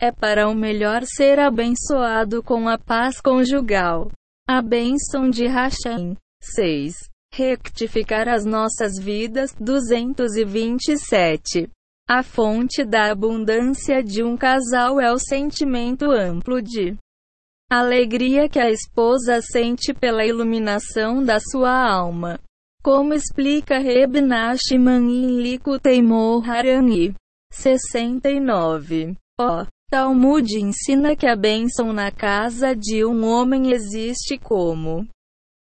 é 0.00 0.12
para 0.12 0.48
o 0.48 0.54
melhor 0.54 1.02
ser 1.04 1.40
abençoado 1.40 2.42
com 2.42 2.68
a 2.68 2.78
paz 2.78 3.20
conjugal. 3.20 4.10
A 4.48 4.62
bênção 4.62 5.28
de 5.28 5.46
Hashem. 5.46 6.16
6. 6.40 6.94
Rectificar 7.34 8.28
as 8.28 8.44
nossas 8.44 8.96
vidas. 8.98 9.52
227. 9.58 11.68
A 12.08 12.22
fonte 12.22 12.84
da 12.84 13.10
abundância 13.10 14.00
de 14.02 14.22
um 14.22 14.36
casal 14.36 15.00
é 15.00 15.12
o 15.12 15.18
sentimento 15.18 16.10
amplo 16.10 16.62
de 16.62 16.96
alegria 17.70 18.48
que 18.48 18.58
a 18.58 18.70
esposa 18.70 19.42
sente 19.42 19.92
pela 19.92 20.24
iluminação 20.24 21.22
da 21.22 21.38
sua 21.38 21.70
alma. 21.70 22.40
Como 22.82 23.12
explica 23.12 23.78
Reb 23.78 24.22
Nachman 24.22 25.10
em 25.10 25.42
Likutei 25.42 26.00
Harani. 26.46 27.14
69. 27.52 29.14
O 29.38 29.66
Talmud 29.90 30.46
ensina 30.54 31.16
que 31.16 31.26
a 31.26 31.34
bênção 31.34 31.94
na 31.94 32.10
casa 32.10 32.76
de 32.76 33.06
um 33.06 33.24
homem 33.24 33.72
existe 33.72 34.38
como 34.38 35.08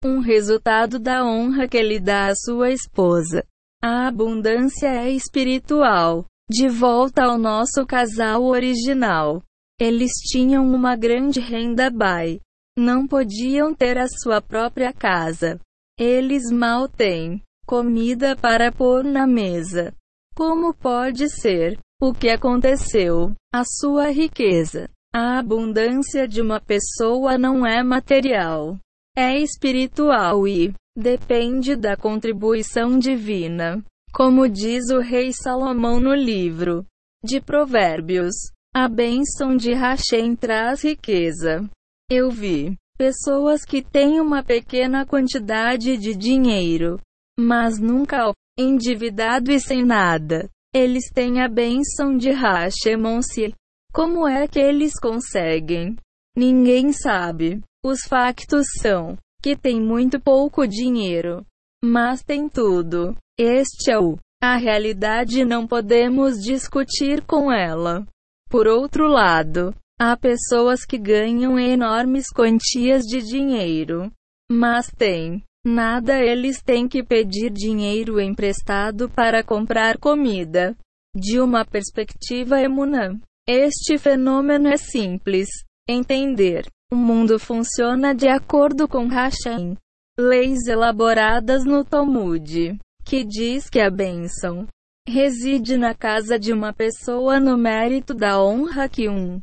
um 0.03 0.19
resultado 0.19 0.97
da 0.97 1.23
honra 1.23 1.67
que 1.67 1.77
ele 1.77 1.99
dá 1.99 2.27
à 2.27 2.35
sua 2.35 2.71
esposa. 2.71 3.45
A 3.83 4.07
abundância 4.07 4.87
é 4.87 5.11
espiritual. 5.11 6.25
De 6.49 6.67
volta 6.67 7.25
ao 7.25 7.37
nosso 7.37 7.85
casal 7.85 8.45
original. 8.45 9.43
Eles 9.79 10.11
tinham 10.31 10.65
uma 10.65 10.95
grande 10.95 11.39
renda 11.39 11.91
bai. 11.91 12.39
Não 12.75 13.07
podiam 13.07 13.75
ter 13.75 13.99
a 13.99 14.07
sua 14.07 14.41
própria 14.41 14.91
casa. 14.91 15.59
Eles 15.99 16.49
mal 16.51 16.89
têm 16.89 17.43
comida 17.67 18.35
para 18.35 18.71
pôr 18.71 19.03
na 19.03 19.27
mesa. 19.27 19.93
Como 20.33 20.73
pode 20.73 21.29
ser? 21.29 21.77
O 22.01 22.13
que 22.13 22.29
aconteceu? 22.29 23.33
A 23.53 23.63
sua 23.65 24.09
riqueza. 24.09 24.89
A 25.13 25.39
abundância 25.39 26.27
de 26.27 26.41
uma 26.41 26.61
pessoa 26.61 27.37
não 27.37 27.65
é 27.65 27.83
material. 27.83 28.77
É 29.17 29.37
espiritual 29.37 30.47
e 30.47 30.73
depende 30.95 31.75
da 31.75 31.97
contribuição 31.97 32.97
divina. 32.97 33.83
Como 34.13 34.47
diz 34.47 34.89
o 34.89 34.99
rei 34.99 35.33
Salomão 35.33 35.99
no 35.99 36.13
livro 36.13 36.85
de 37.23 37.41
Provérbios, 37.41 38.35
a 38.73 38.87
bênção 38.87 39.57
de 39.57 39.73
Hashem 39.73 40.35
traz 40.35 40.83
riqueza. 40.83 41.69
Eu 42.09 42.31
vi 42.31 42.77
Pessoas 42.99 43.63
que 43.63 43.81
têm 43.81 44.19
uma 44.19 44.43
pequena 44.43 45.05
quantidade 45.05 45.95
de 45.95 46.13
dinheiro, 46.13 46.99
mas 47.39 47.79
nunca 47.79 48.33
endividado 48.59 49.53
e 49.53 49.59
sem 49.59 49.85
nada. 49.85 50.49
Eles 50.73 51.09
têm 51.13 51.41
a 51.41 51.47
bênção 51.47 52.15
de 52.15 52.29
Hashemonsi. 52.29 53.53
Como 53.93 54.27
é 54.27 54.47
que 54.47 54.59
eles 54.59 54.93
conseguem? 54.99 55.95
Ninguém 56.35 56.91
sabe. 56.91 57.61
Os 57.83 58.01
factos 58.01 58.65
são 58.81 59.17
que 59.41 59.55
tem 59.55 59.81
muito 59.81 60.19
pouco 60.19 60.67
dinheiro, 60.67 61.45
mas 61.83 62.21
tem 62.21 62.49
tudo. 62.49 63.15
Este 63.37 63.91
é 63.91 63.99
o 63.99 64.17
a 64.41 64.55
realidade 64.55 65.43
não 65.43 65.67
podemos 65.67 66.37
discutir 66.37 67.21
com 67.25 67.51
ela. 67.51 68.05
Por 68.49 68.67
outro 68.67 69.05
lado, 69.07 69.73
Há 70.01 70.15
pessoas 70.15 70.85
que 70.85 70.97
ganham 70.97 71.59
enormes 71.59 72.27
quantias 72.33 73.03
de 73.03 73.21
dinheiro, 73.21 74.09
mas 74.49 74.87
têm 74.87 75.43
nada, 75.65 76.19
eles 76.19 76.61
têm 76.61 76.87
que 76.87 77.03
pedir 77.03 77.51
dinheiro 77.51 78.19
emprestado 78.19 79.09
para 79.09 79.43
comprar 79.43 79.97
comida. 79.97 80.75
De 81.15 81.39
uma 81.39 81.65
perspectiva 81.65 82.61
emunã, 82.61 83.19
este 83.47 83.97
fenômeno 83.97 84.67
é 84.67 84.77
simples. 84.77 85.47
Entender. 85.87 86.65
O 86.91 86.95
mundo 86.95 87.39
funciona 87.39 88.13
de 88.13 88.27
acordo 88.27 88.87
com 88.87 89.07
Hashem. 89.07 89.75
Leis 90.19 90.67
elaboradas 90.67 91.65
no 91.65 91.83
Talmud, 91.83 92.77
que 93.05 93.23
diz 93.23 93.69
que 93.69 93.79
a 93.79 93.89
bênção 93.89 94.67
reside 95.07 95.77
na 95.77 95.95
casa 95.95 96.37
de 96.37 96.53
uma 96.53 96.73
pessoa 96.73 97.39
no 97.39 97.57
mérito 97.57 98.13
da 98.13 98.41
honra 98.41 98.87
que 98.87 99.09
um 99.09 99.41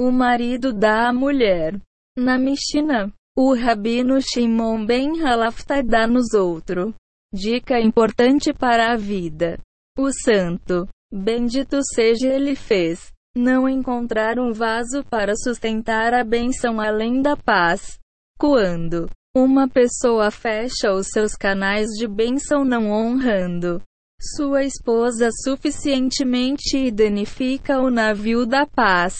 o 0.00 0.10
marido 0.10 0.72
dá 0.72 1.08
à 1.08 1.12
mulher. 1.12 1.78
Na 2.16 2.38
Mishnah, 2.38 3.12
o 3.36 3.54
rabino 3.54 4.20
Shimon 4.20 4.84
ben 4.84 5.22
Halafta 5.22 5.82
dá 5.82 6.06
nos 6.06 6.34
outro. 6.34 6.94
Dica 7.32 7.80
importante 7.80 8.52
para 8.52 8.92
a 8.92 8.96
vida. 8.96 9.58
O 9.98 10.10
santo, 10.12 10.86
bendito 11.10 11.80
seja 11.94 12.28
ele 12.28 12.54
fez, 12.54 13.10
não 13.34 13.66
encontrar 13.66 14.38
um 14.38 14.52
vaso 14.52 15.02
para 15.04 15.34
sustentar 15.34 16.12
a 16.12 16.22
bênção 16.22 16.78
além 16.78 17.22
da 17.22 17.34
paz. 17.34 17.98
Quando 18.38 19.08
uma 19.34 19.66
pessoa 19.66 20.30
fecha 20.30 20.92
os 20.92 21.08
seus 21.08 21.34
canais 21.34 21.88
de 21.98 22.06
bênção 22.06 22.64
não 22.64 22.90
honrando 22.90 23.82
sua 24.36 24.62
esposa 24.62 25.30
suficientemente 25.42 26.76
e 26.76 26.90
danifica 26.90 27.80
o 27.80 27.90
navio 27.90 28.46
da 28.46 28.64
paz, 28.64 29.16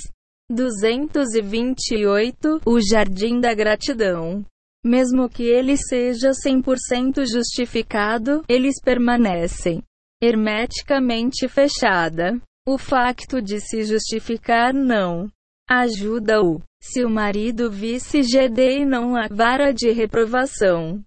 228 0.53 2.61
O 2.66 2.80
Jardim 2.80 3.40
da 3.40 3.55
Gratidão. 3.55 4.44
Mesmo 4.84 5.28
que 5.28 5.44
ele 5.44 5.76
seja 5.76 6.30
100% 6.30 7.24
justificado, 7.26 8.42
eles 8.48 8.80
permanecem 8.82 9.80
hermeticamente 10.20 11.46
fechada. 11.48 12.40
O 12.66 12.76
facto 12.78 13.40
de 13.40 13.61
se 13.61 13.84
justificar 13.84 14.74
não 14.74 15.28
ajuda-o. 15.68 16.61
Se 16.80 17.05
o 17.05 17.11
marido 17.11 17.70
visse 17.70 18.22
GD 18.22 18.80
e 18.80 18.84
não 18.84 19.16
a 19.16 19.28
vara 19.28 19.72
de 19.72 19.90
reprovação, 19.90 21.03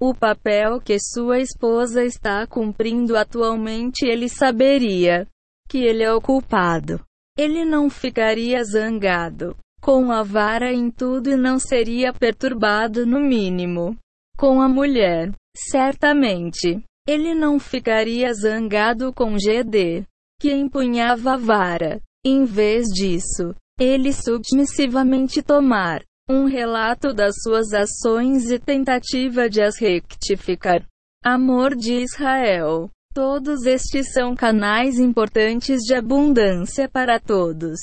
o 0.00 0.14
papel 0.14 0.80
que 0.80 0.98
sua 0.98 1.38
esposa 1.38 2.04
está 2.04 2.46
cumprindo 2.46 3.16
atualmente, 3.16 4.04
ele 4.04 4.28
saberia 4.28 5.26
que 5.68 5.78
ele 5.78 6.02
é 6.02 6.12
o 6.12 6.20
culpado. 6.20 7.00
Ele 7.36 7.64
não 7.64 7.90
ficaria 7.90 8.62
zangado 8.64 9.56
com 9.80 10.10
a 10.10 10.22
vara 10.22 10.72
em 10.72 10.90
tudo 10.90 11.30
e 11.30 11.36
não 11.36 11.58
seria 11.58 12.12
perturbado 12.12 13.06
no 13.06 13.20
mínimo 13.20 13.96
com 14.36 14.60
a 14.60 14.68
mulher. 14.68 15.32
Certamente, 15.56 16.82
ele 17.06 17.34
não 17.34 17.58
ficaria 17.58 18.32
zangado 18.34 19.12
com 19.12 19.36
GD, 19.36 20.04
que 20.40 20.52
empunhava 20.52 21.34
a 21.34 21.36
vara. 21.36 22.00
Em 22.24 22.44
vez 22.44 22.86
disso, 22.86 23.54
ele 23.78 24.12
submissivamente 24.12 25.42
tomar 25.42 26.02
um 26.28 26.46
relato 26.46 27.14
das 27.14 27.36
suas 27.42 27.72
ações 27.72 28.50
e 28.50 28.58
tentativa 28.58 29.48
de 29.48 29.62
as 29.62 29.78
rectificar. 29.78 30.84
Amor 31.24 31.74
de 31.76 32.02
Israel. 32.02 32.90
Todos 33.16 33.64
estes 33.64 34.12
são 34.12 34.36
canais 34.36 34.98
importantes 34.98 35.80
de 35.80 35.94
abundância 35.94 36.86
para 36.86 37.18
todos. 37.18 37.78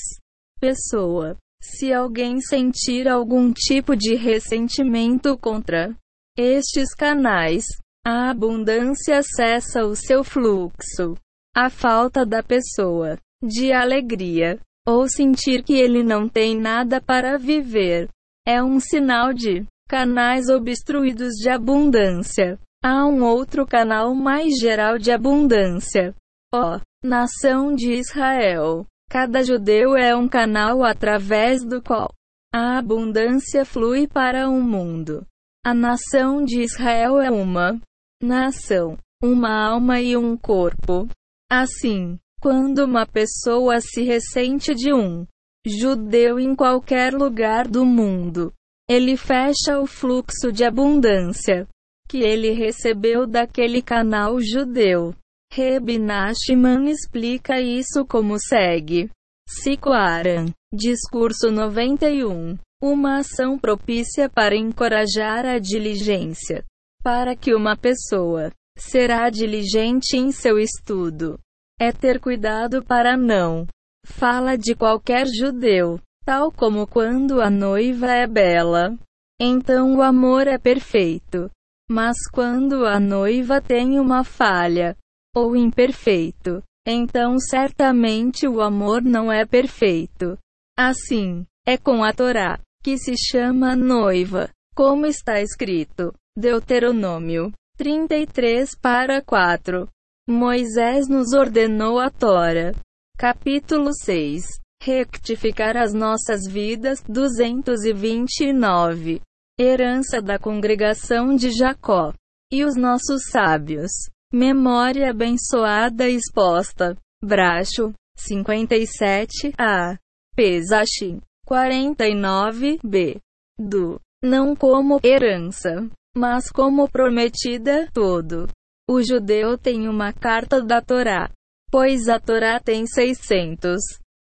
Pessoa. 0.60 1.36
Se 1.60 1.92
alguém 1.92 2.40
sentir 2.40 3.08
algum 3.08 3.52
tipo 3.52 3.96
de 3.96 4.14
ressentimento 4.14 5.36
contra 5.36 5.92
estes 6.38 6.94
canais, 6.94 7.64
a 8.06 8.30
abundância 8.30 9.20
cessa 9.24 9.84
o 9.84 9.96
seu 9.96 10.22
fluxo. 10.22 11.16
A 11.52 11.68
falta 11.68 12.24
da 12.24 12.40
pessoa 12.40 13.18
de 13.42 13.72
alegria 13.72 14.60
ou 14.86 15.08
sentir 15.08 15.64
que 15.64 15.74
ele 15.74 16.04
não 16.04 16.28
tem 16.28 16.56
nada 16.56 17.00
para 17.00 17.38
viver 17.38 18.08
é 18.46 18.62
um 18.62 18.78
sinal 18.78 19.32
de 19.34 19.66
canais 19.88 20.48
obstruídos 20.48 21.32
de 21.42 21.50
abundância. 21.50 22.56
Há 22.86 23.06
um 23.06 23.24
outro 23.24 23.66
canal 23.66 24.14
mais 24.14 24.58
geral 24.60 24.98
de 24.98 25.10
abundância. 25.10 26.14
Ó, 26.54 26.76
oh, 26.76 26.80
nação 27.02 27.74
de 27.74 27.94
Israel. 27.94 28.84
Cada 29.08 29.42
judeu 29.42 29.96
é 29.96 30.14
um 30.14 30.28
canal 30.28 30.84
através 30.84 31.64
do 31.64 31.80
qual 31.80 32.12
a 32.52 32.76
abundância 32.76 33.64
flui 33.64 34.06
para 34.06 34.50
o 34.50 34.60
mundo. 34.60 35.26
A 35.64 35.72
nação 35.72 36.44
de 36.44 36.60
Israel 36.60 37.18
é 37.18 37.30
uma 37.30 37.80
nação, 38.22 38.98
uma 39.22 39.70
alma 39.70 39.98
e 40.02 40.14
um 40.14 40.36
corpo. 40.36 41.08
Assim, 41.50 42.18
quando 42.38 42.80
uma 42.80 43.06
pessoa 43.06 43.80
se 43.80 44.02
ressente 44.02 44.74
de 44.74 44.92
um 44.92 45.26
judeu 45.66 46.38
em 46.38 46.54
qualquer 46.54 47.14
lugar 47.14 47.66
do 47.66 47.86
mundo. 47.86 48.52
Ele 48.86 49.16
fecha 49.16 49.80
o 49.80 49.86
fluxo 49.86 50.52
de 50.52 50.64
abundância 50.64 51.66
que 52.08 52.18
ele 52.18 52.50
recebeu 52.50 53.26
daquele 53.26 53.82
canal 53.82 54.40
judeu. 54.40 55.14
Reb 55.52 55.98
Nachman 55.98 56.90
explica 56.90 57.60
isso 57.60 58.04
como 58.04 58.38
segue. 58.38 59.10
Sikoaran. 59.48 60.46
Discurso 60.72 61.50
91. 61.50 62.58
Uma 62.82 63.18
ação 63.18 63.58
propícia 63.58 64.28
para 64.28 64.56
encorajar 64.56 65.46
a 65.46 65.58
diligência. 65.58 66.64
Para 67.02 67.36
que 67.36 67.54
uma 67.54 67.76
pessoa 67.76 68.50
será 68.76 69.30
diligente 69.30 70.16
em 70.16 70.32
seu 70.32 70.58
estudo. 70.58 71.38
É 71.80 71.92
ter 71.92 72.20
cuidado 72.20 72.84
para 72.84 73.16
não 73.16 73.66
fala 74.04 74.56
de 74.56 74.74
qualquer 74.74 75.26
judeu, 75.26 75.98
tal 76.24 76.52
como 76.52 76.86
quando 76.86 77.40
a 77.40 77.50
noiva 77.50 78.12
é 78.12 78.26
bela. 78.26 78.96
Então 79.40 79.96
o 79.96 80.02
amor 80.02 80.46
é 80.46 80.58
perfeito. 80.58 81.50
Mas 81.90 82.16
quando 82.32 82.86
a 82.86 82.98
noiva 82.98 83.60
tem 83.60 84.00
uma 84.00 84.24
falha, 84.24 84.96
ou 85.34 85.54
imperfeito, 85.54 86.62
então 86.86 87.38
certamente 87.38 88.48
o 88.48 88.60
amor 88.60 89.02
não 89.02 89.30
é 89.30 89.44
perfeito. 89.44 90.38
Assim, 90.78 91.46
é 91.66 91.76
com 91.76 92.02
a 92.02 92.12
Torá, 92.12 92.58
que 92.82 92.98
se 92.98 93.14
chama 93.16 93.76
noiva, 93.76 94.50
como 94.74 95.06
está 95.06 95.40
escrito, 95.40 96.12
Deuteronômio 96.36 97.52
33 97.76 98.76
para 98.80 99.22
4. 99.22 99.88
Moisés 100.28 101.08
nos 101.08 101.32
ordenou 101.32 101.98
a 101.98 102.10
Tora, 102.10 102.72
Capítulo 103.16 103.90
6 103.92 104.44
Rectificar 104.82 105.76
as 105.76 105.94
nossas 105.94 106.46
vidas 106.46 107.02
229 107.08 109.20
Herança 109.58 110.20
da 110.20 110.38
congregação 110.38 111.34
de 111.34 111.50
Jacó 111.50 112.12
e 112.52 112.64
os 112.64 112.76
nossos 112.76 113.24
sábios. 113.30 113.90
Memória 114.32 115.10
abençoada 115.10 116.08
exposta. 116.08 116.96
Bracho 117.22 117.92
57a. 118.18 119.98
Pesachim 120.34 121.20
49b. 121.48 123.20
Do 123.58 124.00
não 124.22 124.56
como 124.56 124.98
herança, 125.04 125.88
mas 126.16 126.50
como 126.50 126.88
prometida 126.90 127.88
todo. 127.92 128.48
O 128.88 129.02
judeu 129.02 129.56
tem 129.56 129.88
uma 129.88 130.12
carta 130.12 130.62
da 130.62 130.80
Torá 130.80 131.30
pois 131.74 132.08
a 132.08 132.20
Torá 132.20 132.60
tem 132.60 132.86
600 132.86 133.80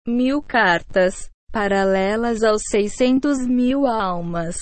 mil 0.07 0.41
cartas, 0.41 1.29
paralelas 1.51 2.45
aos 2.45 2.63
600 2.71 3.49
mil 3.49 3.85
almas, 3.85 4.55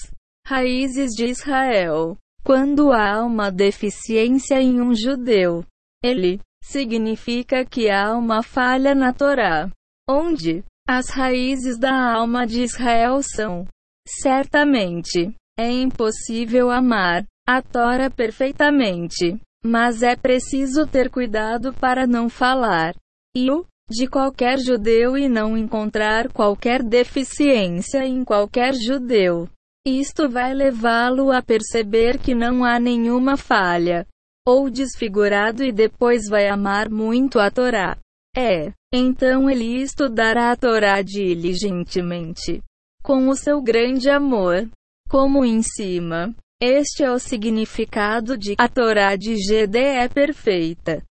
raízes 0.50 1.12
de 1.12 1.26
Israel. 1.26 2.16
Quando 2.44 2.92
há 2.92 3.24
uma 3.24 3.52
deficiência 3.52 4.60
em 4.60 4.80
um 4.80 4.92
judeu, 4.92 5.64
ele 6.02 6.40
significa 6.60 7.64
que 7.64 7.88
há 7.88 8.16
uma 8.16 8.42
falha 8.42 8.92
na 8.92 9.12
Torá, 9.12 9.70
onde 10.08 10.64
as 10.88 11.08
raízes 11.08 11.78
da 11.78 12.14
alma 12.14 12.48
de 12.48 12.62
Israel 12.62 13.20
são. 13.22 13.64
Certamente, 14.08 15.32
é 15.56 15.70
impossível 15.70 16.68
amar 16.68 17.24
a 17.46 17.62
Torá 17.62 18.10
perfeitamente, 18.10 19.40
mas 19.64 20.02
é 20.02 20.16
preciso 20.16 20.84
ter 20.84 21.10
cuidado 21.10 21.72
para 21.74 22.08
não 22.08 22.28
falar 22.28 22.92
eu 23.36 23.64
de 23.88 24.08
qualquer 24.08 24.58
judeu 24.58 25.16
e 25.16 25.28
não 25.28 25.56
encontrar 25.56 26.32
qualquer 26.32 26.82
deficiência 26.82 28.04
em 28.04 28.24
qualquer 28.24 28.74
judeu. 28.74 29.48
Isto 29.86 30.28
vai 30.28 30.52
levá-lo 30.52 31.32
a 31.32 31.42
perceber 31.42 32.18
que 32.18 32.34
não 32.34 32.64
há 32.64 32.78
nenhuma 32.78 33.36
falha 33.36 34.06
ou 34.46 34.68
desfigurado 34.68 35.62
e 35.62 35.72
depois 35.72 36.28
vai 36.28 36.48
amar 36.48 36.90
muito 36.90 37.38
a 37.38 37.50
Torá. 37.50 37.96
É, 38.36 38.72
então 38.92 39.48
ele 39.48 39.80
estudará 39.82 40.52
a 40.52 40.56
Torá 40.56 41.02
diligentemente, 41.02 42.62
com 43.02 43.28
o 43.28 43.36
seu 43.36 43.62
grande 43.62 44.10
amor, 44.10 44.68
como 45.08 45.44
em 45.44 45.62
cima. 45.62 46.34
Este 46.62 47.02
é 47.02 47.10
o 47.10 47.18
significado 47.18 48.36
de 48.36 48.54
a 48.58 48.68
Torá 48.68 49.16
de 49.16 49.34
GD 49.34 49.78
é 49.78 50.08
perfeita. 50.08 51.02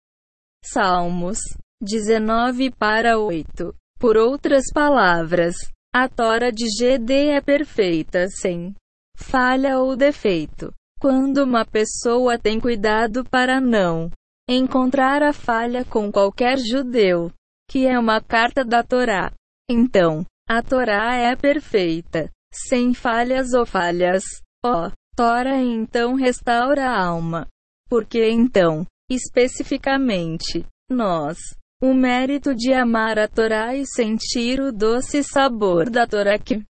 Salmos 0.64 1.40
19 1.82 2.72
para 2.72 3.18
8. 3.18 3.74
Por 4.00 4.16
outras 4.16 4.66
palavras, 4.74 5.56
a 5.94 6.08
Torá 6.08 6.52
de 6.52 6.66
GD 6.68 7.30
é 7.30 7.42
perfeita 7.42 8.28
sem 8.28 8.76
falha 9.18 9.80
ou 9.80 9.96
defeito. 9.96 10.74
Quando 11.00 11.44
uma 11.44 11.66
pessoa 11.66 12.38
tem 12.38 12.60
cuidado 12.60 13.24
para 13.24 13.60
não 13.60 14.12
encontrar 14.50 15.24
a 15.24 15.32
falha 15.32 15.86
com 15.86 16.12
qualquer 16.12 16.58
judeu, 16.58 17.32
que 17.70 17.86
é 17.86 17.98
uma 17.98 18.22
carta 18.22 18.66
da 18.66 18.84
Torá, 18.84 19.32
então 19.70 20.26
a 20.48 20.62
Torá 20.62 21.16
é 21.16 21.36
perfeita, 21.36 22.30
sem 22.52 22.94
falhas 22.94 23.54
ou 23.54 23.66
falhas. 23.66 24.24
Ó, 24.66 24.88
oh, 24.88 24.92
Tora 25.16 25.58
então 25.58 26.16
restaura 26.16 26.90
a 26.90 27.06
alma. 27.06 27.48
Porque 27.90 28.30
então, 28.30 28.86
especificamente, 29.10 30.66
nós, 30.90 31.38
o 31.82 31.94
mérito 31.94 32.54
de 32.54 32.74
amar 32.74 33.18
a 33.18 33.28
Torá 33.28 33.74
e 33.74 33.86
sentir 33.86 34.60
o 34.60 34.72
doce 34.72 35.24
sabor 35.24 35.90
da 35.90 36.06
Torá 36.06 36.38
que 36.38 36.62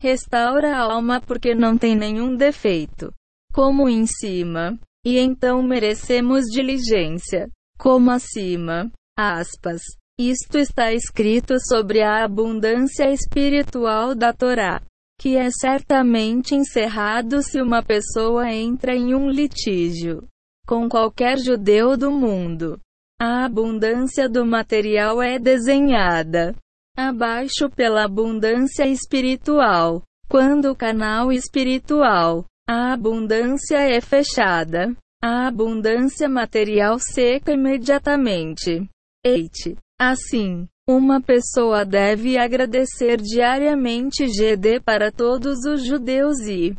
restaura 0.00 0.76
a 0.76 0.80
alma 0.80 1.20
porque 1.20 1.54
não 1.54 1.78
tem 1.78 1.94
nenhum 1.94 2.34
defeito, 2.34 3.14
como 3.52 3.88
em 3.88 4.04
cima, 4.04 4.76
e 5.06 5.16
então 5.16 5.62
merecemos 5.62 6.46
diligência, 6.46 7.48
como 7.78 8.10
acima. 8.10 8.90
Aspas. 9.16 9.80
Isto 10.18 10.58
está 10.58 10.92
escrito 10.92 11.54
sobre 11.60 12.02
a 12.02 12.24
abundância 12.24 13.12
espiritual 13.12 14.14
da 14.14 14.32
Torá, 14.32 14.82
que 15.20 15.36
é 15.36 15.50
certamente 15.50 16.54
encerrado 16.54 17.42
se 17.42 17.62
uma 17.62 17.82
pessoa 17.82 18.52
entra 18.52 18.94
em 18.94 19.14
um 19.14 19.30
litígio 19.30 20.26
com 20.66 20.88
qualquer 20.88 21.38
judeu 21.38 21.96
do 21.96 22.10
mundo. 22.10 22.80
A 23.24 23.44
abundância 23.44 24.28
do 24.28 24.44
material 24.44 25.22
é 25.22 25.38
desenhada 25.38 26.56
abaixo 26.96 27.70
pela 27.70 28.02
abundância 28.02 28.84
espiritual. 28.84 30.02
Quando 30.28 30.72
o 30.72 30.74
canal 30.74 31.30
espiritual, 31.30 32.44
a 32.68 32.92
abundância 32.92 33.76
é 33.76 34.00
fechada, 34.00 34.92
a 35.22 35.46
abundância 35.46 36.28
material 36.28 36.98
seca 36.98 37.52
imediatamente. 37.52 38.88
8. 39.24 39.78
Assim, 40.00 40.66
uma 40.88 41.20
pessoa 41.20 41.84
deve 41.84 42.36
agradecer 42.36 43.18
diariamente 43.18 44.26
GD 44.26 44.80
para 44.80 45.12
todos 45.12 45.64
os 45.64 45.86
judeus 45.86 46.40
e 46.40 46.74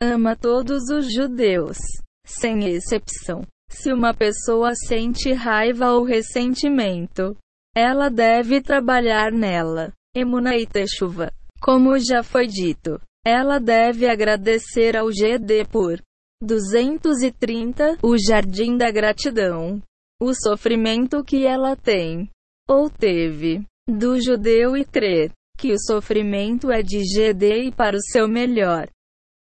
ama 0.00 0.34
todos 0.34 0.88
os 0.88 1.12
judeus, 1.12 1.76
sem 2.24 2.64
exceção. 2.64 3.42
Se 3.68 3.92
uma 3.92 4.14
pessoa 4.14 4.72
sente 4.74 5.32
raiva 5.32 5.92
ou 5.92 6.04
ressentimento, 6.04 7.36
ela 7.74 8.08
deve 8.08 8.60
trabalhar 8.60 9.30
nela. 9.32 9.92
Emuna 10.14 10.56
e 10.56 10.66
Teshuva. 10.66 11.30
Como 11.60 11.98
já 11.98 12.22
foi 12.22 12.46
dito, 12.46 13.00
ela 13.24 13.58
deve 13.58 14.08
agradecer 14.08 14.96
ao 14.96 15.08
GD 15.08 15.66
por 15.70 16.00
230, 16.42 17.98
o 18.02 18.16
jardim 18.16 18.76
da 18.76 18.90
gratidão, 18.90 19.82
o 20.20 20.32
sofrimento 20.34 21.24
que 21.24 21.46
ela 21.46 21.74
tem 21.76 22.30
ou 22.68 22.88
teve 22.90 23.64
do 23.88 24.20
judeu 24.20 24.76
e 24.76 24.84
crer 24.84 25.32
que 25.56 25.72
o 25.72 25.78
sofrimento 25.78 26.70
é 26.70 26.82
de 26.82 27.02
GD 27.02 27.68
e 27.68 27.72
para 27.72 27.96
o 27.96 28.02
seu 28.12 28.28
melhor. 28.28 28.88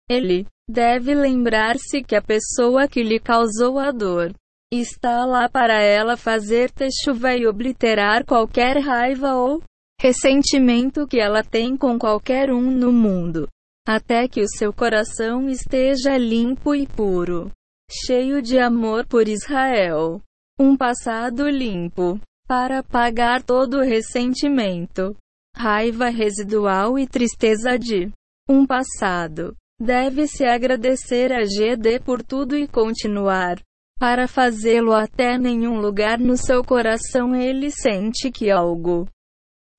Ele 0.09 0.47
deve 0.71 1.13
lembrar-se 1.13 2.01
que 2.01 2.15
a 2.15 2.21
pessoa 2.21 2.87
que 2.87 3.03
lhe 3.03 3.19
causou 3.19 3.77
a 3.77 3.91
dor 3.91 4.33
está 4.71 5.25
lá 5.25 5.49
para 5.49 5.81
ela 5.81 6.15
fazer 6.15 6.71
chuva 7.03 7.35
e 7.35 7.45
obliterar 7.45 8.25
qualquer 8.25 8.77
raiva 8.79 9.35
ou 9.35 9.61
ressentimento 9.99 11.05
que 11.05 11.19
ela 11.19 11.43
tem 11.43 11.75
com 11.75 11.99
qualquer 11.99 12.51
um 12.51 12.71
no 12.71 12.91
mundo, 12.91 13.47
até 13.85 14.27
que 14.27 14.41
o 14.41 14.47
seu 14.47 14.71
coração 14.73 15.49
esteja 15.49 16.17
limpo 16.17 16.73
e 16.73 16.87
puro, 16.87 17.51
cheio 17.91 18.41
de 18.41 18.57
amor 18.57 19.05
por 19.05 19.27
Israel. 19.27 20.21
Um 20.57 20.77
passado 20.77 21.49
limpo, 21.49 22.19
para 22.47 22.79
apagar 22.79 23.43
todo 23.43 23.77
o 23.79 23.83
ressentimento, 23.83 25.15
raiva 25.55 26.09
residual 26.09 26.97
e 26.97 27.05
tristeza 27.05 27.77
de 27.77 28.09
um 28.47 28.65
passado. 28.65 29.55
Deve-se 29.81 30.45
agradecer 30.45 31.31
a 31.33 31.43
GD 31.43 32.01
por 32.01 32.21
tudo 32.21 32.55
e 32.55 32.67
continuar. 32.67 33.59
Para 33.99 34.27
fazê-lo 34.27 34.93
até 34.93 35.37
nenhum 35.37 35.79
lugar 35.79 36.19
no 36.19 36.37
seu 36.37 36.63
coração 36.63 37.35
ele 37.35 37.71
sente 37.71 38.31
que 38.31 38.51
algo 38.51 39.07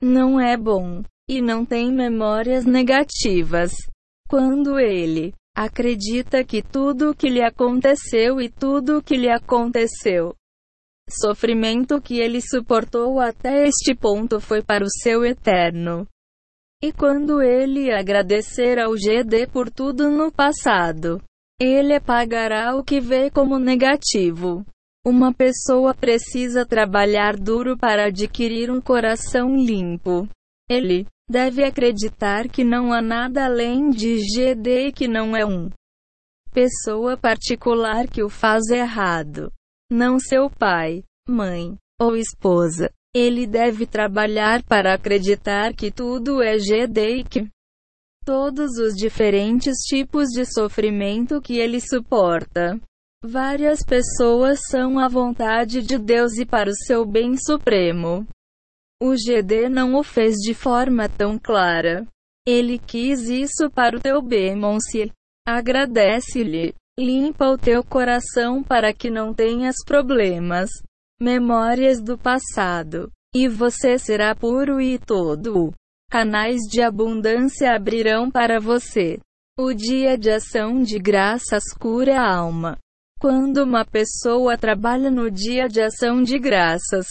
não 0.00 0.40
é 0.40 0.56
bom 0.56 1.02
e 1.28 1.40
não 1.40 1.64
tem 1.64 1.92
memórias 1.92 2.64
negativas. 2.64 3.72
Quando 4.28 4.78
ele 4.78 5.32
acredita 5.56 6.42
que 6.42 6.62
tudo 6.62 7.10
o 7.10 7.14
que 7.14 7.28
lhe 7.28 7.42
aconteceu 7.42 8.40
e 8.40 8.48
tudo 8.48 8.98
o 8.98 9.02
que 9.02 9.16
lhe 9.16 9.30
aconteceu 9.30 10.34
sofrimento 11.08 12.00
que 12.00 12.18
ele 12.18 12.40
suportou 12.40 13.20
até 13.20 13.66
este 13.66 13.94
ponto 13.94 14.40
foi 14.40 14.62
para 14.62 14.84
o 14.84 14.90
seu 15.02 15.24
eterno. 15.24 16.06
E 16.82 16.92
quando 16.92 17.40
ele 17.40 17.92
agradecer 17.92 18.78
ao 18.78 18.94
GD 18.94 19.46
por 19.52 19.70
tudo 19.70 20.10
no 20.10 20.32
passado, 20.32 21.22
ele 21.60 21.94
apagará 21.94 22.74
o 22.74 22.82
que 22.82 23.00
vê 23.00 23.30
como 23.30 23.58
negativo. 23.58 24.64
Uma 25.06 25.32
pessoa 25.32 25.94
precisa 25.94 26.66
trabalhar 26.66 27.36
duro 27.36 27.76
para 27.76 28.06
adquirir 28.06 28.70
um 28.70 28.80
coração 28.80 29.54
limpo. 29.56 30.28
Ele 30.68 31.06
deve 31.30 31.64
acreditar 31.64 32.48
que 32.48 32.64
não 32.64 32.92
há 32.92 33.00
nada 33.00 33.44
além 33.44 33.90
de 33.90 34.18
GD 34.18 34.88
e 34.88 34.92
que 34.92 35.06
não 35.06 35.36
é 35.36 35.46
um 35.46 35.70
pessoa 36.52 37.16
particular 37.16 38.06
que 38.06 38.22
o 38.22 38.28
faz 38.28 38.68
errado 38.68 39.50
não 39.92 40.18
seu 40.18 40.48
pai, 40.48 41.04
mãe 41.28 41.76
ou 42.00 42.16
esposa. 42.16 42.90
Ele 43.14 43.46
deve 43.46 43.86
trabalhar 43.86 44.62
para 44.62 44.94
acreditar 44.94 45.74
que 45.74 45.90
tudo 45.90 46.42
é 46.42 46.56
GD 46.56 47.16
e 47.16 47.24
que 47.24 47.48
todos 48.24 48.78
os 48.78 48.94
diferentes 48.94 49.76
tipos 49.88 50.28
de 50.28 50.46
sofrimento 50.46 51.40
que 51.40 51.58
ele 51.58 51.80
suporta. 51.80 52.80
Várias 53.22 53.84
pessoas 53.84 54.60
são 54.68 54.98
a 54.98 55.08
vontade 55.08 55.82
de 55.82 55.98
Deus 55.98 56.38
e 56.38 56.46
para 56.46 56.70
o 56.70 56.74
seu 56.74 57.04
bem 57.04 57.36
supremo. 57.36 58.26
O 59.00 59.14
GD 59.14 59.68
não 59.68 59.94
o 59.94 60.02
fez 60.02 60.36
de 60.36 60.54
forma 60.54 61.08
tão 61.08 61.38
clara. 61.38 62.06
Ele 62.46 62.78
quis 62.78 63.28
isso 63.28 63.70
para 63.70 63.96
o 63.96 64.00
teu 64.00 64.22
bem, 64.22 64.56
Monsi. 64.56 65.12
Agradece-lhe. 65.46 66.74
Limpa 66.98 67.46
o 67.48 67.58
teu 67.58 67.84
coração 67.84 68.62
para 68.62 68.92
que 68.92 69.10
não 69.10 69.32
tenhas 69.32 69.76
problemas, 69.86 70.68
memórias 71.22 72.02
do 72.02 72.18
passado, 72.18 73.10
e 73.34 73.48
você 73.48 73.98
será 73.98 74.34
puro 74.34 74.80
e 74.80 74.98
todo. 74.98 75.72
Canais 76.10 76.60
de 76.68 76.82
abundância 76.82 77.74
abrirão 77.74 78.30
para 78.30 78.60
você. 78.60 79.18
O 79.58 79.72
dia 79.72 80.18
de 80.18 80.30
ação 80.30 80.82
de 80.82 80.98
graças 80.98 81.62
cura 81.78 82.20
a 82.20 82.36
alma. 82.36 82.76
Quando 83.20 83.62
uma 83.62 83.84
pessoa 83.84 84.58
trabalha 84.58 85.10
no 85.10 85.30
dia 85.30 85.68
de 85.68 85.80
ação 85.80 86.22
de 86.22 86.38
graças, 86.38 87.06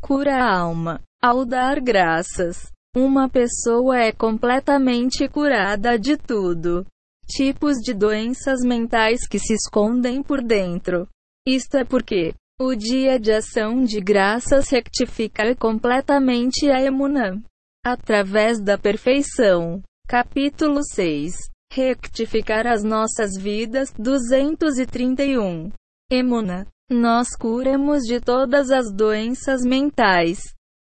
cura 0.00 0.34
a 0.34 0.58
alma. 0.58 1.00
Ao 1.22 1.44
dar 1.46 1.80
graças, 1.80 2.68
uma 2.96 3.28
pessoa 3.28 3.96
é 3.96 4.10
completamente 4.10 5.28
curada 5.28 5.96
de 5.98 6.16
tudo 6.16 6.84
tipos 7.26 7.78
de 7.78 7.94
doenças 7.94 8.60
mentais 8.62 9.26
que 9.26 9.38
se 9.38 9.54
escondem 9.54 10.22
por 10.22 10.42
dentro. 10.42 11.08
Isto 11.46 11.78
é 11.78 11.84
porque 11.84 12.34
o 12.64 12.76
dia 12.76 13.18
de 13.18 13.32
ação 13.32 13.82
de 13.82 14.00
graças 14.00 14.68
rectifica 14.68 15.54
completamente 15.56 16.70
a 16.70 16.80
emunã. 16.80 17.42
Através 17.84 18.60
da 18.60 18.78
perfeição. 18.78 19.82
Capítulo 20.06 20.80
6. 20.94 21.34
Rectificar 21.72 22.66
as 22.66 22.84
nossas 22.84 23.32
vidas. 23.36 23.92
231. 23.98 25.72
Emuna. 26.10 26.66
Nós 26.88 27.30
curamos 27.36 28.02
de 28.02 28.20
todas 28.20 28.70
as 28.70 28.92
doenças 28.94 29.62
mentais. 29.62 30.40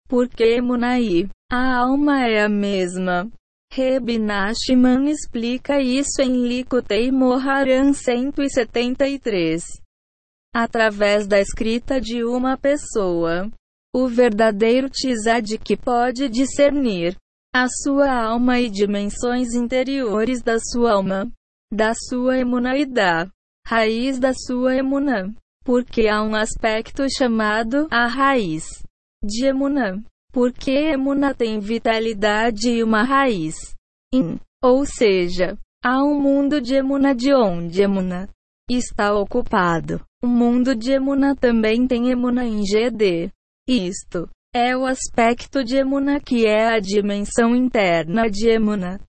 Porque 0.09 0.45
Emunaí. 0.45 1.29
A 1.53 1.81
alma 1.81 2.27
é 2.27 2.43
a 2.43 2.49
mesma. 2.49 3.29
Reb 3.71 4.19
Nachman 4.19 5.11
explica 5.11 5.81
isso 5.81 6.23
em 6.23 6.49
Likutei 6.49 7.13
Moharan 7.13 7.93
173. 7.93 9.63
Através 10.59 11.27
da 11.27 11.39
escrita 11.39 12.01
de 12.01 12.25
uma 12.25 12.57
pessoa, 12.57 13.51
o 13.95 14.09
verdadeiro 14.09 14.89
que 15.63 15.77
pode 15.77 16.31
discernir 16.31 17.15
a 17.55 17.67
sua 17.69 18.11
alma 18.11 18.59
e 18.59 18.71
dimensões 18.71 19.53
interiores 19.53 20.41
da 20.43 20.59
sua 20.59 20.93
alma, 20.95 21.31
da 21.71 21.93
sua 22.09 22.39
emunaidá, 22.39 23.29
raiz 23.67 24.19
da 24.19 24.33
sua 24.33 24.75
emunã, 24.75 25.31
porque 25.63 26.09
há 26.09 26.23
um 26.23 26.35
aspecto 26.35 27.05
chamado 27.15 27.87
a 27.91 28.07
raiz 28.07 28.65
de 29.23 29.45
emunã, 29.45 30.03
porque 30.33 30.71
Emuna 30.71 31.35
tem 31.35 31.61
vitalidade 31.61 32.71
e 32.71 32.83
uma 32.83 33.03
raiz. 33.03 33.57
In, 34.11 34.39
ou 34.65 34.87
seja, 34.87 35.59
há 35.85 36.03
um 36.03 36.19
mundo 36.19 36.63
de 36.63 36.77
Emuna 36.77 37.15
de 37.15 37.35
onde 37.35 37.83
Emuna 37.83 38.27
está 38.71 39.15
ocupado. 39.15 40.01
O 40.27 40.29
mundo 40.29 40.75
de 40.75 40.91
Emuna 40.91 41.37
também 41.37 41.87
tem 41.87 42.11
Emuna 42.11 42.45
em 42.45 42.65
GD. 42.65 43.31
Isto 43.69 44.29
é 44.53 44.77
o 44.77 44.85
aspecto 44.85 45.63
de 45.63 45.77
Emuna 45.77 46.19
que 46.19 46.45
é 46.45 46.67
a 46.67 46.81
dimensão 46.81 47.55
interna 47.55 48.29
de 48.29 48.49
Emuna. 48.49 49.01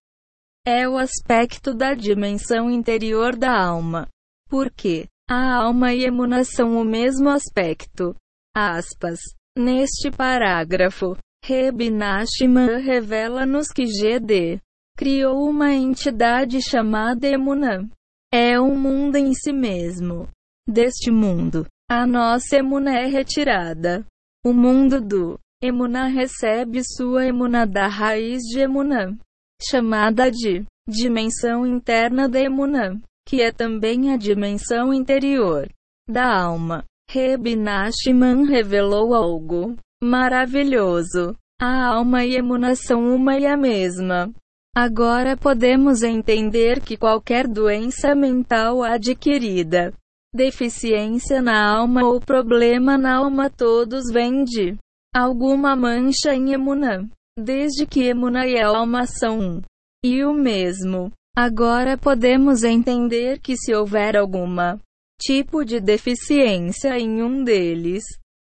É 0.64 0.88
o 0.88 0.96
aspecto 0.96 1.74
da 1.74 1.96
dimensão 1.96 2.70
interior 2.70 3.36
da 3.36 3.52
alma. 3.52 4.08
Porque 4.48 5.08
a 5.28 5.56
alma 5.56 5.92
e 5.92 6.06
Emuna 6.06 6.44
são 6.44 6.80
o 6.80 6.86
mesmo 6.86 7.30
aspecto. 7.30 8.16
Aspas. 8.56 9.18
Neste 9.58 10.12
parágrafo, 10.12 11.18
Reb 11.44 11.90
Nachman 11.90 12.80
revela-nos 12.80 13.70
que 13.70 13.86
GD 13.86 14.62
criou 14.96 15.50
uma 15.50 15.74
entidade 15.74 16.62
chamada 16.62 17.28
Emunã. 17.28 17.90
É 18.32 18.62
um 18.62 18.80
mundo 18.80 19.16
em 19.16 19.34
si 19.34 19.52
mesmo. 19.52 20.30
Deste 20.68 21.10
mundo, 21.10 21.66
a 21.90 22.06
nossa 22.06 22.58
Emunã 22.58 22.92
é 22.92 23.08
retirada. 23.08 24.06
O 24.46 24.52
mundo 24.52 25.00
do 25.00 25.40
Emuna 25.64 26.06
recebe 26.06 26.82
sua 26.84 27.26
emuna 27.26 27.66
da 27.66 27.88
raiz 27.88 28.44
de 28.44 28.60
emuna, 28.60 29.18
chamada 29.60 30.30
de 30.30 30.64
dimensão 30.88 31.66
interna 31.66 32.30
da 32.30 32.40
emuna, 32.40 33.02
que 33.28 33.42
é 33.42 33.52
também 33.52 34.14
a 34.14 34.18
dimensão 34.18 34.94
interior 34.94 35.68
da 36.08 36.42
alma. 36.42 36.84
Reb 37.10 37.56
Nachman 37.56 38.46
revelou 38.46 39.16
algo 39.16 39.76
maravilhoso. 40.04 41.36
A 41.60 41.88
alma 41.88 42.24
e 42.24 42.36
emuna 42.36 42.76
são 42.76 43.16
uma 43.16 43.40
e 43.40 43.48
a 43.48 43.58
mesma. 43.58 44.32
Agora 44.76 45.36
podemos 45.36 46.04
entender 46.04 46.82
que 46.82 46.96
qualquer 46.96 47.48
doença 47.48 48.14
mental 48.14 48.84
adquirida, 48.84 49.92
deficiência 50.38 51.42
na 51.42 51.78
alma 51.78 52.06
ou 52.06 52.22
problema 52.22 52.98
na 52.98 53.16
alma 53.16 53.50
todos 53.50 54.04
vêm 54.14 54.44
de 54.44 54.78
alguma 55.14 55.76
mancha 55.76 56.34
em 56.34 56.54
Emuna. 56.54 57.10
Desde 57.38 57.86
que 57.86 58.04
Emuna 58.04 58.48
e 58.48 58.60
alma 58.60 59.06
são 59.08 59.40
um 59.40 59.62
e 60.06 60.24
o 60.24 60.34
mesmo. 60.34 61.12
Agora 61.36 61.98
podemos 61.98 62.64
entender 62.64 63.40
que 63.40 63.58
se 63.58 63.74
houver 63.74 64.16
alguma 64.16 64.80
tipo 65.20 65.66
de 65.66 65.80
deficiência 65.80 66.98
em 67.00 67.24
um 67.24 67.44
deles, 67.44 68.04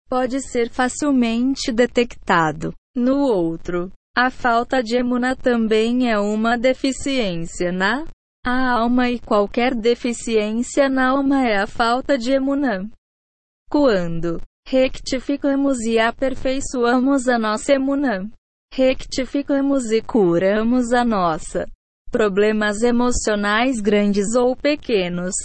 pode 0.08 0.40
ser 0.42 0.70
facilmente 0.70 1.72
detectado 1.72 2.74
no 2.96 3.18
outro. 3.18 3.92
A 4.16 4.30
falta 4.30 4.84
de 4.84 4.98
emuna 4.98 5.36
também 5.36 6.12
é 6.12 6.20
uma 6.20 6.58
deficiência 6.58 7.72
na 7.72 8.06
a 8.46 8.72
alma 8.72 9.10
e 9.10 9.20
qualquer 9.20 9.76
deficiência 9.76 10.88
na 10.90 11.10
alma 11.10 11.48
é 11.48 11.58
a 11.58 11.68
falta 11.68 12.18
de 12.18 12.32
emuna. 12.32 12.90
Quando 13.70 14.42
rectificamos 14.68 15.80
e 15.82 16.00
aperfeiçoamos 16.00 17.28
a 17.28 17.38
nossa 17.38 17.74
emuna, 17.74 18.30
rectificamos 18.74 19.92
e 19.92 20.02
curamos 20.02 20.94
a 20.94 21.04
nossa 21.04 21.66
problemas 22.10 22.82
emocionais 22.82 23.80
grandes 23.80 24.36
ou 24.36 24.56
pequenos, 24.56 25.36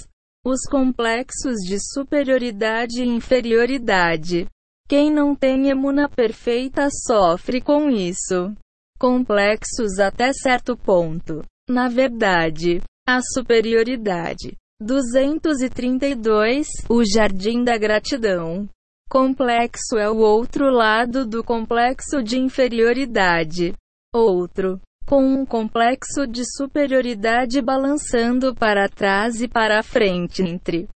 os 0.45 0.63
complexos 0.63 1.57
de 1.67 1.79
superioridade 1.79 3.03
e 3.03 3.07
inferioridade. 3.07 4.47
Quem 4.89 5.11
não 5.11 5.35
tem 5.35 5.69
emuna 5.69 6.09
perfeita 6.09 6.89
sofre 6.91 7.61
com 7.61 7.91
isso. 7.91 8.55
Complexos 8.99 9.99
até 9.99 10.33
certo 10.33 10.77
ponto. 10.77 11.43
Na 11.69 11.89
verdade, 11.89 12.83
a 13.09 13.21
superioridade. 13.23 14.57
232 14.81 16.67
O 16.91 17.03
Jardim 17.05 17.65
da 17.65 17.79
Gratidão. 17.79 18.69
Complexo 19.09 19.97
é 19.97 20.11
o 20.11 20.17
outro 20.17 20.69
lado 20.71 21.25
do 21.25 21.43
complexo 21.43 22.23
de 22.23 22.39
inferioridade. 22.39 23.73
Outro. 24.13 24.79
Com 25.07 25.25
um 25.25 25.47
complexo 25.47 26.27
de 26.27 26.43
superioridade 26.45 27.63
balançando 27.63 28.55
para 28.55 28.89
trás 28.89 29.41
e 29.41 29.49
para 29.49 29.83
frente 29.83 30.43
entre 30.43 30.89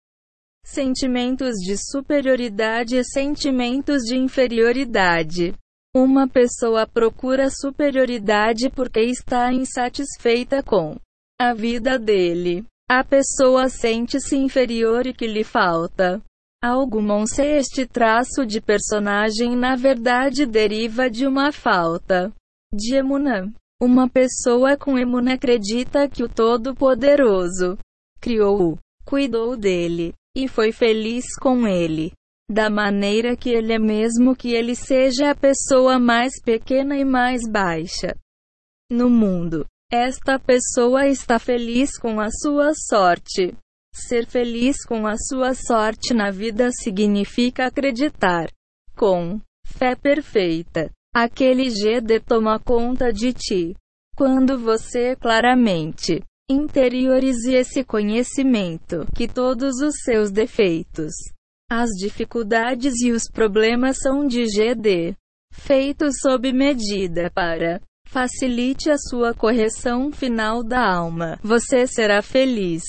sentimentos 0.65 1.55
de 1.65 1.77
superioridade 1.77 2.97
e 2.97 3.05
sentimentos 3.05 4.03
de 4.03 4.17
inferioridade. 4.17 5.55
Uma 5.99 6.29
pessoa 6.29 6.87
procura 6.87 7.49
superioridade 7.49 8.69
porque 8.69 9.01
está 9.01 9.51
insatisfeita 9.51 10.63
com 10.63 10.95
a 11.41 11.55
vida 11.55 11.99
dele. 11.99 12.67
A 12.87 13.03
pessoa 13.03 13.71
sente-se 13.71 14.37
inferior 14.37 15.07
e 15.07 15.15
que 15.15 15.27
lhe 15.27 15.43
falta 15.43 16.23
algo. 16.63 17.01
Se 17.27 17.43
este 17.43 17.87
traço 17.87 18.45
de 18.45 18.61
personagem 18.61 19.57
na 19.57 19.75
verdade 19.75 20.45
deriva 20.45 21.09
de 21.09 21.27
uma 21.27 21.51
falta 21.51 22.31
de 22.71 22.97
emuna. 22.97 23.51
Uma 23.81 24.07
pessoa 24.07 24.77
com 24.77 24.99
emuna 24.99 25.33
acredita 25.33 26.07
que 26.11 26.23
o 26.23 26.29
Todo-Poderoso 26.29 27.79
criou-o, 28.21 28.77
cuidou 29.07 29.57
dele 29.57 30.13
e 30.37 30.47
foi 30.47 30.73
feliz 30.73 31.25
com 31.41 31.67
ele. 31.67 32.13
Da 32.49 32.71
maneira 32.71 33.37
que 33.37 33.51
ele 33.51 33.73
é, 33.73 33.79
mesmo 33.79 34.37
que 34.37 34.53
ele 34.53 34.75
seja 34.75 35.31
a 35.31 35.35
pessoa 35.35 35.99
mais 35.99 36.41
pequena 36.43 36.97
e 36.97 37.05
mais 37.05 37.43
baixa 37.49 38.17
no 38.91 39.11
mundo. 39.11 39.67
Esta 39.91 40.39
pessoa 40.39 41.07
está 41.07 41.39
feliz 41.39 41.99
com 41.99 42.21
a 42.21 42.29
sua 42.31 42.73
sorte. 42.75 43.57
Ser 43.93 44.27
feliz 44.27 44.85
com 44.85 45.07
a 45.07 45.17
sua 45.17 45.55
sorte 45.55 46.15
na 46.15 46.31
vida 46.31 46.71
significa 46.71 47.67
acreditar 47.67 48.49
com 48.95 49.41
fé 49.65 49.97
perfeita. 49.97 50.91
Aquele 51.15 51.69
GD 51.69 52.21
toma 52.21 52.61
conta 52.61 53.13
de 53.13 53.33
ti. 53.33 53.75
Quando 54.15 54.59
você 54.59 55.17
claramente 55.17 56.23
Interiorize 56.49 57.53
esse 57.53 57.83
conhecimento, 57.83 59.05
que 59.17 59.27
todos 59.27 59.81
os 59.81 59.97
seus 60.05 60.31
defeitos, 60.31 61.13
as 61.71 61.91
dificuldades 61.91 63.01
e 63.03 63.11
os 63.11 63.29
problemas 63.29 63.99
são 63.99 64.27
de 64.27 64.45
GD, 64.45 65.17
feitos 65.53 66.17
sob 66.21 66.53
medida 66.53 67.31
para 67.31 67.81
facilite 68.07 68.91
a 68.91 68.97
sua 68.97 69.35
correção 69.35 70.13
final 70.13 70.63
da 70.63 70.81
alma. 70.81 71.39
Você 71.43 71.87
será 71.87 72.23
feliz 72.23 72.83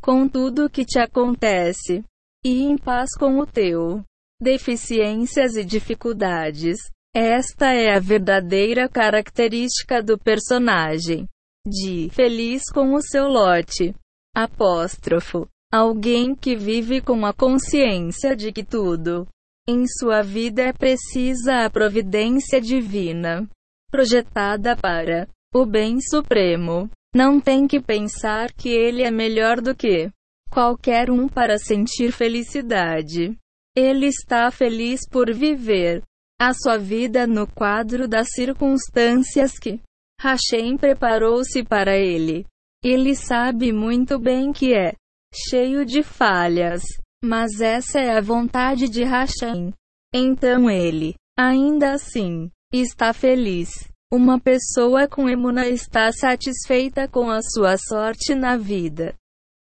com 0.00 0.26
tudo 0.28 0.70
que 0.70 0.84
te 0.84 0.98
acontece 0.98 2.02
e 2.44 2.62
em 2.62 2.76
paz 2.76 3.10
com 3.18 3.38
o 3.38 3.46
teu 3.46 4.02
deficiências 4.40 5.56
e 5.56 5.64
dificuldades. 5.64 6.76
Esta 7.14 7.72
é 7.72 7.94
a 7.94 8.00
verdadeira 8.00 8.88
característica 8.88 10.02
do 10.02 10.18
personagem 10.18 11.28
de 11.66 12.10
feliz 12.10 12.64
com 12.72 12.94
o 12.94 13.00
seu 13.00 13.28
lote. 13.28 13.94
Apóstrofo. 14.34 15.48
Alguém 15.76 16.36
que 16.36 16.54
vive 16.54 17.00
com 17.00 17.26
a 17.26 17.34
consciência 17.34 18.36
de 18.36 18.52
que 18.52 18.62
tudo 18.62 19.26
em 19.66 19.88
sua 19.88 20.22
vida 20.22 20.62
é 20.62 20.72
precisa 20.72 21.64
a 21.64 21.68
providência 21.68 22.60
divina, 22.60 23.44
projetada 23.90 24.76
para 24.76 25.26
o 25.52 25.66
bem 25.66 26.00
supremo. 26.00 26.88
Não 27.12 27.40
tem 27.40 27.66
que 27.66 27.80
pensar 27.80 28.52
que 28.52 28.68
ele 28.68 29.02
é 29.02 29.10
melhor 29.10 29.60
do 29.60 29.74
que 29.74 30.12
qualquer 30.48 31.10
um 31.10 31.26
para 31.26 31.58
sentir 31.58 32.12
felicidade. 32.12 33.36
Ele 33.76 34.06
está 34.06 34.52
feliz 34.52 35.00
por 35.10 35.34
viver 35.34 36.04
a 36.40 36.54
sua 36.54 36.78
vida 36.78 37.26
no 37.26 37.48
quadro 37.48 38.06
das 38.06 38.28
circunstâncias 38.32 39.58
que 39.58 39.80
Hashem 40.20 40.76
preparou-se 40.76 41.64
para 41.64 41.98
ele. 41.98 42.46
Ele 42.80 43.16
sabe 43.16 43.72
muito 43.72 44.20
bem 44.20 44.52
que 44.52 44.72
é 44.72 44.94
cheio 45.34 45.84
de 45.84 46.02
falhas, 46.02 46.82
mas 47.24 47.60
essa 47.60 48.00
é 48.00 48.16
a 48.16 48.20
vontade 48.20 48.88
de 48.88 49.04
Hashem. 49.04 49.72
Então 50.14 50.70
ele, 50.70 51.14
ainda 51.38 51.92
assim, 51.92 52.50
está 52.72 53.12
feliz. 53.12 53.88
Uma 54.12 54.38
pessoa 54.38 55.08
com 55.08 55.28
emuna 55.28 55.68
está 55.68 56.12
satisfeita 56.12 57.08
com 57.08 57.30
a 57.30 57.40
sua 57.42 57.76
sorte 57.76 58.34
na 58.34 58.56
vida. 58.56 59.14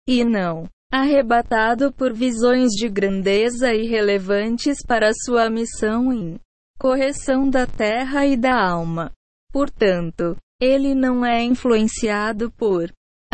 E 0.08 0.24
não 0.24 0.68
arrebatado 0.94 1.92
por 1.92 2.12
visões 2.12 2.70
de 2.70 2.88
grandeza 2.88 3.74
irrelevantes 3.74 4.78
para 4.86 5.10
sua 5.24 5.50
missão 5.50 6.12
em 6.12 6.38
correção 6.78 7.50
da 7.50 7.66
terra 7.66 8.24
e 8.24 8.36
da 8.36 8.54
alma. 8.54 9.10
Portanto, 9.52 10.36
ele 10.60 10.94
não 10.94 11.26
é 11.26 11.42
influenciado 11.42 12.48
por 12.52 12.92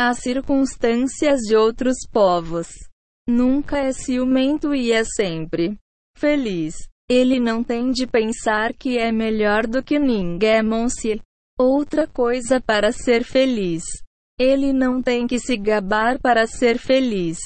as 0.09 0.19
circunstâncias 0.19 1.39
de 1.41 1.55
outros 1.55 1.97
povos. 2.11 2.67
Nunca 3.27 3.77
é 3.77 3.91
ciumento 3.91 4.73
e 4.73 4.91
é 4.91 5.03
sempre 5.03 5.77
feliz. 6.17 6.75
Ele 7.09 7.39
não 7.39 7.63
tem 7.63 7.91
de 7.91 8.07
pensar 8.07 8.73
que 8.73 8.97
é 8.97 9.11
melhor 9.11 9.67
do 9.67 9.83
que 9.83 9.99
ninguém. 9.99 10.61
Se 10.89 11.21
outra 11.59 12.07
coisa 12.07 12.59
para 12.59 12.91
ser 12.91 13.23
feliz. 13.23 13.83
Ele 14.39 14.73
não 14.73 15.01
tem 15.01 15.27
que 15.27 15.37
se 15.37 15.55
gabar 15.57 16.19
para 16.19 16.47
ser 16.47 16.77
feliz. 16.77 17.37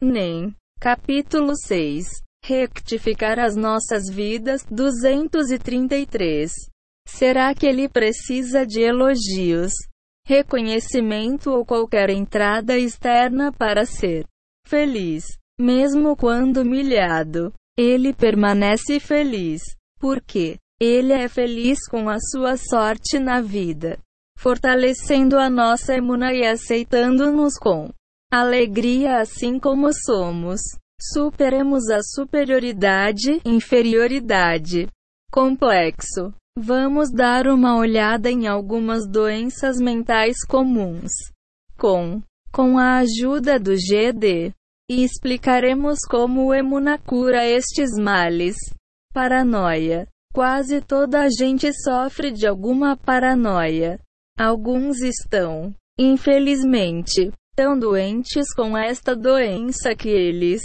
Nem. 0.00 0.54
Capítulo 0.80 1.52
6. 1.54 2.06
Rectificar 2.44 3.38
as 3.38 3.56
nossas 3.56 4.04
vidas. 4.08 4.64
233. 4.70 6.50
Será 7.08 7.54
que 7.54 7.66
ele 7.66 7.88
precisa 7.88 8.66
de 8.66 8.82
elogios, 8.82 9.72
reconhecimento 10.28 11.50
ou 11.50 11.64
qualquer 11.64 12.10
entrada 12.10 12.76
externa 12.76 13.50
para 13.50 13.86
ser 13.86 14.26
feliz? 14.66 15.24
Mesmo 15.58 16.14
quando 16.14 16.58
humilhado, 16.58 17.50
ele 17.78 18.12
permanece 18.12 19.00
feliz, 19.00 19.62
porque 19.98 20.58
ele 20.78 21.14
é 21.14 21.28
feliz 21.28 21.78
com 21.88 22.10
a 22.10 22.18
sua 22.20 22.58
sorte 22.58 23.18
na 23.18 23.40
vida, 23.40 23.98
fortalecendo 24.36 25.38
a 25.38 25.48
nossa 25.48 25.94
emuna 25.94 26.34
e 26.34 26.46
aceitando-nos 26.46 27.54
com 27.58 27.90
alegria 28.30 29.20
assim 29.20 29.58
como 29.58 29.88
somos. 29.94 30.60
Superemos 31.00 31.88
a 31.88 32.02
superioridade, 32.02 33.40
inferioridade 33.46 34.88
complexo. 35.32 36.34
Vamos 36.60 37.12
dar 37.12 37.46
uma 37.46 37.76
olhada 37.76 38.28
em 38.28 38.48
algumas 38.48 39.06
doenças 39.06 39.76
mentais 39.78 40.38
comuns. 40.44 41.12
Com, 41.78 42.20
com 42.52 42.76
a 42.76 42.96
ajuda 42.98 43.60
do 43.60 43.76
GD. 43.76 44.52
E 44.90 45.04
explicaremos 45.04 46.00
como 46.00 46.46
o 46.46 46.54
Emuna 46.54 46.98
cura 46.98 47.46
estes 47.46 47.96
males. 47.96 48.56
Paranoia. 49.14 50.08
Quase 50.34 50.80
toda 50.80 51.20
a 51.20 51.28
gente 51.30 51.72
sofre 51.72 52.32
de 52.32 52.44
alguma 52.44 52.96
paranoia. 52.96 54.00
Alguns 54.36 55.00
estão, 55.00 55.72
infelizmente, 55.96 57.30
tão 57.54 57.78
doentes 57.78 58.52
com 58.52 58.76
esta 58.76 59.14
doença 59.14 59.94
que 59.94 60.08
eles 60.08 60.62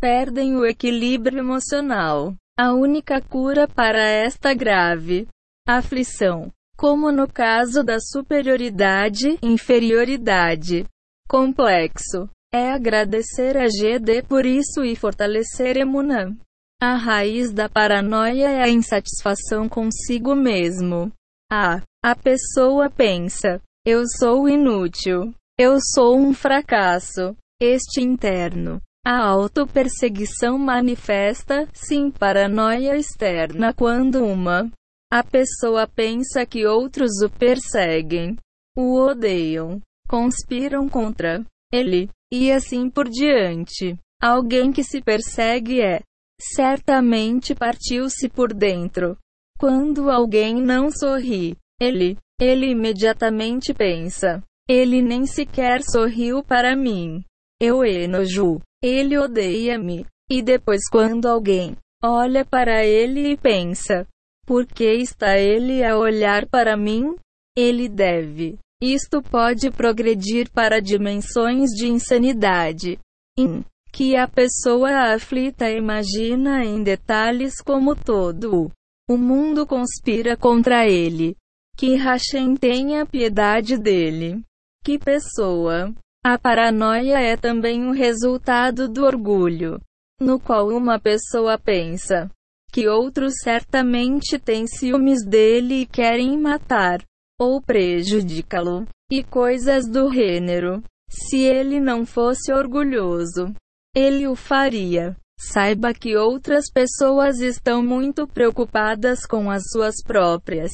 perdem 0.00 0.54
o 0.54 0.64
equilíbrio 0.64 1.40
emocional. 1.40 2.32
A 2.58 2.74
única 2.74 3.20
cura 3.20 3.66
para 3.66 4.02
esta 4.02 4.52
grave 4.52 5.26
aflição, 5.66 6.52
como 6.76 7.10
no 7.10 7.26
caso 7.26 7.82
da 7.82 7.98
superioridade, 7.98 9.38
inferioridade, 9.42 10.84
complexo, 11.28 12.28
é 12.52 12.70
agradecer 12.70 13.56
a 13.56 13.66
GD 13.66 14.24
por 14.28 14.44
isso 14.44 14.84
e 14.84 14.94
fortalecer 14.94 15.78
Emunã. 15.78 16.36
A 16.82 16.94
raiz 16.94 17.52
da 17.52 17.68
paranoia 17.68 18.50
é 18.50 18.62
a 18.62 18.68
insatisfação 18.68 19.68
consigo 19.68 20.34
mesmo. 20.34 21.10
A, 21.50 21.80
a 22.04 22.14
pessoa 22.14 22.90
pensa: 22.90 23.62
eu 23.86 24.02
sou 24.18 24.46
inútil, 24.48 25.32
eu 25.58 25.78
sou 25.94 26.18
um 26.18 26.34
fracasso. 26.34 27.34
Este 27.60 28.02
interno. 28.02 28.82
A 29.04 29.18
autoperseguição 29.18 30.56
manifesta, 30.56 31.68
sim, 31.72 32.10
paranoia 32.10 32.96
externa 32.96 33.74
quando 33.74 34.24
uma 34.24 34.70
a 35.12 35.22
pessoa 35.22 35.86
pensa 35.86 36.46
que 36.46 36.64
outros 36.64 37.20
o 37.22 37.28
perseguem, 37.28 38.34
o 38.74 38.98
odeiam, 38.98 39.78
conspiram 40.08 40.88
contra 40.88 41.44
ele, 41.70 42.08
e 42.32 42.50
assim 42.50 42.88
por 42.88 43.06
diante. 43.10 43.98
Alguém 44.22 44.72
que 44.72 44.82
se 44.82 45.02
persegue 45.02 45.82
é 45.82 46.00
certamente 46.40 47.54
partiu-se 47.54 48.26
por 48.28 48.54
dentro. 48.54 49.18
Quando 49.58 50.08
alguém 50.08 50.62
não 50.62 50.90
sorri, 50.90 51.58
ele, 51.78 52.16
ele 52.40 52.70
imediatamente 52.70 53.74
pensa: 53.74 54.42
ele 54.66 55.02
nem 55.02 55.26
sequer 55.26 55.82
sorriu 55.82 56.42
para 56.42 56.74
mim. 56.74 57.22
Eu 57.60 57.84
enojo. 57.84 58.60
Ele 58.82 59.16
odeia-me. 59.18 60.04
E 60.30 60.42
depois, 60.42 60.82
quando 60.90 61.26
alguém 61.26 61.76
olha 62.02 62.44
para 62.44 62.84
ele 62.84 63.32
e 63.32 63.36
pensa: 63.36 64.06
por 64.44 64.66
que 64.66 64.92
está 64.94 65.38
ele 65.38 65.84
a 65.84 65.96
olhar 65.96 66.46
para 66.48 66.76
mim? 66.76 67.14
Ele 67.56 67.88
deve. 67.88 68.58
Isto 68.82 69.22
pode 69.22 69.70
progredir 69.70 70.50
para 70.50 70.80
dimensões 70.80 71.70
de 71.70 71.86
insanidade. 71.86 72.98
In 73.38 73.64
que 73.92 74.16
a 74.16 74.26
pessoa 74.26 75.14
aflita 75.14 75.70
imagina 75.70 76.64
em 76.64 76.82
detalhes 76.82 77.60
como 77.62 77.94
todo 77.94 78.72
o 79.08 79.16
mundo 79.16 79.66
conspira 79.66 80.36
contra 80.36 80.88
ele. 80.88 81.36
Que 81.76 81.94
Hashem 81.96 82.56
tenha 82.56 83.06
piedade 83.06 83.78
dele. 83.78 84.42
Que 84.82 84.98
pessoa. 84.98 85.94
A 86.24 86.38
paranoia 86.38 87.20
é 87.20 87.36
também 87.36 87.84
o 87.88 87.90
resultado 87.90 88.88
do 88.88 89.04
orgulho, 89.04 89.80
no 90.20 90.38
qual 90.38 90.68
uma 90.68 91.00
pessoa 91.00 91.58
pensa 91.58 92.30
que 92.72 92.86
outros 92.88 93.34
certamente 93.42 94.38
têm 94.38 94.64
ciúmes 94.66 95.26
dele 95.26 95.82
e 95.82 95.86
querem 95.86 96.38
matar 96.38 97.02
ou 97.38 97.60
prejudicá-lo, 97.60 98.86
e 99.10 99.22
coisas 99.24 99.88
do 99.88 100.12
gênero. 100.12 100.80
Se 101.10 101.40
ele 101.40 101.80
não 101.80 102.06
fosse 102.06 102.52
orgulhoso, 102.52 103.52
ele 103.94 104.26
o 104.28 104.34
faria. 104.36 105.16
Saiba 105.38 105.92
que 105.92 106.16
outras 106.16 106.70
pessoas 106.72 107.40
estão 107.40 107.82
muito 107.82 108.26
preocupadas 108.28 109.26
com 109.26 109.50
as 109.50 109.64
suas 109.72 109.96
próprias. 110.04 110.70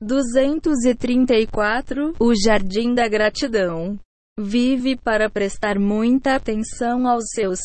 234 0.00 2.14
O 2.18 2.34
Jardim 2.34 2.94
da 2.94 3.06
Gratidão. 3.06 3.98
Vive 4.38 4.96
para 4.96 5.30
prestar 5.30 5.78
muita 5.78 6.34
atenção 6.34 7.08
aos 7.08 7.24
seus. 7.34 7.58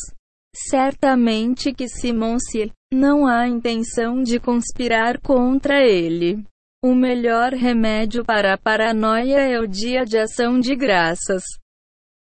Certamente 0.56 1.74
que 1.74 1.88
Simon 1.90 2.38
se 2.40 2.72
não 2.94 3.28
há 3.28 3.48
intenção 3.48 4.24
de 4.24 4.40
conspirar 4.40 5.20
contra 5.20 5.86
ele. 5.86 6.44
O 6.84 6.96
melhor 6.96 7.54
remédio 7.54 8.24
para 8.24 8.54
a 8.54 8.58
paranoia 8.58 9.40
é 9.40 9.60
o 9.60 9.68
dia 9.68 10.06
de 10.06 10.18
ação 10.18 10.60
de 10.60 10.76
graças. 10.76 11.44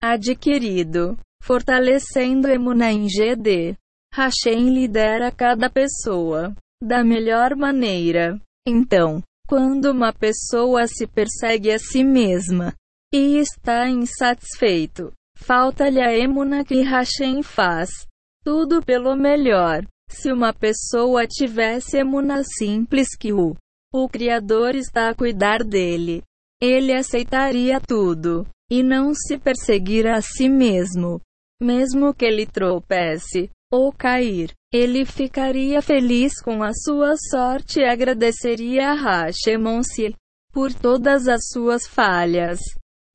Adquirido 0.01 1.17
fortalecendo 1.41 2.47
Emuna 2.47 2.91
em 2.91 3.07
GD. 3.07 3.75
Hashem 4.13 4.69
lidera 4.73 5.31
cada 5.31 5.69
pessoa 5.69 6.55
da 6.81 7.03
melhor 7.03 7.55
maneira. 7.55 8.39
Então, 8.67 9.21
quando 9.47 9.91
uma 9.91 10.13
pessoa 10.13 10.85
se 10.87 11.07
persegue 11.07 11.71
a 11.71 11.79
si 11.79 12.03
mesma 12.03 12.73
e 13.13 13.37
está 13.37 13.87
insatisfeito, 13.87 15.13
falta-lhe 15.37 16.01
a 16.01 16.17
Emuna 16.17 16.65
que 16.65 16.81
Hashem 16.81 17.43
faz 17.43 18.07
tudo 18.43 18.83
pelo 18.83 19.15
melhor. 19.15 19.85
Se 20.09 20.31
uma 20.31 20.51
pessoa 20.51 21.27
tivesse 21.27 21.97
Emuna 21.97 22.43
simples 22.43 23.15
que 23.15 23.31
o 23.31 23.55
o 23.95 24.09
Criador 24.09 24.73
está 24.73 25.09
a 25.09 25.13
cuidar 25.13 25.63
dele, 25.63 26.23
ele 26.59 26.91
aceitaria 26.91 27.79
tudo 27.79 28.43
e 28.71 28.81
não 28.81 29.13
se 29.13 29.37
perseguir 29.37 30.07
a 30.07 30.19
si 30.19 30.49
mesmo. 30.49 31.21
Mesmo 31.61 32.11
que 32.11 32.25
ele 32.25 32.47
tropece 32.47 33.51
ou 33.71 33.93
cair, 33.93 34.51
ele 34.73 35.05
ficaria 35.05 35.79
feliz 35.79 36.41
com 36.41 36.63
a 36.63 36.71
sua 36.73 37.15
sorte 37.29 37.81
e 37.81 37.85
agradeceria 37.85 38.89
a 38.89 38.93
Hashemonsi 38.95 40.15
por 40.51 40.73
todas 40.73 41.27
as 41.27 41.41
suas 41.51 41.85
falhas. 41.87 42.59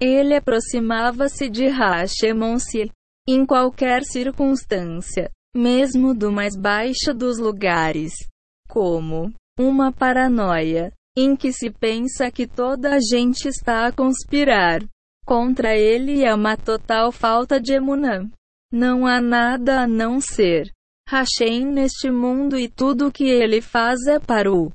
Ele 0.01 0.35
aproximava-se 0.35 1.49
de 1.49 1.67
Hashemonsi 1.67 2.91
em 3.29 3.45
qualquer 3.45 4.05
circunstância, 4.05 5.31
mesmo 5.55 6.15
do 6.15 6.31
mais 6.31 6.57
baixo 6.57 7.13
dos 7.13 7.39
lugares, 7.39 8.13
como 8.69 9.33
uma 9.59 9.93
paranoia, 9.93 10.93
em 11.17 11.35
que 11.35 11.53
se 11.53 11.71
pensa 11.71 12.31
que 12.31 12.47
toda 12.47 12.95
a 12.95 13.01
gente 13.01 13.49
está 13.49 13.87
a 13.87 13.93
conspirar 13.93 14.83
contra 15.29 15.77
ele 15.77 16.25
é 16.25 16.35
uma 16.35 16.57
total 16.57 17.13
falta 17.13 17.61
de 17.61 17.75
emunã. 17.75 18.31
Não 18.73 19.07
há 19.07 19.21
nada 19.21 19.83
a 19.83 19.87
não 19.87 20.23
ser 20.23 20.73
Hashem 21.07 21.67
neste 21.67 22.11
mundo 22.11 22.59
e 22.59 22.67
tudo 22.67 23.09
o 23.09 23.13
que 23.13 23.25
ele 23.25 23.61
faz 23.61 24.07
é 24.07 24.19
para 24.19 24.51
o 24.51 24.73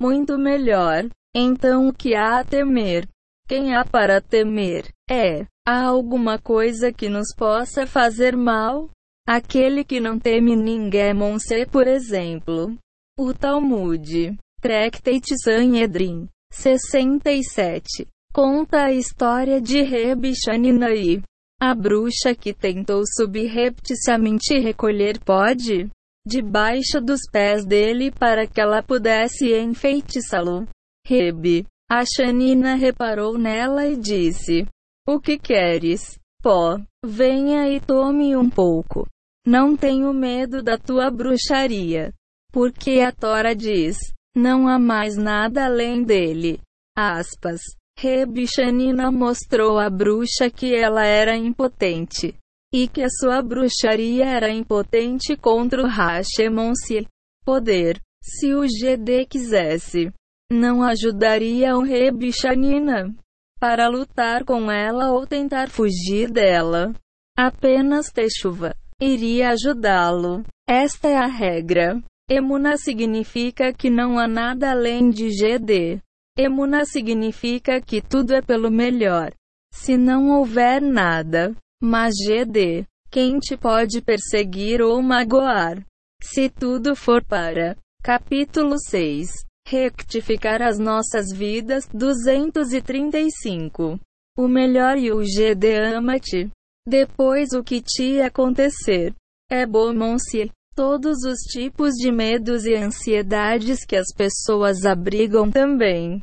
muito 0.00 0.38
melhor. 0.38 1.06
Então 1.36 1.88
o 1.88 1.92
que 1.92 2.14
há 2.14 2.38
a 2.38 2.44
temer? 2.44 3.06
Quem 3.46 3.74
há 3.74 3.84
para 3.84 4.20
temer? 4.20 4.88
É, 5.10 5.46
há 5.66 5.84
alguma 5.84 6.38
coisa 6.38 6.92
que 6.92 7.08
nos 7.08 7.34
possa 7.36 7.86
fazer 7.86 8.36
mal? 8.36 8.90
Aquele 9.26 9.84
que 9.84 10.00
não 10.00 10.18
teme 10.18 10.56
ninguém, 10.56 11.12
Monse, 11.12 11.66
por 11.66 11.86
exemplo. 11.86 12.74
O 13.18 13.32
Talmud, 13.34 14.36
Tractate 14.60 15.34
Sanhedrin, 15.42 16.28
67, 16.50 18.06
conta 18.32 18.84
a 18.84 18.92
história 18.92 19.60
de 19.60 19.82
Reb 19.82 20.32
Shaninai, 20.34 21.22
a 21.60 21.74
bruxa 21.74 22.34
que 22.34 22.52
tentou 22.52 23.02
subrepticiamente 23.06 24.58
recolher 24.58 25.18
pode 25.20 25.88
debaixo 26.26 27.00
dos 27.00 27.20
pés 27.30 27.64
dele 27.66 28.10
para 28.10 28.46
que 28.46 28.60
ela 28.60 28.82
pudesse 28.82 29.54
enfeitiçá-lo. 29.54 30.66
Rebe. 31.06 31.66
A 31.96 32.02
Xanina 32.04 32.74
reparou 32.74 33.38
nela 33.38 33.86
e 33.86 33.96
disse: 33.96 34.66
O 35.06 35.20
que 35.20 35.38
queres? 35.38 36.18
Pó, 36.42 36.76
venha 37.06 37.68
e 37.68 37.78
tome 37.78 38.36
um 38.36 38.50
pouco. 38.50 39.06
Não 39.46 39.76
tenho 39.76 40.12
medo 40.12 40.60
da 40.60 40.76
tua 40.76 41.08
bruxaria. 41.08 42.12
Porque 42.52 42.98
a 42.98 43.12
Tora 43.12 43.54
diz: 43.54 43.96
Não 44.36 44.66
há 44.66 44.76
mais 44.76 45.16
nada 45.16 45.66
além 45.66 46.02
dele. 46.02 46.60
Aspas. 46.98 47.60
Rebichanina 47.96 49.12
mostrou 49.12 49.78
à 49.78 49.88
bruxa 49.88 50.50
que 50.50 50.74
ela 50.74 51.06
era 51.06 51.36
impotente. 51.36 52.34
E 52.74 52.88
que 52.88 53.02
a 53.02 53.08
sua 53.08 53.40
bruxaria 53.40 54.24
era 54.24 54.50
impotente 54.50 55.36
contra 55.36 55.80
o 55.80 55.86
Hashemonsi. 55.86 57.06
Poder. 57.44 58.00
Se 58.20 58.52
o 58.52 58.62
GD 58.66 59.26
quisesse, 59.26 60.12
não 60.50 60.82
ajudaria 60.82 61.76
o 61.76 61.82
Rebichanina 61.82 63.14
para 63.58 63.88
lutar 63.88 64.44
com 64.44 64.70
ela 64.70 65.10
ou 65.12 65.26
tentar 65.26 65.70
fugir 65.70 66.30
dela. 66.30 66.92
Apenas 67.36 68.10
ter 68.10 68.28
chuva 68.30 68.74
iria 69.00 69.50
ajudá-lo. 69.50 70.44
Esta 70.68 71.08
é 71.08 71.16
a 71.16 71.26
regra. 71.26 72.02
Emuna 72.30 72.76
significa 72.76 73.72
que 73.72 73.90
não 73.90 74.18
há 74.18 74.26
nada 74.26 74.70
além 74.70 75.10
de 75.10 75.28
GD. 75.28 76.00
Emuna 76.38 76.84
significa 76.84 77.80
que 77.80 78.00
tudo 78.00 78.34
é 78.34 78.40
pelo 78.40 78.70
melhor. 78.70 79.32
Se 79.72 79.96
não 79.96 80.30
houver 80.30 80.80
nada, 80.80 81.54
mas 81.82 82.14
GD, 82.14 82.86
quem 83.10 83.38
te 83.38 83.56
pode 83.56 84.00
perseguir 84.00 84.80
ou 84.80 85.02
magoar? 85.02 85.84
Se 86.22 86.48
tudo 86.48 86.96
for 86.96 87.22
para. 87.24 87.76
Capítulo 88.02 88.76
6 88.78 89.44
Rectificar 89.66 90.62
as 90.62 90.78
nossas 90.78 91.32
vidas. 91.32 91.88
235. 91.92 93.98
O 94.36 94.48
melhor 94.48 94.98
e 94.98 95.12
o 95.12 95.22
GD 95.22 95.94
ama-te. 95.94 96.50
Depois 96.86 97.52
o 97.52 97.64
que 97.64 97.80
te 97.80 98.20
acontecer. 98.20 99.14
É 99.50 99.66
bom-se. 99.66 100.50
Todos 100.76 101.18
os 101.24 101.38
tipos 101.52 101.94
de 101.94 102.10
medos 102.10 102.64
e 102.64 102.74
ansiedades 102.74 103.86
que 103.86 103.94
as 103.96 104.08
pessoas 104.14 104.84
abrigam 104.84 105.48
também. 105.50 106.20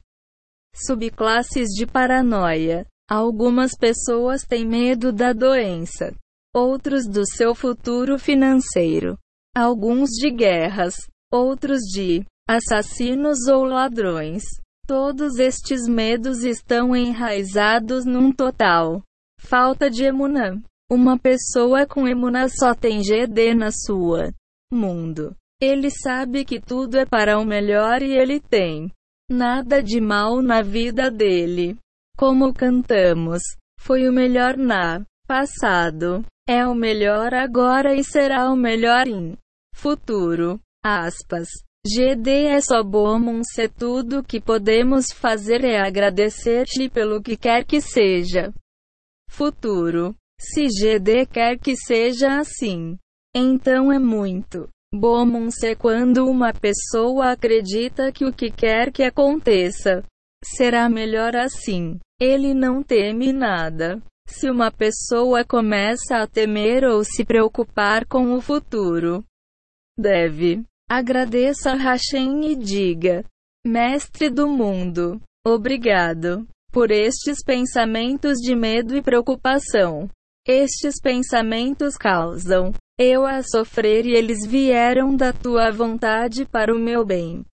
Subclasses 0.75 1.69
de 1.69 1.87
paranoia. 1.87 2.85
Algumas 3.09 3.71
pessoas 3.77 4.43
têm 4.43 4.65
medo 4.65 5.11
da 5.11 5.33
doença, 5.33 6.15
outros 6.55 7.05
do 7.05 7.25
seu 7.25 7.53
futuro 7.53 8.17
financeiro, 8.17 9.17
alguns 9.53 10.11
de 10.11 10.31
guerras, 10.31 10.95
outros 11.29 11.81
de 11.93 12.25
assassinos 12.49 13.47
ou 13.47 13.63
ladrões. 13.63 14.43
Todos 14.87 15.39
estes 15.39 15.87
medos 15.87 16.43
estão 16.43 16.95
enraizados 16.95 18.05
num 18.05 18.31
total 18.31 19.01
falta 19.39 19.89
de 19.89 20.03
emunã. 20.03 20.61
Uma 20.89 21.17
pessoa 21.17 21.85
com 21.85 22.07
emunã 22.07 22.47
só 22.47 22.75
tem 22.75 23.01
GD 23.01 23.53
na 23.55 23.71
sua 23.71 24.31
mundo. 24.71 25.35
Ele 25.61 25.89
sabe 25.89 26.43
que 26.45 26.59
tudo 26.59 26.97
é 26.97 27.05
para 27.05 27.39
o 27.39 27.45
melhor 27.45 28.01
e 28.01 28.13
ele 28.13 28.39
tem 28.39 28.91
nada 29.29 29.81
de 29.81 30.01
mal 30.01 30.41
na 30.41 30.61
vida 30.61 31.09
dele. 31.09 31.77
Como 32.17 32.53
cantamos, 32.53 33.41
foi 33.79 34.07
o 34.07 34.13
melhor 34.13 34.57
na 34.57 35.01
passado, 35.27 36.25
é 36.47 36.67
o 36.67 36.75
melhor 36.75 37.33
agora 37.33 37.95
e 37.95 38.03
será 38.03 38.49
o 38.51 38.55
melhor 38.55 39.07
em 39.07 39.37
futuro. 39.73 40.59
Aspas. 40.83 41.47
GD 41.85 42.45
é 42.45 42.61
só 42.61 42.83
bom 42.83 43.41
se 43.43 43.67
tudo 43.67 44.23
que 44.23 44.39
podemos 44.39 45.07
fazer 45.11 45.63
é 45.63 45.79
agradecer-lhe 45.79 46.87
pelo 46.87 47.21
que 47.21 47.35
quer 47.35 47.65
que 47.65 47.81
seja. 47.81 48.53
Futuro. 49.27 50.15
Se 50.39 50.67
GD 50.67 51.25
quer 51.25 51.57
que 51.57 51.75
seja 51.75 52.39
assim, 52.39 52.97
então 53.35 53.91
é 53.91 53.97
muito 53.97 54.69
bom 54.93 55.49
se 55.49 55.75
quando 55.75 56.27
uma 56.27 56.53
pessoa 56.53 57.31
acredita 57.31 58.11
que 58.11 58.25
o 58.25 58.33
que 58.33 58.51
quer 58.51 58.91
que 58.91 59.03
aconteça 59.03 60.03
será 60.43 60.89
melhor 60.89 61.35
assim. 61.35 61.99
Ele 62.19 62.53
não 62.53 62.83
teme 62.83 63.31
nada. 63.33 63.99
Se 64.27 64.49
uma 64.49 64.71
pessoa 64.71 65.43
começa 65.43 66.17
a 66.17 66.27
temer 66.27 66.83
ou 66.83 67.03
se 67.03 67.25
preocupar 67.25 68.05
com 68.05 68.33
o 68.33 68.41
futuro, 68.41 69.23
deve 69.97 70.63
agradeça 70.91 71.71
a 71.71 71.75
Hashem 71.75 72.51
e 72.51 72.55
diga: 72.55 73.23
Mestre 73.65 74.29
do 74.29 74.45
mundo, 74.49 75.21
obrigado 75.47 76.45
por 76.69 76.91
estes 76.91 77.41
pensamentos 77.45 78.37
de 78.39 78.53
medo 78.53 78.93
e 78.95 79.01
preocupação. 79.01 80.09
Estes 80.45 80.99
pensamentos 80.99 81.95
causam 81.95 82.73
eu 82.99 83.25
a 83.25 83.41
sofrer 83.41 84.05
e 84.05 84.13
eles 84.13 84.45
vieram 84.45 85.15
da 85.15 85.31
tua 85.31 85.71
vontade 85.71 86.45
para 86.45 86.75
o 86.75 86.79
meu 86.79 87.05
bem. 87.05 87.45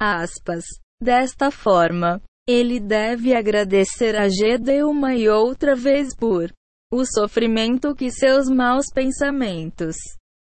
Aspas. 0.00 0.64
Desta 1.00 1.50
forma, 1.50 2.22
ele 2.48 2.78
deve 2.80 3.34
agradecer 3.34 4.16
a 4.16 4.28
Gede 4.28 4.82
uma 4.82 5.14
e 5.14 5.28
outra 5.28 5.74
vez 5.74 6.14
por 6.16 6.52
o 6.92 7.04
sofrimento 7.04 7.94
que 7.94 8.10
seus 8.10 8.48
maus 8.48 8.86
pensamentos, 8.94 9.96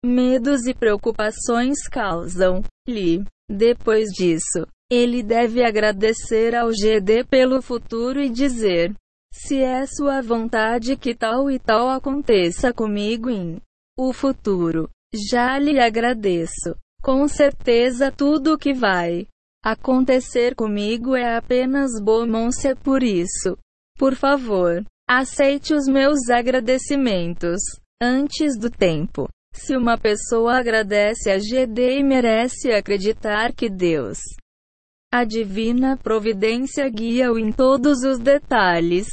medos 0.03 0.65
e 0.65 0.73
preocupações 0.73 1.87
causam-lhe. 1.89 3.23
Depois 3.49 4.09
disso, 4.09 4.65
ele 4.91 5.23
deve 5.23 5.63
agradecer 5.63 6.55
ao 6.55 6.69
GD 6.69 7.23
pelo 7.25 7.61
futuro 7.61 8.21
e 8.21 8.29
dizer: 8.29 8.93
Se 9.33 9.57
é 9.57 9.85
sua 9.85 10.21
vontade 10.21 10.95
que 10.95 11.15
tal 11.15 11.49
e 11.49 11.57
tal 11.57 11.89
aconteça 11.89 12.71
comigo 12.71 13.29
em 13.29 13.61
o 13.97 14.13
futuro, 14.13 14.89
já 15.29 15.57
lhe 15.57 15.79
agradeço. 15.79 16.75
Com 17.01 17.27
certeza 17.27 18.11
tudo 18.11 18.53
o 18.53 18.57
que 18.57 18.73
vai 18.73 19.25
Acontecer 19.63 20.55
comigo 20.55 21.17
é 21.17 21.35
apenas 21.35 21.91
bom-se 22.01 22.73
por 22.75 23.03
isso. 23.03 23.57
Por 23.97 24.15
favor, 24.15 24.85
aceite 25.07 25.73
os 25.73 25.85
meus 25.85 26.29
agradecimentos 26.29 27.59
antes 28.01 28.57
do 28.57 28.69
tempo. 28.69 29.27
Se 29.53 29.75
uma 29.75 29.97
pessoa 29.97 30.57
agradece 30.57 31.29
a 31.29 31.37
GD 31.37 31.99
e 31.99 32.03
merece 32.03 32.71
acreditar 32.71 33.53
que 33.53 33.69
Deus, 33.69 34.17
a 35.11 35.23
divina 35.23 35.97
providência 35.97 36.87
guia-o 36.87 37.39
em 37.39 37.51
todos 37.51 38.03
os 38.03 38.19
detalhes 38.19 39.07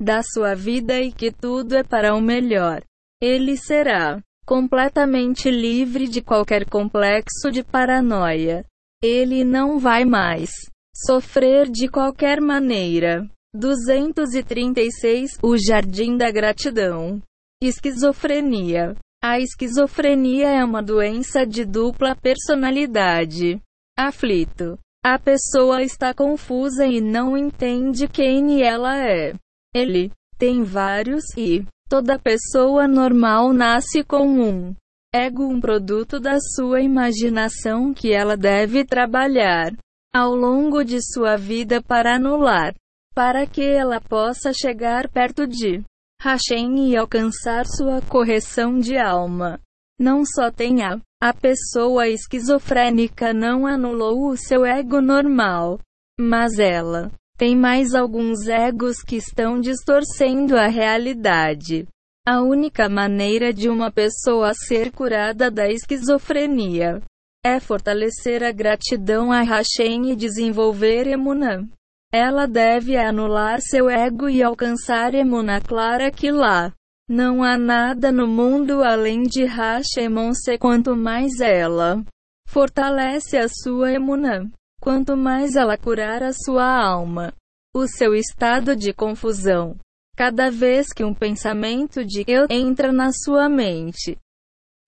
da 0.00 0.22
sua 0.22 0.54
vida 0.54 1.00
e 1.00 1.10
que 1.10 1.32
tudo 1.32 1.74
é 1.74 1.82
para 1.82 2.14
o 2.14 2.20
melhor, 2.20 2.82
ele 3.20 3.56
será 3.56 4.20
completamente 4.46 5.50
livre 5.50 6.06
de 6.06 6.22
qualquer 6.22 6.68
complexo 6.68 7.50
de 7.50 7.64
paranoia. 7.64 8.64
Ele 9.02 9.44
não 9.44 9.78
vai 9.78 10.04
mais 10.04 10.50
sofrer 10.94 11.70
de 11.70 11.88
qualquer 11.88 12.40
maneira. 12.40 13.28
236 13.54 15.38
O 15.42 15.56
Jardim 15.56 16.16
da 16.16 16.30
Gratidão. 16.30 17.22
Esquizofrenia. 17.62 18.94
A 19.20 19.40
esquizofrenia 19.40 20.48
é 20.48 20.64
uma 20.64 20.80
doença 20.80 21.44
de 21.44 21.64
dupla 21.64 22.14
personalidade. 22.14 23.60
Aflito. 23.96 24.78
A 25.04 25.18
pessoa 25.18 25.82
está 25.82 26.14
confusa 26.14 26.86
e 26.86 27.00
não 27.00 27.36
entende 27.36 28.06
quem 28.06 28.62
ela 28.62 28.96
é. 28.96 29.34
Ele 29.74 30.12
tem 30.38 30.62
vários 30.62 31.24
e 31.36 31.66
toda 31.88 32.18
pessoa 32.18 32.86
normal 32.86 33.52
nasce 33.52 34.04
com 34.04 34.24
um 34.26 34.74
ego 35.12 35.44
um 35.44 35.60
produto 35.60 36.20
da 36.20 36.38
sua 36.38 36.80
imaginação 36.80 37.92
que 37.92 38.12
ela 38.12 38.36
deve 38.36 38.84
trabalhar 38.84 39.72
ao 40.14 40.34
longo 40.34 40.84
de 40.84 41.00
sua 41.02 41.36
vida 41.36 41.82
para 41.82 42.16
anular, 42.16 42.72
para 43.14 43.46
que 43.46 43.62
ela 43.62 44.00
possa 44.00 44.52
chegar 44.52 45.08
perto 45.08 45.46
de 45.46 45.82
Hashem 46.20 46.90
e 46.90 46.96
alcançar 46.96 47.64
sua 47.64 48.02
correção 48.02 48.78
de 48.78 48.98
alma. 48.98 49.60
Não 50.00 50.24
só 50.24 50.50
tem 50.50 50.82
a, 50.82 51.00
a 51.22 51.32
pessoa 51.32 52.08
esquizofrênica 52.08 53.32
não 53.32 53.66
anulou 53.66 54.28
o 54.28 54.36
seu 54.36 54.64
ego 54.64 55.00
normal, 55.00 55.78
mas 56.18 56.58
ela 56.58 57.10
tem 57.36 57.56
mais 57.56 57.94
alguns 57.94 58.48
egos 58.48 59.00
que 59.00 59.14
estão 59.16 59.60
distorcendo 59.60 60.56
a 60.56 60.66
realidade. 60.66 61.86
A 62.26 62.42
única 62.42 62.88
maneira 62.88 63.52
de 63.52 63.68
uma 63.68 63.90
pessoa 63.90 64.52
ser 64.54 64.90
curada 64.90 65.48
da 65.50 65.68
esquizofrenia 65.68 67.00
é 67.44 67.60
fortalecer 67.60 68.42
a 68.42 68.50
gratidão 68.50 69.30
a 69.30 69.42
Hashem 69.42 70.10
e 70.10 70.16
desenvolver 70.16 71.06
Emunã. 71.06 71.66
Ela 72.12 72.46
deve 72.46 72.96
anular 72.96 73.60
seu 73.60 73.90
ego 73.90 74.28
e 74.28 74.42
alcançar 74.42 75.14
Emunã 75.14 75.60
clara 75.60 76.10
que 76.10 76.30
lá 76.30 76.72
não 77.08 77.42
há 77.42 77.58
nada 77.58 78.10
no 78.10 78.26
mundo 78.26 78.82
além 78.82 79.22
de 79.22 79.44
Hashemon-se 79.44 80.58
quanto 80.58 80.96
mais 80.96 81.40
ela 81.40 82.02
fortalece 82.46 83.36
a 83.36 83.46
sua 83.48 83.92
Emunã, 83.92 84.50
quanto 84.80 85.16
mais 85.16 85.54
ela 85.54 85.76
curar 85.76 86.22
a 86.22 86.32
sua 86.32 86.64
alma, 86.64 87.34
o 87.74 87.86
seu 87.86 88.14
estado 88.14 88.74
de 88.74 88.92
confusão 88.92 89.76
cada 90.18 90.50
vez 90.50 90.92
que 90.92 91.04
um 91.04 91.14
pensamento 91.14 92.04
de 92.04 92.24
eu 92.26 92.46
entra 92.50 92.90
na 92.90 93.12
sua 93.12 93.48
mente, 93.48 94.18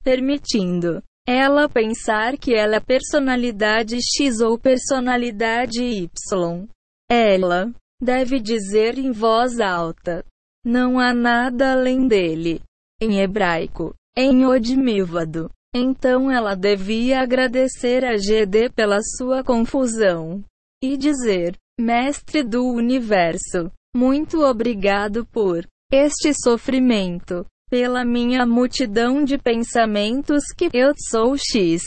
permitindo 0.03 1.01
ela 1.25 1.69
pensar 1.69 2.37
que 2.37 2.53
ela 2.53 2.77
é 2.77 2.81
personalidade 2.81 3.97
X 4.03 4.41
ou 4.41 4.59
personalidade 4.59 5.85
Y. 5.85 6.67
Ela 7.11 7.73
deve 8.01 8.39
dizer 8.39 8.97
em 8.97 9.11
voz 9.11 9.59
alta: 9.59 10.25
Não 10.65 11.01
há 11.01 11.13
nada 11.13 11.73
além 11.73 12.07
dele. 12.07 12.63
Em 13.03 13.21
hebraico, 13.21 13.93
em 14.17 14.47
Odmívado. 14.47 15.51
Então 15.75 16.31
ela 16.31 16.55
devia 16.55 17.21
agradecer 17.21 18.05
a 18.05 18.17
GD 18.17 18.71
pela 18.71 19.01
sua 19.03 19.43
confusão 19.43 20.45
e 20.83 20.97
dizer: 20.97 21.57
Mestre 21.81 22.45
do 22.45 22.65
universo, 22.65 23.73
muito 23.95 24.45
obrigado 24.45 25.27
por 25.27 25.67
este 25.93 26.33
sofrimento, 26.33 27.45
pela 27.69 28.05
minha 28.05 28.47
multidão 28.47 29.25
de 29.25 29.37
pensamentos 29.37 30.45
que 30.57 30.71
eu 30.73 30.93
sou 31.11 31.37
X. 31.37 31.83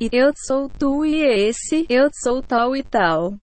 e 0.00 0.08
eu 0.12 0.30
sou 0.46 0.68
tu 0.68 1.04
e 1.04 1.22
esse 1.22 1.84
eu 1.88 2.08
sou 2.22 2.40
tal 2.40 2.76
e 2.76 2.84
tal. 2.84 3.36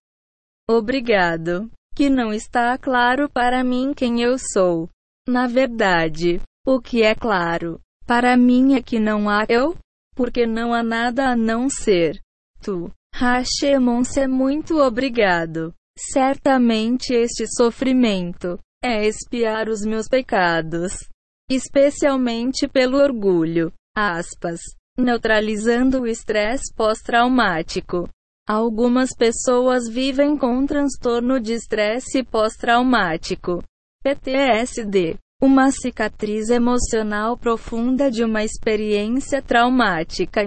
Obrigado. 0.70 1.70
Que 1.96 2.10
não 2.10 2.34
está 2.34 2.78
claro 2.78 3.30
para 3.30 3.64
mim 3.64 3.94
quem 3.96 4.22
eu 4.22 4.38
sou. 4.38 4.90
Na 5.28 5.48
verdade, 5.48 6.42
o 6.66 6.82
que 6.82 7.04
é 7.04 7.16
claro 7.16 7.80
para 8.06 8.38
mim 8.38 8.76
é 8.76 8.82
que 8.82 9.00
não 9.00 9.28
há 9.28 9.46
eu, 9.50 9.76
porque 10.16 10.46
não 10.46 10.74
há 10.74 10.84
nada 10.84 11.30
a 11.30 11.36
não 11.36 11.70
ser 11.70 12.22
tu. 12.62 12.92
Hashemonse, 13.14 14.28
muito 14.28 14.78
obrigado. 14.80 15.74
Certamente 15.98 17.14
este 17.14 17.48
sofrimento 17.48 18.60
é 18.84 19.06
expiar 19.06 19.70
os 19.70 19.82
meus 19.86 20.08
pecados, 20.08 20.94
especialmente 21.50 22.68
pelo 22.68 22.98
orgulho. 22.98 23.72
Aspas. 23.96 24.60
Neutralizando 24.98 26.02
o 26.02 26.08
estresse 26.08 26.74
pós-traumático. 26.76 28.10
Algumas 28.48 29.10
pessoas 29.18 29.90
vivem 29.90 30.38
com 30.38 30.68
transtorno 30.68 31.40
de 31.40 31.54
estresse 31.54 32.22
pós-traumático. 32.24 33.64
PTSD. 34.04 35.18
Uma 35.42 35.72
cicatriz 35.72 36.50
emocional 36.50 37.36
profunda 37.36 38.12
de 38.12 38.24
uma 38.24 38.44
experiência 38.44 39.42
traumática 39.42 40.42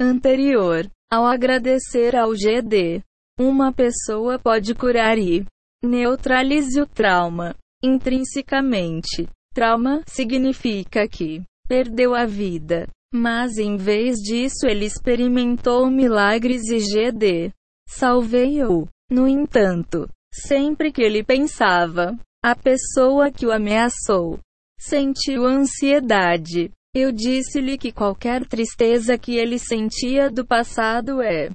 anterior. 0.00 0.88
Ao 1.10 1.26
agradecer 1.26 2.14
ao 2.14 2.32
GD, 2.32 3.02
uma 3.38 3.72
pessoa 3.72 4.38
pode 4.38 4.72
curar 4.72 5.18
e 5.18 5.44
neutralize 5.82 6.80
o 6.80 6.86
trauma. 6.86 7.56
Intrinsecamente, 7.82 9.28
trauma 9.52 10.02
significa 10.06 11.08
que 11.08 11.42
perdeu 11.68 12.14
a 12.14 12.24
vida. 12.24 12.88
Mas 13.12 13.58
em 13.58 13.76
vez 13.76 14.16
disso 14.16 14.66
ele 14.66 14.86
experimentou 14.86 15.90
milagres 15.90 16.62
e 16.70 16.78
GD. 16.78 17.52
Salvei-o. 17.86 18.88
No 19.10 19.28
entanto, 19.28 20.08
sempre 20.32 20.90
que 20.90 21.02
ele 21.02 21.22
pensava, 21.22 22.18
a 22.42 22.56
pessoa 22.56 23.30
que 23.30 23.44
o 23.44 23.52
ameaçou 23.52 24.38
sentiu 24.80 25.44
ansiedade. 25.44 26.70
Eu 26.94 27.12
disse-lhe 27.12 27.76
que 27.76 27.92
qualquer 27.92 28.46
tristeza 28.46 29.18
que 29.18 29.36
ele 29.36 29.58
sentia 29.58 30.30
do 30.30 30.46
passado 30.46 31.20
é 31.20 31.50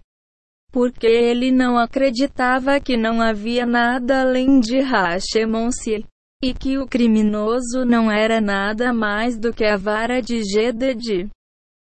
porque 0.72 1.08
ele 1.08 1.52
não 1.52 1.78
acreditava 1.78 2.80
que 2.80 2.96
não 2.96 3.20
havia 3.20 3.66
nada 3.66 4.22
além 4.22 4.60
de 4.60 4.80
Hashemonsi 4.80 6.06
e 6.44 6.54
que 6.54 6.78
o 6.78 6.86
criminoso 6.86 7.84
não 7.84 8.12
era 8.12 8.40
nada 8.40 8.94
mais 8.94 9.40
do 9.40 9.52
que 9.52 9.66
a 9.66 9.76
vara 9.76 10.22
de 10.22 10.44
Geded 10.44 11.30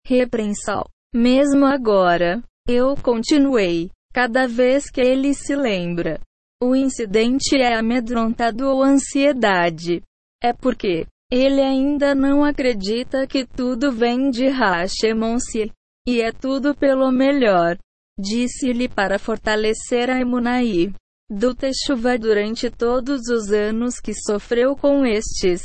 repreensal. 0.06 0.88
Mesmo 1.14 1.66
agora, 1.66 2.42
eu 2.68 2.94
continuei. 2.96 3.90
Cada 4.14 4.46
vez 4.46 4.90
que 4.90 5.00
ele 5.00 5.32
se 5.32 5.56
lembra, 5.56 6.20
o 6.62 6.76
incidente 6.76 7.56
é 7.56 7.74
amedrontado 7.74 8.68
ou 8.68 8.82
ansiedade. 8.82 10.02
É 10.42 10.52
porque 10.52 11.06
ele 11.30 11.62
ainda 11.62 12.14
não 12.14 12.44
acredita 12.44 13.26
que 13.26 13.46
tudo 13.46 13.90
vem 13.90 14.30
de 14.30 14.48
Hashemonsi 14.48 15.72
e 16.06 16.20
é 16.20 16.30
tudo 16.30 16.74
pelo 16.74 17.10
melhor. 17.10 17.78
Disse-lhe 18.18 18.86
para 18.86 19.18
fortalecer 19.18 20.10
a 20.10 20.20
Emunai 20.20 20.92
do 21.30 21.54
Teshuva 21.54 22.18
durante 22.18 22.68
todos 22.70 23.28
os 23.28 23.50
anos 23.50 23.98
que 23.98 24.12
sofreu 24.12 24.76
com 24.76 25.06
estes. 25.06 25.62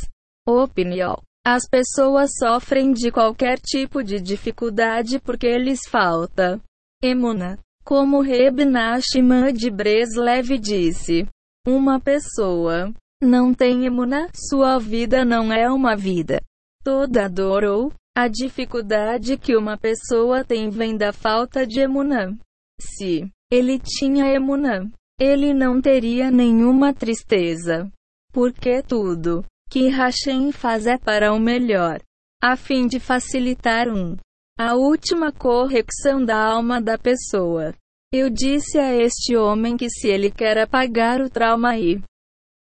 Opinião. 0.48 1.22
As 1.50 1.64
pessoas 1.66 2.32
sofrem 2.38 2.92
de 2.92 3.10
qualquer 3.10 3.58
tipo 3.58 4.04
de 4.04 4.20
dificuldade 4.20 5.18
porque 5.18 5.58
lhes 5.58 5.80
falta 5.90 6.60
emuna. 7.02 7.58
Como 7.86 8.20
Reb 8.20 8.66
Nachman 8.66 9.54
de 9.54 9.72
Breslev 9.72 10.58
disse, 10.60 11.26
uma 11.66 12.02
pessoa 12.02 12.94
não 13.24 13.54
tem 13.54 13.86
emuna, 13.86 14.28
sua 14.36 14.78
vida 14.78 15.24
não 15.24 15.50
é 15.50 15.72
uma 15.72 15.96
vida. 15.96 16.42
Toda 16.84 17.30
dor 17.30 17.64
ou 17.64 17.94
a 18.14 18.28
dificuldade 18.28 19.38
que 19.38 19.56
uma 19.56 19.78
pessoa 19.78 20.44
tem 20.44 20.70
vem 20.70 20.98
da 20.98 21.14
falta 21.14 21.66
de 21.66 21.80
emuna. 21.80 22.38
Se 22.78 23.26
ele 23.50 23.80
tinha 23.80 24.26
emuna, 24.26 24.92
ele 25.18 25.54
não 25.54 25.80
teria 25.80 26.30
nenhuma 26.30 26.94
tristeza. 26.94 27.90
Porque 28.34 28.84
tudo 28.84 29.46
que 29.70 29.90
Hashem 29.90 30.52
faz 30.52 30.86
é 30.86 30.98
para 30.98 31.34
o 31.34 31.40
melhor, 31.40 32.00
a 32.42 32.56
fim 32.56 32.88
de 32.88 33.00
facilitar 33.00 33.88
um 33.88 34.16
a 34.60 34.74
última 34.74 35.32
correção 35.32 36.26
da 36.26 36.36
alma 36.36 36.82
da 36.82 36.98
pessoa. 36.98 37.76
Eu 38.12 38.28
disse 38.28 38.80
a 38.80 38.92
este 38.92 39.38
homem 39.38 39.78
que 39.78 39.88
se 39.88 40.08
ele 40.08 40.32
quer 40.32 40.58
apagar 40.58 41.22
o 41.22 41.30
trauma 41.30 41.78
e 41.78 42.02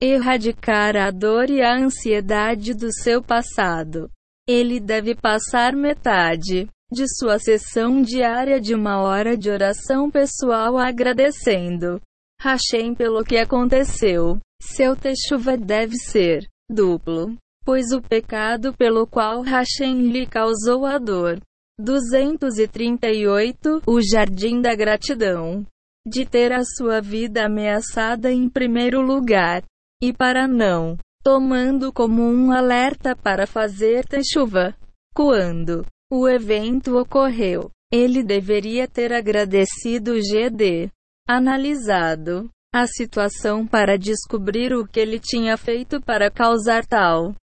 erradicar 0.01 0.95
a 0.95 1.11
dor 1.11 1.49
e 1.49 1.61
a 1.61 1.75
ansiedade 1.75 2.73
do 2.73 2.91
seu 2.91 3.21
passado, 3.21 4.09
ele 4.47 4.79
deve 4.79 5.13
passar 5.13 5.73
metade 5.73 6.67
de 6.91 7.07
sua 7.17 7.37
sessão 7.37 8.01
diária 8.01 8.59
de 8.59 8.73
uma 8.73 9.01
hora 9.01 9.37
de 9.37 9.49
oração 9.49 10.09
pessoal 10.09 10.77
agradecendo 10.77 12.01
Hashem 12.41 12.95
pelo 12.95 13.23
que 13.23 13.37
aconteceu. 13.37 14.39
Seu 14.61 14.95
techuva 14.95 15.57
deve 15.57 15.95
ser 15.97 16.47
duplo, 16.69 17.35
pois 17.63 17.91
o 17.91 18.01
pecado 18.01 18.73
pelo 18.73 19.07
qual 19.07 19.41
Hashem 19.41 20.11
lhe 20.11 20.25
causou 20.25 20.85
a 20.85 20.97
dor. 20.97 21.39
238 21.77 23.81
O 23.85 24.01
Jardim 24.01 24.61
da 24.61 24.73
Gratidão. 24.75 25.65
De 26.07 26.25
ter 26.25 26.53
a 26.53 26.63
sua 26.63 27.01
vida 27.01 27.45
ameaçada 27.45 28.31
em 28.31 28.47
primeiro 28.47 29.01
lugar. 29.01 29.63
E 30.01 30.13
para 30.13 30.47
não, 30.47 30.97
tomando 31.23 31.91
como 31.91 32.21
um 32.21 32.51
alerta 32.51 33.15
para 33.15 33.47
fazer 33.47 34.05
chuva. 34.31 34.75
Quando 35.13 35.85
o 36.11 36.29
evento 36.29 36.97
ocorreu, 36.97 37.71
ele 37.91 38.23
deveria 38.23 38.87
ter 38.87 39.11
agradecido 39.11 40.13
GD. 40.21 40.91
Analisado 41.27 42.49
a 42.75 42.85
situação 42.87 43.65
para 43.65 43.97
descobrir 43.97 44.73
o 44.73 44.85
que 44.85 44.99
ele 44.99 45.17
tinha 45.17 45.55
feito 45.55 46.01
para 46.01 46.29
causar 46.29 46.85
tal 46.85 47.33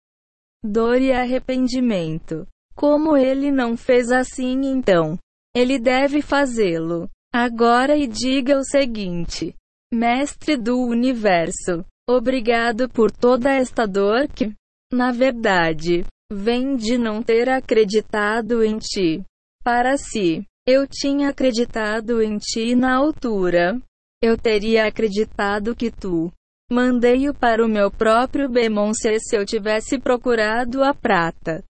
dor 0.63 1.01
e 1.01 1.11
arrependimento. 1.11 2.47
Como 2.75 3.17
ele 3.17 3.51
não 3.51 3.75
fez 3.75 4.13
assim 4.13 4.61
então? 4.67 5.19
Ele 5.57 5.79
deve 5.79 6.21
fazê-lo 6.21 7.09
agora 7.33 7.97
e 7.97 8.07
diga 8.07 8.59
o 8.59 8.63
seguinte: 8.63 9.55
Mestre 9.91 10.55
do 10.55 10.79
universo, 10.79 11.83
obrigado 12.07 12.87
por 12.91 13.11
toda 13.11 13.51
esta 13.55 13.87
dor 13.87 14.29
que, 14.29 14.53
na 14.93 15.13
verdade, 15.13 16.05
vem 16.31 16.77
de 16.77 16.99
não 16.99 17.23
ter 17.23 17.49
acreditado 17.49 18.63
em 18.63 18.77
ti. 18.77 19.25
Para 19.65 19.97
si, 19.97 20.45
eu 20.67 20.87
tinha 20.87 21.31
acreditado 21.31 22.21
em 22.21 22.37
ti 22.37 22.75
na 22.75 22.95
altura 22.95 23.81
eu 24.23 24.39
teria 24.39 24.87
acreditado 24.87 25.75
que 25.75 25.91
tu 25.91 26.33
mandei-o 26.71 27.35
para 27.35 27.65
o 27.65 27.69
meu 27.69 27.91
próprio 27.91 28.49
Bemonce 28.49 29.19
se 29.19 29.37
eu 29.37 29.45
tivesse 29.45 29.99
procurado 29.99 30.83
a 30.85 30.95
prata. 30.95 31.63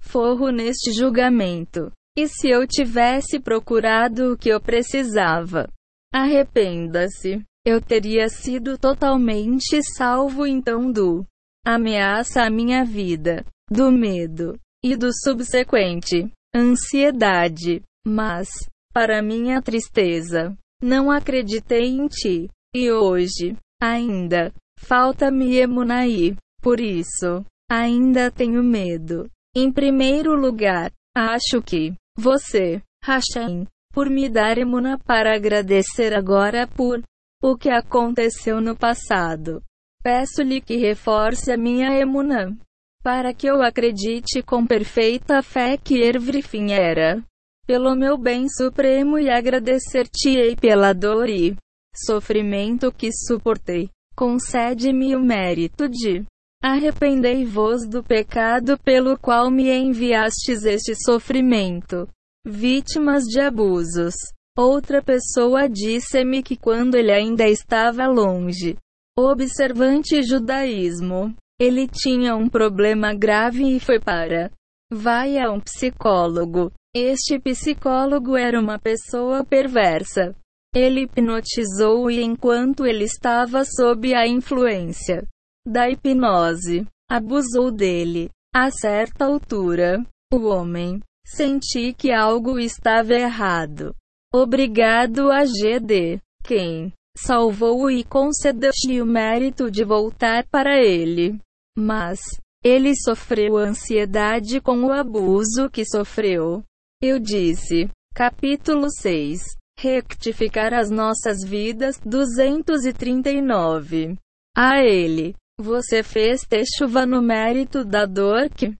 Forro 0.00 0.50
neste 0.50 0.92
julgamento. 0.92 1.92
E 2.16 2.26
se 2.26 2.48
eu 2.48 2.66
tivesse 2.66 3.38
procurado 3.38 4.32
o 4.32 4.38
que 4.38 4.48
eu 4.48 4.60
precisava? 4.60 5.68
Arrependa-se. 6.12 7.44
Eu 7.66 7.80
teria 7.80 8.28
sido 8.28 8.78
totalmente 8.78 9.80
salvo 9.96 10.46
então 10.46 10.90
do 10.90 11.24
ameaça 11.66 12.42
à 12.42 12.50
minha 12.50 12.84
vida, 12.84 13.44
do 13.70 13.90
medo 13.90 14.58
e 14.84 14.96
do 14.96 15.10
subsequente 15.12 16.30
ansiedade. 16.54 17.82
Mas, 18.06 18.48
para 18.92 19.22
minha 19.22 19.62
tristeza, 19.62 20.54
não 20.82 21.10
acreditei 21.10 21.86
em 21.86 22.06
ti. 22.08 22.48
E 22.74 22.90
hoje, 22.90 23.56
ainda, 23.80 24.52
falta-me 24.78 25.56
Emunai. 25.56 26.36
Por 26.60 26.80
isso, 26.80 27.44
ainda 27.70 28.30
tenho 28.30 28.62
medo. 28.62 29.30
Em 29.54 29.70
primeiro 29.72 30.34
lugar, 30.34 30.90
acho 31.16 31.62
que 31.62 31.94
você, 32.18 32.82
Hashem, 33.04 33.66
por 33.92 34.10
me 34.10 34.28
dar 34.28 34.58
Emuna 34.58 34.98
para 34.98 35.36
agradecer 35.36 36.12
agora 36.12 36.66
por 36.66 37.02
o 37.42 37.56
que 37.56 37.68
aconteceu 37.68 38.60
no 38.60 38.76
passado. 38.76 39.62
Peço-lhe 40.02 40.60
que 40.60 40.76
reforce 40.76 41.52
a 41.52 41.56
minha 41.56 41.96
Emuna, 41.96 42.56
para 43.02 43.32
que 43.32 43.46
eu 43.46 43.62
acredite 43.62 44.42
com 44.42 44.66
perfeita 44.66 45.42
fé 45.42 45.76
que 45.76 46.02
Ervrifim 46.02 46.72
era 46.72 47.22
pelo 47.66 47.94
meu 47.94 48.16
bem 48.16 48.46
supremo 48.48 49.18
e 49.18 49.30
agradecer-te-ei 49.30 50.56
pela 50.56 50.92
dor 50.92 51.28
e 51.28 51.56
sofrimento 51.94 52.92
que 52.92 53.10
suportei. 53.12 53.88
Concede-me 54.16 55.16
o 55.16 55.20
mérito 55.20 55.88
de 55.88 56.24
arrependei-vos 56.62 57.86
do 57.86 58.02
pecado 58.02 58.78
pelo 58.78 59.18
qual 59.18 59.50
me 59.50 59.70
enviastes 59.70 60.64
este 60.64 60.94
sofrimento. 60.94 62.08
vítimas 62.46 63.24
de 63.24 63.40
abusos. 63.40 64.14
Outra 64.56 65.02
pessoa 65.02 65.68
disse-me 65.68 66.42
que 66.42 66.56
quando 66.56 66.94
ele 66.94 67.10
ainda 67.10 67.48
estava 67.48 68.06
longe, 68.06 68.76
observante 69.18 70.22
judaísmo, 70.22 71.34
ele 71.58 71.88
tinha 71.88 72.36
um 72.36 72.48
problema 72.48 73.14
grave 73.14 73.76
e 73.76 73.80
foi 73.80 73.98
para 73.98 74.50
vai 74.94 75.38
a 75.38 75.50
um 75.50 75.60
psicólogo. 75.60 76.72
Este 76.94 77.38
psicólogo 77.38 78.36
era 78.36 78.58
uma 78.58 78.78
pessoa 78.78 79.44
perversa. 79.44 80.34
Ele 80.74 81.02
hipnotizou 81.02 82.10
e 82.10 82.22
enquanto 82.22 82.86
ele 82.86 83.04
estava 83.04 83.64
sob 83.64 84.14
a 84.14 84.26
influência 84.26 85.26
da 85.66 85.88
hipnose, 85.88 86.86
abusou 87.10 87.70
dele. 87.70 88.30
A 88.54 88.70
certa 88.70 89.24
altura, 89.24 90.04
o 90.32 90.46
homem 90.46 91.00
senti 91.26 91.92
que 91.92 92.12
algo 92.12 92.58
estava 92.58 93.14
errado. 93.14 93.94
Obrigado 94.32 95.30
a 95.30 95.44
GD, 95.44 96.20
quem 96.44 96.92
salvou-o 97.16 97.90
e 97.90 98.04
concedeu-lhe 98.04 99.00
o 99.00 99.06
mérito 99.06 99.70
de 99.70 99.84
voltar 99.84 100.44
para 100.48 100.78
ele. 100.78 101.38
Mas, 101.76 102.20
ele 102.64 102.96
sofreu 102.96 103.58
ansiedade 103.58 104.58
com 104.58 104.84
o 104.84 104.90
abuso 104.90 105.68
que 105.70 105.84
sofreu. 105.84 106.64
Eu 107.02 107.18
disse. 107.18 107.90
Capítulo 108.14 108.86
6. 108.90 109.42
Rectificar 109.78 110.72
as 110.72 110.88
nossas 110.88 111.44
vidas. 111.44 112.00
239. 112.06 114.16
A 114.56 114.82
ele. 114.82 115.34
Você 115.60 116.02
fez 116.02 116.40
ter 116.40 116.64
chuva 116.64 117.04
no 117.04 117.20
mérito 117.20 117.84
da 117.84 118.06
dor 118.06 118.48
que 118.48 118.74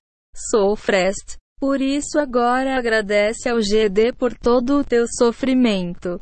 sofreste. 0.50 1.36
Por 1.60 1.82
isso 1.82 2.18
agora 2.18 2.78
agradece 2.78 3.50
ao 3.50 3.60
GD 3.60 4.14
por 4.18 4.34
todo 4.34 4.78
o 4.78 4.84
teu 4.84 5.04
sofrimento. 5.06 6.18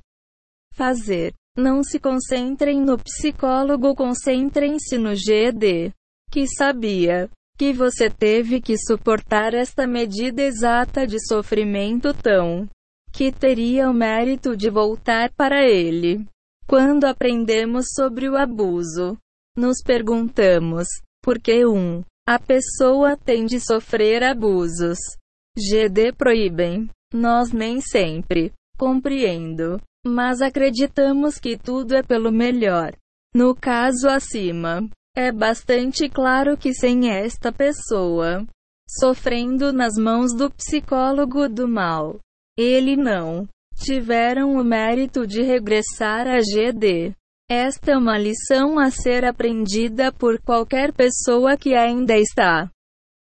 Fazer. 0.75 1.33
Não 1.57 1.85
se 1.85 2.01
concentrem 2.01 2.81
no 2.81 2.99
psicólogo, 2.99 3.95
concentrem-se 3.95 4.99
no 4.99 5.15
GD, 5.15 5.93
que 6.31 6.47
sabia 6.47 7.31
que 7.63 7.73
você 7.73 8.11
teve 8.11 8.61
que 8.61 8.77
suportar 8.77 9.55
esta 9.55 9.87
medida 9.87 10.43
exata 10.43 11.07
de 11.07 11.25
sofrimento 11.25 12.13
tão 12.13 12.69
que 13.13 13.31
teria 13.31 13.89
o 13.89 13.95
mérito 13.95 14.57
de 14.57 14.69
voltar 14.69 15.31
para 15.31 15.63
ele. 15.63 16.27
Quando 16.67 17.05
aprendemos 17.05 17.87
sobre 17.95 18.29
o 18.29 18.37
abuso, 18.37 19.17
nos 19.57 19.77
perguntamos 19.81 20.89
por 21.23 21.39
que 21.39 21.65
um 21.65 22.03
a 22.27 22.37
pessoa 22.37 23.17
tem 23.17 23.47
de 23.47 23.61
sofrer 23.61 24.25
abusos. 24.25 24.99
GD 25.57 26.15
proíbem. 26.19 26.91
Nós 27.15 27.53
nem 27.53 27.81
sempre 27.81 28.53
compreendo, 28.77 29.81
mas 30.05 30.43
acreditamos 30.43 31.39
que 31.39 31.57
tudo 31.57 31.95
é 31.95 32.03
pelo 32.03 32.33
melhor. 32.33 32.93
No 33.33 33.55
caso 33.55 34.09
acima, 34.09 34.83
é 35.17 35.31
bastante 35.31 36.09
claro 36.09 36.57
que 36.57 36.73
sem 36.73 37.11
esta 37.11 37.53
pessoa 37.53 38.47
sofrendo 38.89 39.73
nas 39.73 39.95
mãos 39.95 40.35
do 40.35 40.51
psicólogo 40.51 41.49
do 41.49 41.67
mal, 41.67 42.19
ele 42.59 42.97
não 42.97 43.49
tiveram 43.77 44.53
o 44.53 44.65
mérito 44.65 45.27
de 45.27 45.43
regressar 45.43 46.27
a 46.29 46.41
GD. 46.41 47.15
Esta 47.51 47.93
é 47.93 47.97
uma 47.97 48.19
lição 48.19 48.79
a 48.79 48.91
ser 48.91 49.25
aprendida 49.25 50.13
por 50.13 50.41
qualquer 50.41 50.93
pessoa 50.93 51.57
que 51.57 51.75
ainda 51.75 52.17
está 52.17 52.71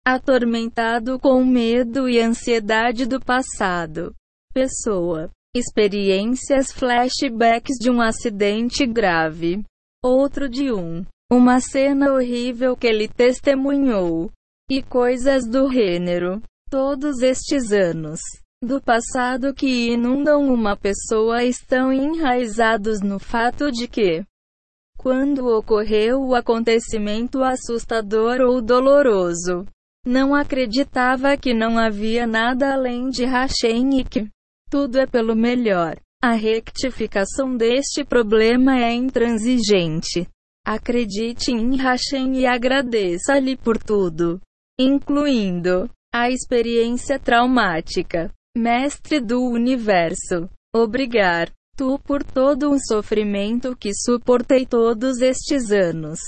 atormentado 0.05 1.19
com 1.19 1.43
medo 1.43 2.07
e 2.07 2.19
ansiedade 2.19 3.05
do 3.05 3.19
passado. 3.19 4.15
Pessoa. 4.53 5.29
Experiências 5.55 6.71
flashbacks 6.71 7.77
de 7.79 7.89
um 7.89 7.99
acidente 7.99 8.85
grave. 8.85 9.63
Outro 10.03 10.47
de 10.47 10.71
um. 10.71 11.03
Uma 11.31 11.59
cena 11.59 12.13
horrível 12.13 12.75
que 12.77 12.87
ele 12.87 13.07
testemunhou. 13.07 14.31
E 14.69 14.81
coisas 14.81 15.45
do 15.45 15.71
gênero. 15.71 16.41
Todos 16.69 17.21
estes 17.21 17.71
anos 17.71 18.19
do 18.61 18.81
passado 18.81 19.53
que 19.53 19.91
inundam 19.91 20.51
uma 20.51 20.75
pessoa 20.75 21.43
estão 21.43 21.93
enraizados 21.93 23.01
no 23.01 23.19
fato 23.19 23.71
de 23.71 23.87
que, 23.87 24.25
quando 24.97 25.47
ocorreu 25.47 26.21
o 26.21 26.33
acontecimento 26.33 27.43
assustador 27.43 28.41
ou 28.41 28.59
doloroso, 28.59 29.65
não 30.03 30.33
acreditava 30.33 31.37
que 31.37 31.53
não 31.53 31.77
havia 31.77 32.25
nada 32.25 32.73
além 32.73 33.09
de 33.09 33.25
Hashem 33.25 33.99
e 33.99 34.03
que 34.03 34.27
tudo 34.71 34.97
é 34.97 35.05
pelo 35.05 35.35
melhor. 35.35 35.95
A 36.21 36.31
rectificação 36.31 37.55
deste 37.55 38.03
problema 38.03 38.75
é 38.79 38.91
intransigente. 38.91 40.27
Acredite 40.67 41.51
em 41.51 41.77
Hashem 41.77 42.39
e 42.39 42.45
agradeça-lhe 42.45 43.55
por 43.55 43.77
tudo, 43.77 44.41
incluindo 44.77 45.89
a 46.13 46.29
experiência 46.29 47.17
traumática. 47.17 48.29
Mestre 48.57 49.21
do 49.21 49.39
universo, 49.41 50.49
obrigar 50.75 51.49
tu 51.77 51.99
por 51.99 52.23
todo 52.23 52.71
o 52.71 52.79
sofrimento 52.79 53.77
que 53.77 53.93
suportei 53.93 54.65
todos 54.65 55.21
estes 55.21 55.71
anos. 55.71 56.19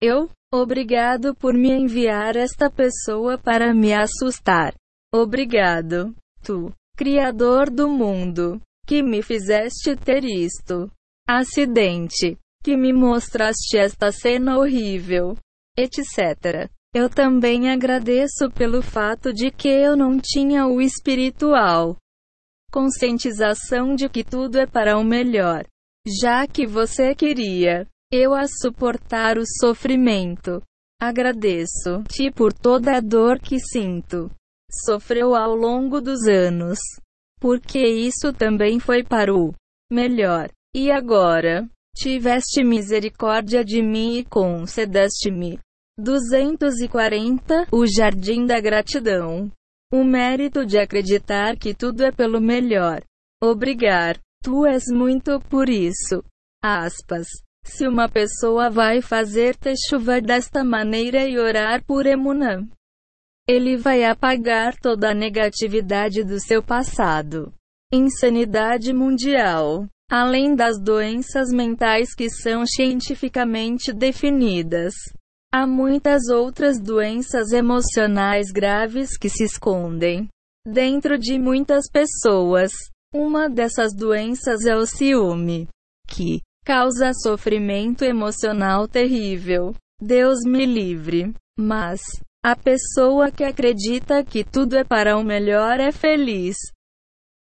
Eu, 0.00 0.30
Obrigado 0.52 1.32
por 1.32 1.54
me 1.54 1.70
enviar 1.70 2.34
esta 2.34 2.68
pessoa 2.68 3.38
para 3.38 3.72
me 3.72 3.94
assustar. 3.94 4.74
Obrigado, 5.14 6.12
tu, 6.42 6.74
Criador 6.96 7.70
do 7.70 7.88
mundo, 7.88 8.60
que 8.84 9.00
me 9.00 9.22
fizeste 9.22 9.94
ter 9.94 10.24
isto. 10.24 10.90
Acidente, 11.24 12.36
que 12.62 12.76
me 12.76 12.92
mostraste 12.92 13.78
esta 13.78 14.12
cena 14.12 14.58
horrível, 14.58 15.36
etc. 15.76 16.70
Eu 16.94 17.08
também 17.08 17.70
agradeço 17.70 18.50
pelo 18.50 18.82
fato 18.82 19.32
de 19.32 19.50
que 19.50 19.68
eu 19.68 19.96
não 19.96 20.18
tinha 20.18 20.66
o 20.66 20.80
espiritual 20.80 21.96
conscientização 22.70 23.94
de 23.94 24.08
que 24.08 24.22
tudo 24.22 24.56
é 24.58 24.66
para 24.66 24.96
o 24.96 25.04
melhor, 25.04 25.66
já 26.06 26.46
que 26.46 26.66
você 26.66 27.14
queria 27.14 27.86
eu 28.12 28.34
a 28.34 28.46
suportar 28.48 29.38
o 29.38 29.44
sofrimento. 29.60 30.62
Agradeço-te 31.00 32.30
por 32.30 32.52
toda 32.52 32.96
a 32.96 33.00
dor 33.00 33.38
que 33.38 33.58
sinto. 33.60 34.30
Sofreu 34.84 35.34
ao 35.34 35.54
longo 35.54 36.00
dos 36.00 36.26
anos. 36.26 36.78
Porque 37.40 37.78
isso 37.78 38.32
também 38.32 38.80
foi 38.80 39.04
para 39.04 39.32
o 39.32 39.54
melhor. 39.90 40.50
E 40.74 40.90
agora, 40.90 41.68
tiveste 41.94 42.64
misericórdia 42.64 43.64
de 43.64 43.82
mim 43.82 44.16
e 44.16 44.24
concedeste-me. 44.24 45.58
240 45.98 47.68
O 47.72 47.86
Jardim 47.86 48.46
da 48.46 48.60
Gratidão. 48.60 49.50
O 49.92 50.04
mérito 50.04 50.64
de 50.64 50.78
acreditar 50.78 51.56
que 51.56 51.74
tudo 51.74 52.04
é 52.04 52.12
pelo 52.12 52.40
melhor. 52.40 53.02
Obrigar. 53.42 54.18
Tu 54.42 54.66
és 54.66 54.84
muito 54.90 55.40
por 55.50 55.68
isso. 55.68 56.22
Aspas. 56.62 57.26
Se 57.64 57.86
uma 57.86 58.08
pessoa 58.08 58.70
vai 58.70 59.02
fazer 59.02 59.56
chuva 59.88 60.20
desta 60.20 60.64
maneira 60.64 61.28
e 61.28 61.38
orar 61.38 61.84
por 61.84 62.06
Emunã, 62.06 62.66
ele 63.46 63.76
vai 63.76 64.04
apagar 64.04 64.76
toda 64.80 65.10
a 65.10 65.14
negatividade 65.14 66.22
do 66.24 66.38
seu 66.40 66.62
passado. 66.62 67.52
Insanidade 67.92 68.92
mundial. 68.92 69.88
Além 70.10 70.56
das 70.56 70.76
doenças 70.80 71.52
mentais 71.52 72.16
que 72.16 72.28
são 72.28 72.66
cientificamente 72.66 73.92
definidas, 73.92 74.92
há 75.54 75.64
muitas 75.68 76.26
outras 76.28 76.80
doenças 76.80 77.52
emocionais 77.52 78.50
graves 78.50 79.16
que 79.16 79.28
se 79.28 79.44
escondem 79.44 80.26
dentro 80.66 81.16
de 81.16 81.38
muitas 81.38 81.88
pessoas. 81.88 82.72
Uma 83.14 83.48
dessas 83.48 83.94
doenças 83.94 84.64
é 84.64 84.74
o 84.74 84.84
ciúme, 84.84 85.68
que, 86.08 86.40
causa 86.64 87.12
sofrimento 87.14 88.04
emocional 88.04 88.88
terrível. 88.88 89.72
Deus 90.02 90.40
me 90.44 90.66
livre. 90.66 91.32
Mas, 91.56 92.00
a 92.44 92.56
pessoa 92.56 93.30
que 93.30 93.44
acredita 93.44 94.24
que 94.24 94.42
tudo 94.42 94.76
é 94.76 94.82
para 94.82 95.16
o 95.16 95.22
melhor 95.22 95.78
é 95.78 95.92
feliz 95.92 96.56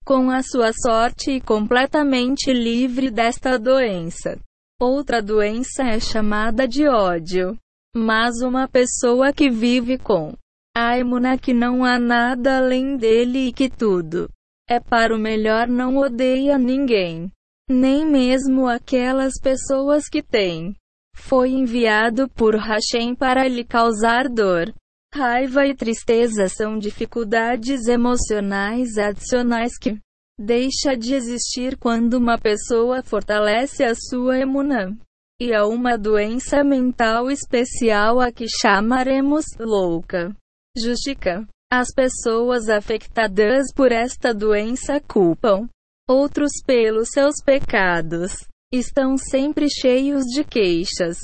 com 0.07 0.31
a 0.31 0.41
sua 0.41 0.71
sorte 0.71 1.31
e 1.31 1.41
completamente 1.41 2.53
livre 2.53 3.11
desta 3.11 3.59
doença. 3.59 4.39
Outra 4.79 5.21
doença 5.21 5.83
é 5.83 5.99
chamada 5.99 6.65
de 6.65 6.87
ódio. 6.87 7.57
Mas 7.93 8.41
uma 8.41 8.69
pessoa 8.69 9.33
que 9.33 9.49
vive 9.49 9.97
com 9.97 10.33
a 10.73 10.97
emuna 10.97 11.37
que 11.37 11.53
não 11.53 11.83
há 11.83 11.99
nada 11.99 12.59
além 12.59 12.95
dele 12.95 13.49
e 13.49 13.51
que 13.51 13.69
tudo 13.69 14.29
é 14.69 14.79
para 14.79 15.13
o 15.13 15.19
melhor 15.19 15.67
não 15.67 15.97
odeia 15.97 16.57
ninguém 16.57 17.29
nem 17.69 18.05
mesmo 18.05 18.65
aquelas 18.65 19.33
pessoas 19.43 20.07
que 20.09 20.23
têm. 20.23 20.73
Foi 21.13 21.49
enviado 21.49 22.29
por 22.29 22.55
Hashem 22.55 23.13
para 23.13 23.45
lhe 23.45 23.65
causar 23.65 24.29
dor. 24.29 24.73
Raiva 25.13 25.65
e 25.65 25.73
tristeza 25.73 26.49
são 26.49 26.77
dificuldades 26.77 27.87
emocionais 27.87 28.97
adicionais 28.97 29.77
que 29.77 29.97
deixa 30.39 30.95
de 30.95 31.15
existir 31.15 31.77
quando 31.77 32.15
uma 32.15 32.37
pessoa 32.37 33.01
fortalece 33.01 33.83
a 33.83 33.95
sua 33.95 34.37
emuna. 34.39 34.95
E 35.41 35.53
há 35.53 35.65
uma 35.65 35.97
doença 35.97 36.63
mental 36.63 37.31
especial 37.31 38.19
a 38.19 38.31
que 38.31 38.45
chamaremos 38.61 39.45
louca. 39.59 40.35
Justica. 40.77 41.47
As 41.71 41.89
pessoas 41.93 42.69
afetadas 42.69 43.73
por 43.75 43.91
esta 43.91 44.33
doença 44.33 44.99
culpam 45.01 45.67
outros 46.07 46.51
pelos 46.65 47.09
seus 47.09 47.35
pecados. 47.43 48.33
Estão 48.71 49.17
sempre 49.17 49.67
cheios 49.69 50.23
de 50.25 50.43
queixas 50.43 51.17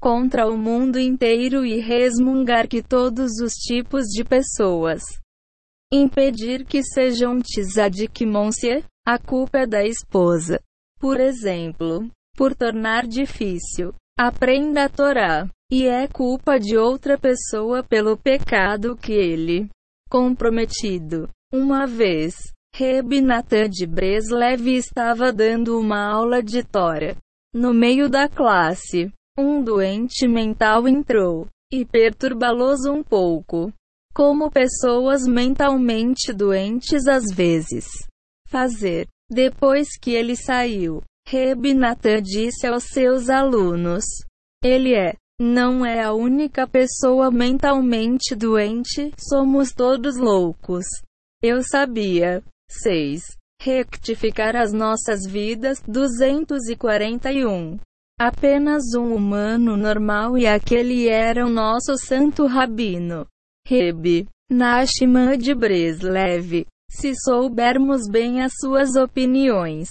contra 0.00 0.46
o 0.46 0.56
mundo 0.56 0.98
inteiro 0.98 1.64
e 1.64 1.80
resmungar 1.80 2.68
que 2.68 2.82
todos 2.82 3.40
os 3.40 3.52
tipos 3.54 4.06
de 4.06 4.24
pessoas 4.24 5.02
impedir 5.92 6.64
que 6.64 6.82
sejam 6.82 7.40
tzadikmonsia, 7.40 8.82
a 9.06 9.18
culpa 9.18 9.58
é 9.58 9.66
da 9.66 9.84
esposa. 9.84 10.60
Por 10.98 11.20
exemplo, 11.20 12.10
por 12.36 12.54
tornar 12.54 13.06
difícil, 13.06 13.94
aprenda 14.18 14.84
a 14.84 14.88
Torá, 14.88 15.48
e 15.70 15.86
é 15.86 16.06
culpa 16.08 16.58
de 16.58 16.76
outra 16.76 17.18
pessoa 17.18 17.82
pelo 17.82 18.16
pecado 18.16 18.96
que 18.96 19.12
ele 19.12 19.68
comprometido. 20.08 21.28
Uma 21.52 21.86
vez, 21.86 22.34
Reb 22.74 23.10
de 23.70 23.86
Breslev 23.86 24.68
estava 24.68 25.32
dando 25.32 25.78
uma 25.78 26.12
aula 26.12 26.42
de 26.42 26.62
Tora. 26.62 27.16
No 27.52 27.72
meio 27.72 28.08
da 28.08 28.28
classe, 28.28 29.10
um 29.36 29.62
doente 29.62 30.26
mental 30.26 30.88
entrou 30.88 31.46
e 31.72 31.84
perturbá-los 31.84 32.86
um 32.86 33.02
pouco 33.02 33.72
como 34.14 34.50
pessoas 34.50 35.26
mentalmente 35.26 36.32
doentes 36.32 37.06
às 37.06 37.24
vezes 37.34 37.86
fazer. 38.48 39.06
Depois 39.28 39.88
que 40.00 40.12
ele 40.12 40.36
saiu, 40.36 41.02
Reb 41.28 41.74
Natan 41.74 42.22
disse 42.22 42.66
aos 42.66 42.84
seus 42.84 43.28
alunos: 43.28 44.04
Ele 44.64 44.94
é, 44.94 45.14
não 45.38 45.84
é 45.84 46.02
a 46.02 46.14
única 46.14 46.66
pessoa 46.66 47.30
mentalmente 47.30 48.34
doente, 48.34 49.12
somos 49.18 49.72
todos 49.72 50.16
loucos. 50.16 50.86
Eu 51.42 51.62
sabia. 51.62 52.42
6. 52.70 53.22
Rectificar 53.60 54.56
as 54.56 54.72
nossas 54.72 55.26
vidas. 55.26 55.82
241. 55.86 57.78
Apenas 58.18 58.94
um 58.96 59.14
humano 59.14 59.76
normal 59.76 60.38
e 60.38 60.46
aquele 60.46 61.06
era 61.06 61.44
o 61.44 61.50
nosso 61.50 61.98
santo 61.98 62.46
rabino. 62.46 63.26
Reb, 63.68 64.26
Nachman 64.50 65.36
de 65.36 65.54
Breslev. 65.54 66.66
Se 66.90 67.12
soubermos 67.14 68.08
bem 68.08 68.40
as 68.42 68.52
suas 68.58 68.96
opiniões, 68.96 69.88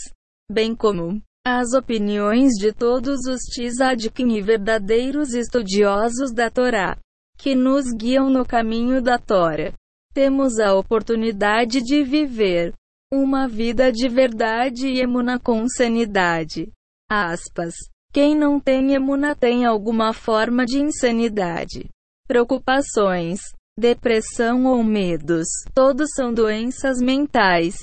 bem 0.52 0.76
como 0.76 1.22
as 1.46 1.74
opiniões 1.74 2.54
de 2.54 2.74
todos 2.74 3.28
os 3.28 3.42
tzadikim 3.42 4.36
e 4.36 4.42
verdadeiros 4.42 5.36
estudiosos 5.36 6.34
da 6.34 6.50
Torá, 6.50 6.98
que 7.38 7.54
nos 7.54 7.86
guiam 7.96 8.28
no 8.28 8.44
caminho 8.44 9.04
da 9.04 9.20
Tora, 9.20 9.72
temos 10.16 10.58
a 10.58 10.74
oportunidade 10.74 11.80
de 11.84 12.04
viver 12.04 12.74
uma 13.14 13.48
vida 13.48 13.92
de 13.92 14.10
verdade 14.10 14.88
e 14.88 15.00
emuna 15.00 15.38
com 15.38 15.68
sanidade. 15.68 16.72
Aspas. 17.08 17.76
Quem 18.16 18.34
não 18.34 18.62
tem 18.62 18.94
emuna 18.94 19.36
tem 19.36 19.66
alguma 19.66 20.14
forma 20.14 20.66
de 20.66 20.80
insanidade. 20.80 21.90
Preocupações, 22.26 23.42
depressão 23.78 24.64
ou 24.68 24.82
medos. 24.82 25.46
Todos 25.74 26.12
são 26.16 26.34
doenças 26.34 27.00
mentais. 27.02 27.76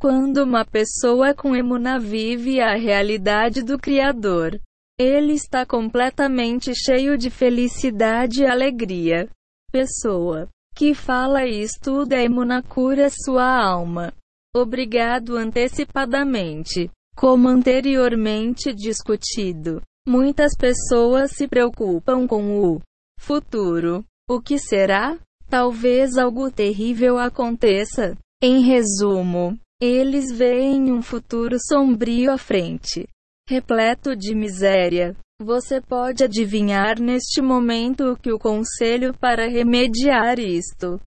Quando 0.00 0.38
uma 0.38 0.64
pessoa 0.64 1.34
com 1.34 1.54
emuna 1.54 1.98
vive 1.98 2.62
a 2.62 2.74
realidade 2.74 3.62
do 3.62 3.78
Criador, 3.78 4.58
ele 4.98 5.34
está 5.34 5.66
completamente 5.66 6.72
cheio 6.74 7.18
de 7.18 7.28
felicidade 7.28 8.40
e 8.40 8.46
alegria. 8.46 9.28
Pessoa 9.70 10.48
que 10.74 10.94
fala 10.94 11.44
e 11.44 11.60
estuda 11.60 12.16
emuna 12.16 12.62
cura 12.62 13.10
sua 13.10 13.44
alma. 13.44 14.14
Obrigado 14.56 15.36
antecipadamente. 15.36 16.90
Como 17.14 17.48
anteriormente 17.48 18.74
discutido, 18.74 19.80
muitas 20.06 20.52
pessoas 20.56 21.32
se 21.32 21.46
preocupam 21.48 22.26
com 22.26 22.60
o 22.60 22.80
futuro. 23.18 24.04
O 24.28 24.40
que 24.40 24.58
será? 24.58 25.18
Talvez 25.48 26.16
algo 26.16 26.50
terrível 26.50 27.18
aconteça. 27.18 28.16
Em 28.42 28.62
resumo, 28.62 29.58
eles 29.80 30.30
veem 30.32 30.92
um 30.92 31.00
futuro 31.00 31.56
sombrio 31.58 32.32
à 32.32 32.38
frente, 32.38 33.06
repleto 33.48 34.16
de 34.16 34.34
miséria. 34.34 35.16
Você 35.40 35.80
pode 35.80 36.24
adivinhar 36.24 37.00
neste 37.00 37.40
momento 37.40 38.12
o 38.12 38.16
que 38.16 38.32
o 38.32 38.38
conselho 38.38 39.12
para 39.14 39.48
remediar 39.48 40.38
isto 40.38 41.00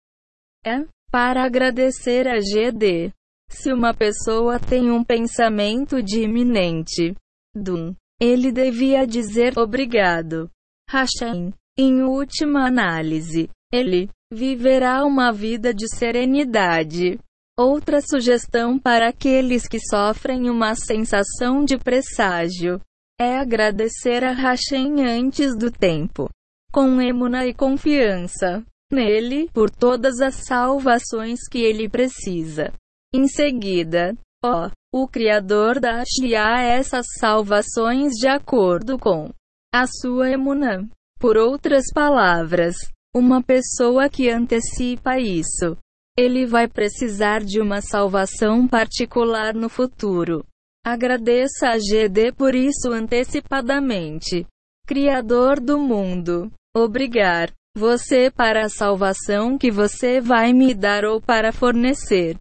é? 0.65 0.85
Para 1.11 1.45
agradecer 1.45 2.27
a 2.27 2.39
GD. 2.41 3.13
Se 3.49 3.73
uma 3.73 3.95
pessoa 3.95 4.59
tem 4.59 4.91
um 4.91 5.03
pensamento 5.03 6.03
de 6.03 6.23
iminente 6.23 7.15
doom, 7.55 7.95
ele 8.21 8.51
devia 8.53 9.07
dizer 9.07 9.59
obrigado. 9.59 10.51
Hashem. 10.91 11.53
Em 11.77 12.03
última 12.03 12.69
análise, 12.69 13.51
ele 13.73 14.09
viverá 14.33 15.05
uma 15.05 15.33
vida 15.33 15.75
de 15.75 15.89
serenidade. 15.89 17.19
Outra 17.59 18.01
sugestão 18.01 18.79
para 18.79 19.09
aqueles 19.09 19.67
que 19.67 19.81
sofrem 19.81 20.49
uma 20.49 20.75
sensação 20.77 21.65
de 21.65 21.77
presságio 21.77 22.81
é 23.21 23.37
agradecer 23.39 24.25
a 24.25 24.33
Hashem 24.33 25.05
antes 25.05 25.57
do 25.57 25.71
tempo, 25.71 26.29
com 26.73 27.01
emuna 27.01 27.47
e 27.47 27.55
confiança 27.55 28.65
nele 28.93 29.49
por 29.53 29.71
todas 29.71 30.21
as 30.21 30.35
salvações 30.47 31.41
que 31.51 31.59
ele 31.59 31.89
precisa. 31.89 32.73
Em 33.15 33.29
seguida, 33.29 34.13
ó, 34.45 34.69
o 34.93 35.07
Criador 35.07 35.79
dá 35.79 36.03
a 36.03 36.63
essas 36.63 37.07
salvações 37.21 38.15
de 38.15 38.27
acordo 38.27 38.99
com 38.99 39.31
a 39.73 39.87
sua 39.87 40.31
emuna. 40.31 40.89
Por 41.21 41.37
outras 41.37 41.85
palavras, 41.95 42.75
uma 43.15 43.41
pessoa 43.41 44.09
que 44.09 44.29
antecipa 44.29 45.17
isso. 45.21 45.77
Ele 46.19 46.45
vai 46.45 46.67
precisar 46.67 47.45
de 47.45 47.61
uma 47.61 47.81
salvação 47.81 48.67
particular 48.67 49.55
no 49.55 49.69
futuro. 49.69 50.45
Agradeça 50.85 51.69
a 51.69 51.79
GD 51.79 52.33
por 52.33 52.53
isso 52.53 52.91
antecipadamente. 52.91 54.45
Criador 54.89 55.61
do 55.61 55.79
mundo. 55.79 56.51
Obrigar 56.77 57.53
você 57.77 58.29
para 58.29 58.65
a 58.65 58.69
salvação 58.69 59.57
que 59.57 59.71
você 59.71 60.21
vai 60.21 60.53
me 60.53 60.75
dar 60.75 61.05
ou 61.05 61.21
para 61.21 61.53
fornecer. 61.53 62.37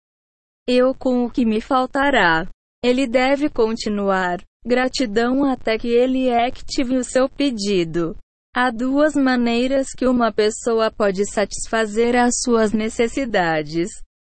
Eu 0.67 0.93
com 0.95 1.25
o 1.25 1.29
que 1.29 1.45
me 1.45 1.59
faltará. 1.59 2.47
Ele 2.81 3.05
deve 3.05 3.49
continuar. 3.49 4.41
Gratidão 4.65 5.43
até 5.43 5.77
que 5.77 5.89
ele 5.89 6.33
active 6.33 6.95
o 6.95 7.03
seu 7.03 7.27
pedido. 7.27 8.15
Há 8.55 8.71
duas 8.71 9.13
maneiras 9.13 9.89
que 9.89 10.07
uma 10.07 10.31
pessoa 10.31 10.89
pode 10.89 11.29
satisfazer 11.29 12.15
as 12.15 12.35
suas 12.41 12.71
necessidades. 12.71 13.89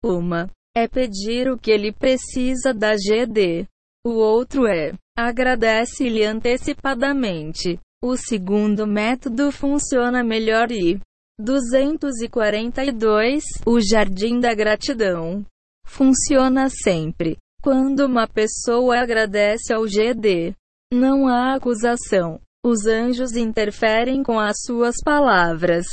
Uma 0.04 0.50
é 0.74 0.88
pedir 0.88 1.48
o 1.48 1.56
que 1.56 1.70
ele 1.70 1.92
precisa 1.92 2.74
da 2.74 2.96
GD. 2.96 3.68
O 4.04 4.14
outro 4.14 4.66
é 4.66 4.94
agradece-lhe 5.16 6.24
antecipadamente. 6.24 7.78
O 8.02 8.16
segundo 8.16 8.84
método 8.84 9.52
funciona 9.52 10.24
melhor 10.24 10.72
e 10.72 10.98
242 11.38 13.44
O 13.64 13.80
Jardim 13.80 14.40
da 14.40 14.52
Gratidão 14.54 15.46
funciona 15.86 16.68
sempre. 16.68 17.38
Quando 17.62 18.00
uma 18.00 18.28
pessoa 18.28 18.98
agradece 18.98 19.72
ao 19.72 19.86
GD, 19.86 20.54
não 20.92 21.26
há 21.26 21.54
acusação 21.54 22.38
os 22.66 22.84
anjos 22.84 23.36
interferem 23.36 24.24
com 24.24 24.40
as 24.40 24.56
suas 24.64 24.96
palavras. 25.04 25.86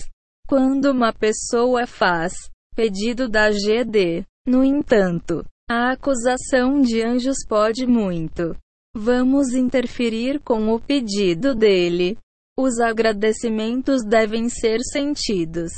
Quando 0.48 0.86
uma 0.86 1.14
pessoa 1.14 1.86
faz 1.86 2.34
pedido 2.76 3.30
da 3.30 3.52
GD, 3.52 4.26
no 4.48 4.64
entanto, 4.64 5.46
a 5.70 5.92
acusação 5.92 6.82
de 6.82 7.04
anjos 7.04 7.46
pode 7.48 7.86
muito. 7.86 8.56
Vamos 8.96 9.54
interferir 9.54 10.40
com 10.40 10.74
o 10.74 10.80
pedido 10.80 11.54
dele. 11.54 12.18
Os 12.58 12.80
agradecimentos 12.80 14.04
devem 14.04 14.50
ser 14.50 14.80
sentidos. 14.82 15.72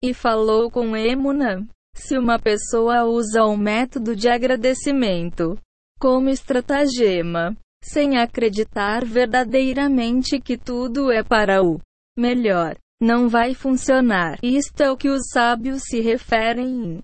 E 0.00 0.14
falou 0.14 0.70
com 0.70 0.96
Emuna. 0.96 1.66
Se 1.96 2.16
uma 2.18 2.38
pessoa 2.38 3.04
usa 3.04 3.42
o 3.44 3.56
método 3.56 4.14
de 4.14 4.28
agradecimento 4.28 5.58
como 5.98 6.28
estratagema, 6.28 7.56
sem 7.82 8.18
acreditar 8.18 9.04
verdadeiramente 9.04 10.38
que 10.38 10.58
tudo 10.58 11.10
é 11.10 11.24
para 11.24 11.62
o 11.62 11.80
melhor. 12.16 12.76
não 13.00 13.28
vai 13.28 13.54
funcionar. 13.54 14.38
Isto 14.42 14.82
é 14.82 14.90
o 14.90 14.96
que 14.96 15.08
os 15.08 15.28
sábios 15.32 15.82
se 15.84 16.00
referem. 16.00 17.02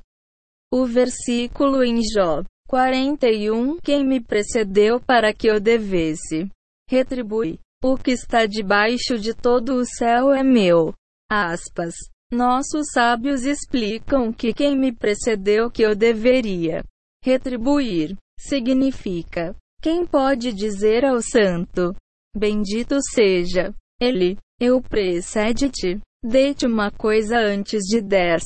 O 0.73 0.87
versículo 0.87 1.83
em 1.83 2.01
Jó 2.15 2.43
41: 2.69 3.79
Quem 3.83 4.07
me 4.07 4.21
precedeu 4.21 5.01
para 5.01 5.35
que 5.35 5.47
eu 5.47 5.59
devesse 5.59 6.49
retribui. 6.89 7.59
O 7.83 7.97
que 7.97 8.13
está 8.13 8.47
debaixo 8.47 9.19
de 9.19 9.35
todo 9.35 9.75
o 9.75 9.85
céu 9.85 10.33
é 10.33 10.43
meu. 10.43 10.95
Aspas. 11.31 11.95
Nossos 12.33 12.87
sábios 12.95 13.45
explicam 13.45 14.33
que 14.33 14.55
quem 14.55 14.75
me 14.75 14.91
precedeu 14.91 15.71
que 15.71 15.83
eu 15.83 15.95
deveria 15.95 16.83
retribuir 17.23 18.17
significa 18.41 19.55
quem 19.83 20.07
pode 20.07 20.51
dizer 20.51 21.05
ao 21.05 21.21
santo: 21.21 21.95
Bendito 22.35 22.97
seja 23.13 23.75
ele, 24.01 24.39
eu 24.59 24.81
precede-te, 24.81 26.01
dê-te 26.25 26.67
uma 26.67 26.91
coisa 26.91 27.37
antes 27.37 27.83
de 27.83 28.01
dez. 28.01 28.43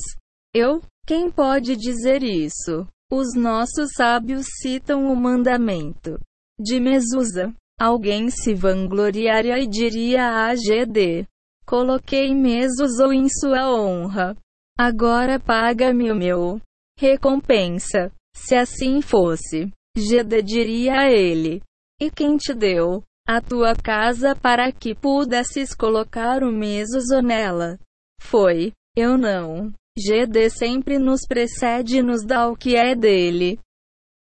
Eu? 0.53 0.81
Quem 1.05 1.31
pode 1.31 1.77
dizer 1.77 2.21
isso? 2.21 2.85
Os 3.09 3.33
nossos 3.35 3.91
sábios 3.95 4.45
citam 4.61 5.05
o 5.05 5.15
mandamento 5.15 6.19
de 6.59 6.81
Mesusa. 6.81 7.53
Alguém 7.79 8.29
se 8.29 8.53
vangloriaria 8.53 9.57
e 9.59 9.65
diria 9.65 10.45
a 10.45 10.53
GD: 10.53 11.25
Coloquei 11.67 12.33
Mesusa 12.33 13.13
em 13.13 13.27
sua 13.27 13.69
honra. 13.69 14.37
Agora 14.79 15.37
paga-me 15.37 16.09
o 16.09 16.15
meu 16.15 16.61
recompensa. 16.97 18.09
Se 18.33 18.55
assim 18.55 19.01
fosse, 19.01 19.69
Gede 19.97 20.41
diria 20.41 21.01
a 21.01 21.11
ele: 21.11 21.61
E 21.99 22.09
quem 22.09 22.37
te 22.37 22.53
deu 22.53 23.03
a 23.27 23.41
tua 23.41 23.75
casa 23.75 24.33
para 24.33 24.71
que 24.71 24.95
pudesses 24.95 25.75
colocar 25.75 26.41
o 26.41 26.53
mesoso 26.53 27.21
nela? 27.21 27.77
Foi, 28.21 28.71
eu 28.95 29.17
não. 29.17 29.73
Gede 29.99 30.49
sempre 30.49 30.97
nos 30.97 31.27
precede 31.27 31.97
e 31.97 32.01
nos 32.01 32.23
dá 32.23 32.47
o 32.47 32.55
que 32.55 32.77
é 32.77 32.95
dele. 32.95 33.59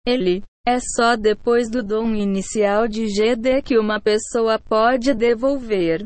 Ele 0.05 0.43
é 0.67 0.77
só 0.79 1.15
depois 1.15 1.69
do 1.69 1.81
dom 1.81 2.13
inicial 2.15 2.85
de 2.85 3.07
Gede 3.07 3.61
que 3.61 3.77
uma 3.77 4.01
pessoa 4.01 4.59
pode 4.59 5.13
devolver. 5.13 6.05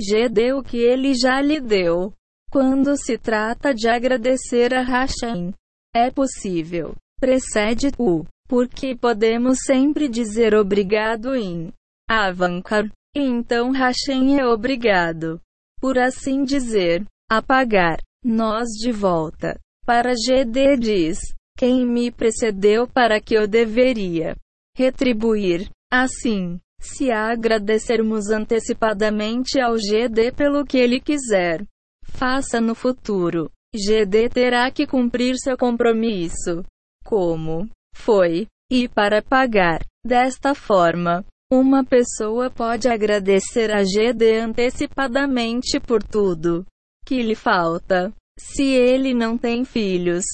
Gede 0.00 0.52
o 0.52 0.62
que 0.62 0.76
ele 0.78 1.14
já 1.14 1.40
lhe 1.40 1.60
deu. 1.60 2.12
Quando 2.50 2.96
se 2.96 3.18
trata 3.18 3.74
de 3.74 3.88
agradecer 3.88 4.74
a 4.74 4.82
Hashem, 4.82 5.52
é 5.94 6.10
possível. 6.10 6.94
Precede 7.18 7.90
o 7.98 8.24
porque 8.48 8.94
podemos 8.94 9.58
sempre 9.64 10.08
dizer 10.08 10.54
obrigado 10.54 11.34
em 11.34 11.72
Avankar. 12.08 12.90
Então 13.14 13.72
Hashem 13.72 14.38
é 14.38 14.46
obrigado, 14.46 15.40
por 15.80 15.98
assim 15.98 16.44
dizer, 16.44 17.04
a 17.30 17.42
pagar 17.42 17.98
nós 18.22 18.68
de 18.78 18.92
volta. 18.92 19.58
Para 19.84 20.12
GD 20.12 20.76
diz: 20.76 21.18
Quem 21.56 21.86
me 21.86 22.10
precedeu 22.10 22.86
para 22.86 23.20
que 23.20 23.34
eu 23.34 23.48
deveria 23.48 24.36
retribuir. 24.76 25.70
Assim, 25.90 26.60
se 26.80 27.10
agradecermos 27.10 28.30
antecipadamente 28.30 29.60
ao 29.60 29.74
GD 29.76 30.32
pelo 30.32 30.64
que 30.64 30.78
ele 30.78 31.00
quiser, 31.00 31.64
faça 32.04 32.60
no 32.60 32.74
futuro. 32.74 33.50
GD 33.74 34.28
terá 34.30 34.70
que 34.70 34.86
cumprir 34.86 35.36
seu 35.36 35.56
compromisso. 35.56 36.64
Como? 37.04 37.68
foi, 37.96 38.46
e 38.70 38.88
para 38.88 39.22
pagar. 39.22 39.80
Desta 40.04 40.54
forma, 40.54 41.24
uma 41.50 41.84
pessoa 41.84 42.50
pode 42.50 42.88
agradecer 42.88 43.72
a 43.72 43.82
GD 43.82 44.38
antecipadamente 44.38 45.80
por 45.80 46.02
tudo 46.02 46.64
que 47.04 47.22
lhe 47.22 47.34
falta. 47.34 48.12
Se 48.38 48.64
ele 48.64 49.14
não 49.14 49.38
tem 49.38 49.64
filhos, 49.64 50.24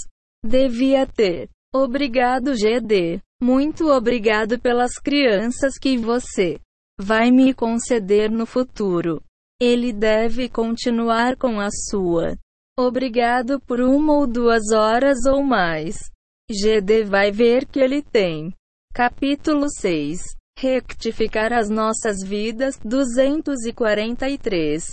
devia 0.45 1.07
ter. 1.07 1.49
Obrigado, 1.75 2.55
GD. 2.55 3.21
Muito 3.43 3.91
obrigado 3.91 4.59
pelas 4.61 5.01
crianças 5.01 5.77
que 5.77 5.99
você 5.99 6.61
vai 6.97 7.33
me 7.33 7.53
conceder 7.53 8.31
no 8.31 8.47
futuro. 8.47 9.21
Ele 9.61 9.93
deve 9.93 10.49
continuar 10.49 11.37
com 11.37 11.59
a 11.59 11.67
sua. 11.91 12.39
Obrigado 12.79 13.61
por 13.63 13.81
uma 13.81 14.13
ou 14.13 14.29
duas 14.29 14.71
horas 14.71 15.27
ou 15.27 15.43
mais. 15.43 16.09
GD 16.49 17.03
vai 17.03 17.33
ver 17.33 17.67
que 17.67 17.81
ele 17.81 18.01
tem. 18.01 18.55
Capítulo 18.95 19.69
6 19.69 20.21
Rectificar 20.57 21.53
as 21.53 21.69
nossas 21.69 22.23
vidas 22.23 22.79
243 22.85 24.87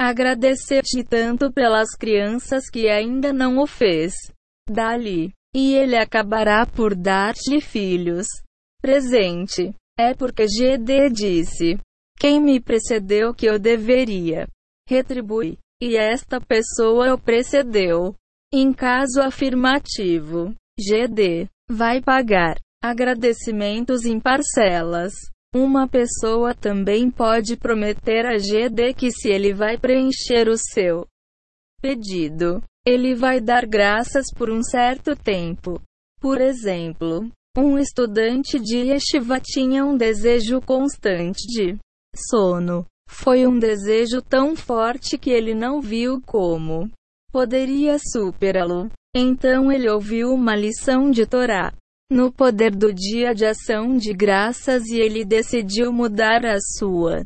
Agradecer-te 0.00 1.04
tanto 1.04 1.52
pelas 1.52 1.94
crianças 1.94 2.68
que 2.68 2.88
ainda 2.88 3.32
não 3.32 3.58
o 3.58 3.66
fez. 3.68 4.12
Dali. 4.68 5.32
E 5.54 5.74
ele 5.74 5.96
acabará 5.96 6.64
por 6.66 6.94
dar-te 6.94 7.60
filhos. 7.60 8.26
Presente. 8.80 9.74
É 9.98 10.14
porque 10.14 10.46
GD 10.46 11.10
disse: 11.10 11.78
Quem 12.18 12.40
me 12.40 12.58
precedeu 12.58 13.34
que 13.34 13.46
eu 13.46 13.58
deveria 13.58 14.48
retribuir. 14.88 15.58
E 15.80 15.96
esta 15.96 16.40
pessoa 16.40 17.14
o 17.14 17.18
precedeu. 17.18 18.14
Em 18.52 18.72
caso 18.72 19.20
afirmativo, 19.20 20.54
GD. 20.78 21.48
Vai 21.70 22.00
pagar. 22.00 22.56
Agradecimentos 22.82 24.04
em 24.04 24.18
parcelas. 24.18 25.12
Uma 25.54 25.86
pessoa 25.86 26.54
também 26.54 27.10
pode 27.10 27.56
prometer 27.56 28.24
a 28.24 28.38
GD 28.38 28.94
que 28.94 29.10
se 29.10 29.28
ele 29.28 29.52
vai 29.52 29.76
preencher 29.76 30.48
o 30.48 30.56
seu 30.56 31.06
pedido, 31.82 32.62
ele 32.86 33.14
vai 33.14 33.40
dar 33.40 33.66
graças 33.66 34.26
por 34.36 34.50
um 34.50 34.62
certo 34.62 35.14
tempo. 35.14 35.80
Por 36.20 36.40
exemplo, 36.40 37.28
um 37.56 37.78
estudante 37.78 38.58
de 38.58 38.78
yeshiva 38.78 39.40
tinha 39.40 39.84
um 39.84 39.96
desejo 39.96 40.60
constante 40.60 41.46
de 41.46 41.76
sono. 42.30 42.86
Foi 43.08 43.46
um 43.46 43.58
desejo 43.58 44.22
tão 44.22 44.56
forte 44.56 45.18
que 45.18 45.30
ele 45.30 45.54
não 45.54 45.80
viu 45.80 46.20
como 46.22 46.90
poderia 47.30 47.98
superá-lo. 47.98 48.90
Então 49.14 49.70
ele 49.70 49.88
ouviu 49.88 50.32
uma 50.32 50.56
lição 50.56 51.10
de 51.10 51.26
Torá 51.26 51.72
no 52.10 52.30
poder 52.30 52.74
do 52.74 52.92
dia 52.92 53.34
de 53.34 53.46
ação 53.46 53.96
de 53.96 54.12
graças 54.12 54.86
e 54.86 55.00
ele 55.00 55.24
decidiu 55.24 55.92
mudar 55.92 56.44
a 56.44 56.58
sua 56.60 57.24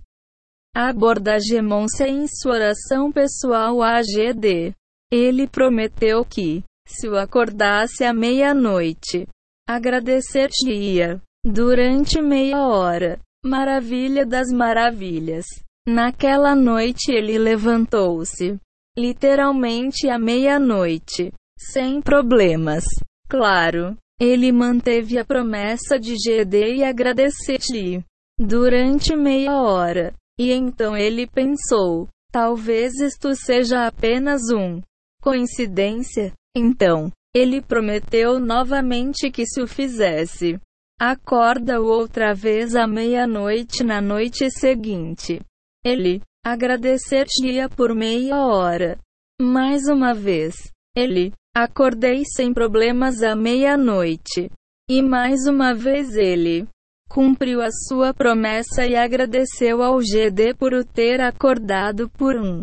abordagem 0.75 1.61
em 2.09 2.27
sua 2.29 2.53
oração 2.53 3.11
pessoal 3.11 3.83
AGD. 3.83 4.75
Ele 5.11 5.47
prometeu 5.47 6.25
que, 6.25 6.65
se 6.87 7.09
o 7.09 7.17
acordasse 7.17 8.05
à 8.05 8.13
meia-noite, 8.13 9.27
agradecer-te-ia 9.69 11.21
durante 11.45 12.21
meia 12.21 12.67
hora. 12.67 13.19
Maravilha 13.45 14.27
das 14.27 14.49
maravilhas. 14.53 15.45
Naquela 15.87 16.57
noite 16.57 17.13
ele 17.13 17.39
levantou-se, 17.39 18.59
literalmente 18.99 20.09
à 20.09 20.19
meia-noite, 20.19 21.33
sem 21.57 22.01
problemas. 22.03 22.85
Claro, 23.29 23.97
ele 24.21 24.51
manteve 24.51 25.19
a 25.19 25.25
promessa 25.25 25.99
de 26.01 26.15
GD 26.17 26.77
e 26.79 26.85
agradecer-lhe 26.85 28.05
durante 28.37 29.15
meia 29.15 29.63
hora. 29.63 30.13
E 30.39 30.51
então 30.53 30.97
ele 30.97 31.29
pensou: 31.29 32.09
talvez 32.33 32.95
isto 33.01 33.37
seja 33.37 33.87
apenas 33.87 34.43
um 34.53 34.81
coincidência. 35.27 36.33
Então, 36.57 37.11
ele 37.35 37.61
prometeu 37.61 38.39
novamente 38.39 39.31
que 39.31 39.45
se 39.45 39.61
o 39.61 39.67
fizesse. 39.67 40.61
Acorda-o 41.01 41.87
outra 41.87 42.35
vez 42.35 42.77
à 42.77 42.87
meia-noite 42.87 43.83
na 43.83 44.01
noite 44.01 44.51
seguinte. 44.51 45.41
Ele 45.85 46.23
agradecer-lhe 46.45 47.69
por 47.77 47.95
meia 47.95 48.47
hora. 48.47 48.99
Mais 49.41 49.89
uma 49.89 50.15
vez, 50.15 50.55
ele 50.97 51.33
Acordei 51.59 52.23
sem 52.27 52.53
problemas 52.53 53.23
à 53.23 53.35
meia-noite. 53.35 54.51
E 54.91 55.01
mais 55.01 55.47
uma 55.47 55.73
vez 55.73 56.15
ele 56.15 56.69
cumpriu 57.09 57.63
a 57.63 57.71
sua 57.71 58.13
promessa 58.13 58.85
e 58.85 58.95
agradeceu 58.95 59.83
ao 59.83 59.99
GD 59.99 60.53
por 60.53 60.75
o 60.75 60.85
ter 60.85 61.19
acordado 61.19 62.11
por 62.11 62.37
um 62.37 62.63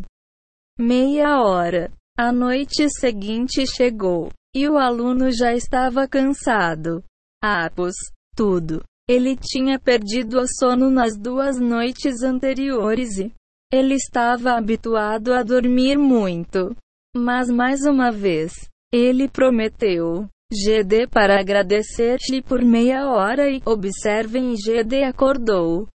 meia 0.79 1.41
hora. 1.41 1.91
A 2.15 2.31
noite 2.31 2.87
seguinte 2.91 3.65
chegou 3.65 4.29
e 4.55 4.69
o 4.69 4.77
aluno 4.77 5.31
já 5.31 5.51
estava 5.55 6.07
cansado. 6.07 7.03
Apos, 7.41 7.95
tudo. 8.35 8.83
Ele 9.09 9.35
tinha 9.35 9.79
perdido 9.79 10.39
o 10.39 10.45
sono 10.47 10.91
nas 10.91 11.17
duas 11.17 11.59
noites 11.59 12.21
anteriores 12.21 13.17
e 13.17 13.33
ele 13.71 13.95
estava 13.95 14.51
habituado 14.51 15.33
a 15.33 15.41
dormir 15.41 15.97
muito. 15.97 16.75
Mas 17.17 17.49
mais 17.49 17.81
uma 17.81 18.11
vez, 18.11 18.53
ele 18.93 19.27
prometeu. 19.27 20.29
GD 20.53 21.07
para 21.07 21.39
agradecer-lhe 21.39 22.43
por 22.43 22.61
meia 22.61 23.09
hora 23.09 23.49
e, 23.49 23.59
observem, 23.65 24.53
GD 24.53 25.03
acordou. 25.03 25.87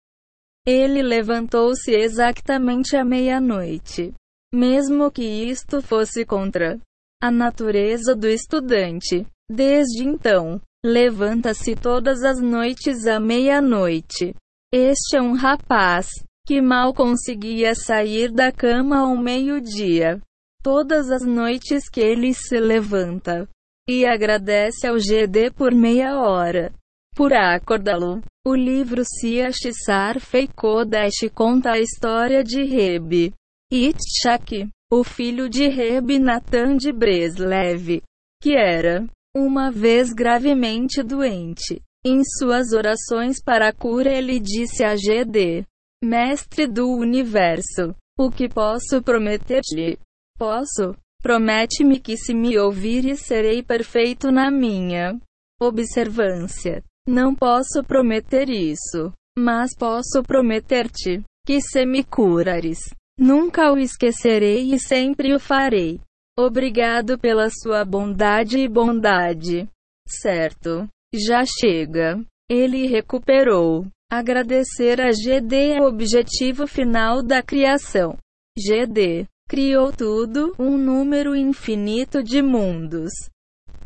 Ele 0.67 1.01
levantou-se 1.01 1.91
exatamente 1.91 2.97
à 2.97 3.05
meia-noite. 3.05 4.13
Mesmo 4.53 5.11
que 5.11 5.23
isto 5.23 5.81
fosse 5.81 6.25
contra 6.25 6.79
a 7.21 7.29
natureza 7.29 8.15
do 8.15 8.27
estudante. 8.27 9.25
Desde 9.49 10.03
então, 10.03 10.61
levanta-se 10.85 11.75
todas 11.75 12.23
as 12.23 12.41
noites 12.41 13.05
à 13.05 13.19
meia-noite. 13.19 14.35
Este 14.73 15.17
é 15.17 15.21
um 15.21 15.33
rapaz 15.33 16.07
que 16.45 16.61
mal 16.61 16.93
conseguia 16.93 17.75
sair 17.75 18.31
da 18.31 18.51
cama 18.51 18.99
ao 18.99 19.15
meio-dia. 19.15 20.21
Todas 20.63 21.09
as 21.09 21.23
noites 21.23 21.89
que 21.89 22.01
ele 22.01 22.33
se 22.33 22.59
levanta 22.59 23.47
e 23.89 24.05
agradece 24.05 24.87
ao 24.87 24.97
GD 24.97 25.51
por 25.51 25.73
meia 25.73 26.19
hora 26.19 26.71
por 27.19 27.33
acordá-lo. 27.33 28.21
O 28.47 28.55
livro 28.55 29.03
Siashissar 29.03 30.21
Feikodesh 30.21 31.29
conta 31.35 31.71
a 31.71 31.79
história 31.79 32.41
de 32.43 32.63
Reb 32.63 33.33
Itchak, 33.71 34.67
o 34.91 35.03
filho 35.03 35.47
de 35.47 35.67
Reb 35.67 36.17
Natan 36.17 36.75
de 36.75 36.91
Breslev, 36.91 38.01
que 38.41 38.55
era, 38.55 39.05
uma 39.35 39.69
vez 39.69 40.11
gravemente 40.11 41.03
doente. 41.03 41.79
Em 42.03 42.23
suas 42.23 42.73
orações 42.73 43.39
para 43.43 43.67
a 43.67 43.73
cura 43.73 44.11
ele 44.11 44.39
disse 44.39 44.83
a 44.83 44.95
GD, 44.95 45.67
Mestre 46.03 46.65
do 46.65 46.89
Universo, 46.89 47.93
o 48.17 48.31
que 48.31 48.49
posso 48.49 49.03
prometer-lhe? 49.03 49.99
Posso? 50.35 50.95
Promete-me 51.21 51.99
que 51.99 52.17
se 52.17 52.33
me 52.33 52.57
ouvires 52.57 53.19
serei 53.19 53.61
perfeito 53.61 54.31
na 54.31 54.49
minha 54.49 55.19
observância. 55.61 56.83
Não 57.05 57.35
posso 57.35 57.83
prometer 57.83 58.49
isso, 58.49 59.13
mas 59.37 59.75
posso 59.77 60.23
prometer-te 60.23 61.21
que 61.45 61.61
se 61.61 61.85
me 61.85 62.03
curares, 62.03 62.79
nunca 63.19 63.71
o 63.71 63.77
esquecerei 63.77 64.73
e 64.73 64.79
sempre 64.79 65.33
o 65.35 65.39
farei. 65.39 65.99
Obrigado 66.37 67.19
pela 67.19 67.49
sua 67.49 67.83
bondade 67.83 68.59
e 68.59 68.67
bondade. 68.67 69.67
Certo. 70.07 70.87
Já 71.13 71.43
chega. 71.45 72.23
Ele 72.49 72.87
recuperou. 72.87 73.85
Agradecer 74.11 74.99
a 75.01 75.11
GD 75.11 75.73
é 75.73 75.81
o 75.81 75.87
objetivo 75.87 76.65
final 76.65 77.21
da 77.21 77.43
criação. 77.43 78.17
GD 78.57 79.27
criou 79.47 79.91
tudo, 79.91 80.55
um 80.57 80.77
número 80.77 81.35
infinito 81.35 82.23
de 82.23 82.41
mundos. 82.41 83.11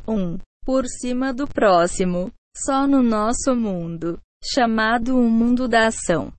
Um 0.08 0.38
por 0.66 0.86
cima 0.86 1.34
do 1.34 1.48
próximo. 1.48 2.32
Só 2.56 2.86
no 2.86 3.02
nosso 3.02 3.56
mundo, 3.56 4.20
chamado 4.44 5.18
o 5.18 5.28
mundo 5.28 5.68
da 5.68 5.88
ação, 5.88 6.32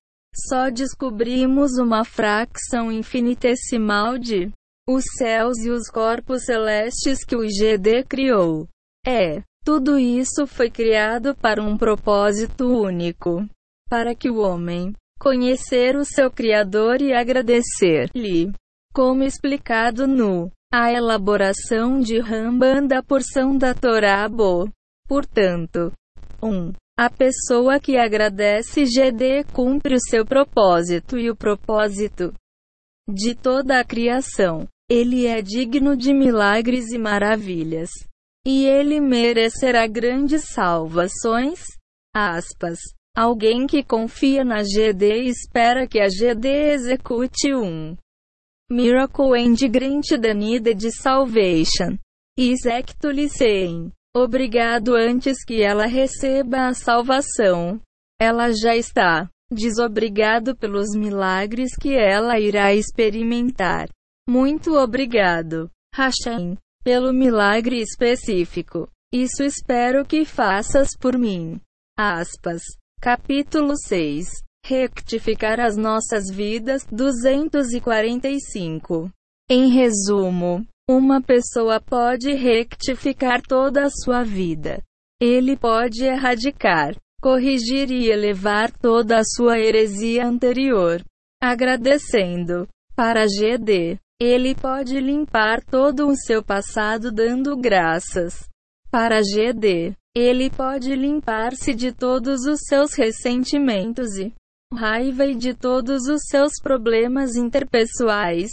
só 0.49 0.71
descobrimos 0.71 1.73
uma 1.79 2.05
fração 2.05 2.91
infinitesimal 2.91 4.19
de 4.19 4.51
os 4.89 5.05
céus 5.17 5.59
e 5.59 5.71
os 5.71 5.89
corpos 5.89 6.45
celestes 6.45 7.25
que 7.25 7.35
o 7.35 7.47
GD 7.47 8.05
criou. 8.05 8.69
É, 9.07 9.43
tudo 9.65 9.99
isso 9.99 10.47
foi 10.47 10.71
criado 10.71 11.35
para 11.35 11.63
um 11.63 11.77
propósito 11.77 12.67
único, 12.67 13.49
para 13.89 14.15
que 14.15 14.29
o 14.29 14.39
homem 14.39 14.93
conhecer 15.19 15.97
o 15.97 16.05
seu 16.05 16.31
Criador 16.31 17.01
e 17.01 17.15
agradecer-lhe. 17.15 18.53
Como 18.93 19.25
explicado 19.25 20.07
no 20.07 20.51
A 20.73 20.93
elaboração 20.93 21.99
de 21.99 22.19
Ramban 22.21 22.87
da 22.87 23.03
porção 23.03 23.57
da 23.57 23.75
Torá 23.75 24.29
Bo. 24.29 24.69
Portanto, 25.09 25.93
1. 26.43 26.73
A 26.97 27.11
pessoa 27.11 27.81
que 27.81 27.97
agradece 27.97 28.85
GD 28.85 29.45
cumpre 29.53 29.97
o 29.97 30.01
seu 30.01 30.25
propósito 30.25 31.19
e 31.19 31.29
o 31.29 31.35
propósito 31.35 32.33
de 33.09 33.35
toda 33.35 33.81
a 33.81 33.85
criação. 33.85 34.69
Ele 34.89 35.27
é 35.27 35.43
digno 35.43 35.97
de 35.97 36.15
milagres 36.15 36.93
e 36.93 36.99
maravilhas. 36.99 37.91
E 38.47 38.65
ele 38.65 39.01
merecerá 39.01 39.89
grandes 39.89 40.45
salvações. 40.45 41.65
Aspas. 42.15 42.79
Alguém 43.17 43.67
que 43.67 43.83
confia 43.83 44.45
na 44.45 44.63
GD 44.63 45.25
espera 45.25 45.89
que 45.89 45.99
a 45.99 46.07
GD 46.07 46.49
execute 46.75 47.53
um 47.55 47.97
miracle 48.71 49.35
and 49.37 49.57
grant 49.69 50.07
the 50.21 50.33
needed 50.33 50.89
salvation. 50.93 51.99
Is. 52.39 52.63
Obrigado 54.17 54.95
antes 54.95 55.45
que 55.45 55.61
ela 55.61 55.87
receba 55.87 56.69
a 56.69 56.75
salvação. 56.75 57.81
Ela 58.21 58.53
já 58.53 58.77
está 58.77 59.29
desobrigado 59.51 60.57
pelos 60.57 60.95
milagres 60.97 61.75
que 61.75 61.95
ela 61.95 62.39
irá 62.39 62.73
experimentar. 62.73 63.89
Muito 64.29 64.77
obrigado, 64.77 65.69
Hashem, 65.95 66.57
pelo 66.85 67.13
milagre 67.13 67.81
específico. 67.81 68.89
Isso 69.13 69.43
espero 69.43 70.05
que 70.05 70.25
faças 70.25 70.91
por 70.99 71.19
mim. 71.19 71.61
Aspas. 71.99 72.63
Capítulo 73.01 73.77
6. 73.77 74.29
Rectificar 74.65 75.59
as 75.61 75.77
nossas 75.77 76.31
vidas. 76.33 76.87
245. 76.91 79.11
Em 79.51 79.69
resumo, 79.69 80.65
uma 80.89 81.21
pessoa 81.23 81.81
pode 81.81 82.33
rectificar 82.35 83.41
toda 83.41 83.87
a 83.87 83.91
sua 83.91 84.23
vida. 84.23 84.83
Ele 85.21 85.57
pode 85.57 86.05
erradicar, 86.05 86.95
corrigir 87.23 87.91
e 87.91 88.11
elevar 88.11 88.71
toda 88.71 89.19
a 89.19 89.25
sua 89.25 89.59
heresia 89.59 90.27
anterior. 90.27 91.03
Agradecendo. 91.43 92.69
Para 92.95 93.27
GD, 93.27 93.99
ele 94.21 94.55
pode 94.55 95.01
limpar 95.01 95.65
todo 95.65 96.07
o 96.07 96.17
seu 96.17 96.45
passado 96.45 97.11
dando 97.11 97.57
graças. 97.57 98.49
Para 98.91 99.21
GD, 99.21 99.97
ele 100.15 100.51
pode 100.51 100.95
limpar-se 100.95 101.75
de 101.75 101.93
todos 101.93 102.45
os 102.45 102.61
seus 102.69 102.95
ressentimentos 102.95 104.17
e 104.17 104.33
raiva 104.73 105.27
e 105.27 105.35
de 105.35 105.55
todos 105.55 106.07
os 106.07 106.23
seus 106.29 106.53
problemas 106.63 107.35
interpessoais, 107.37 108.51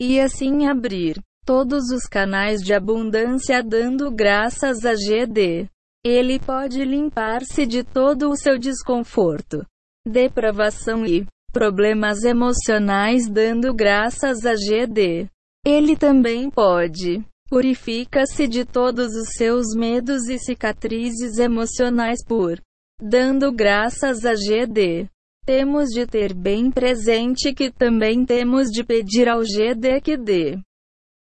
e 0.00 0.20
assim 0.20 0.66
abrir 0.66 1.22
todos 1.48 1.84
os 1.90 2.04
canais 2.04 2.60
de 2.60 2.74
abundância 2.74 3.62
dando 3.62 4.10
graças 4.10 4.84
a 4.84 4.92
GD. 4.92 5.66
Ele 6.04 6.38
pode 6.38 6.84
limpar-se 6.84 7.64
de 7.64 7.82
todo 7.82 8.28
o 8.28 8.36
seu 8.36 8.58
desconforto, 8.58 9.64
depravação 10.06 11.06
e 11.06 11.26
problemas 11.50 12.22
emocionais 12.22 13.26
dando 13.26 13.72
graças 13.72 14.44
a 14.44 14.54
GD. 14.54 15.26
Ele 15.64 15.96
também 15.96 16.50
pode 16.50 17.24
purifica-se 17.48 18.46
de 18.46 18.66
todos 18.66 19.14
os 19.14 19.30
seus 19.30 19.74
medos 19.74 20.28
e 20.28 20.38
cicatrizes 20.38 21.38
emocionais 21.38 22.22
por 22.26 22.60
dando 23.00 23.50
graças 23.50 24.26
a 24.26 24.34
GD. 24.34 25.08
Temos 25.46 25.88
de 25.88 26.06
ter 26.06 26.34
bem 26.34 26.70
presente 26.70 27.54
que 27.54 27.70
também 27.70 28.26
temos 28.26 28.68
de 28.68 28.84
pedir 28.84 29.30
ao 29.30 29.40
GD 29.40 30.02
que 30.02 30.14
dê 30.14 30.58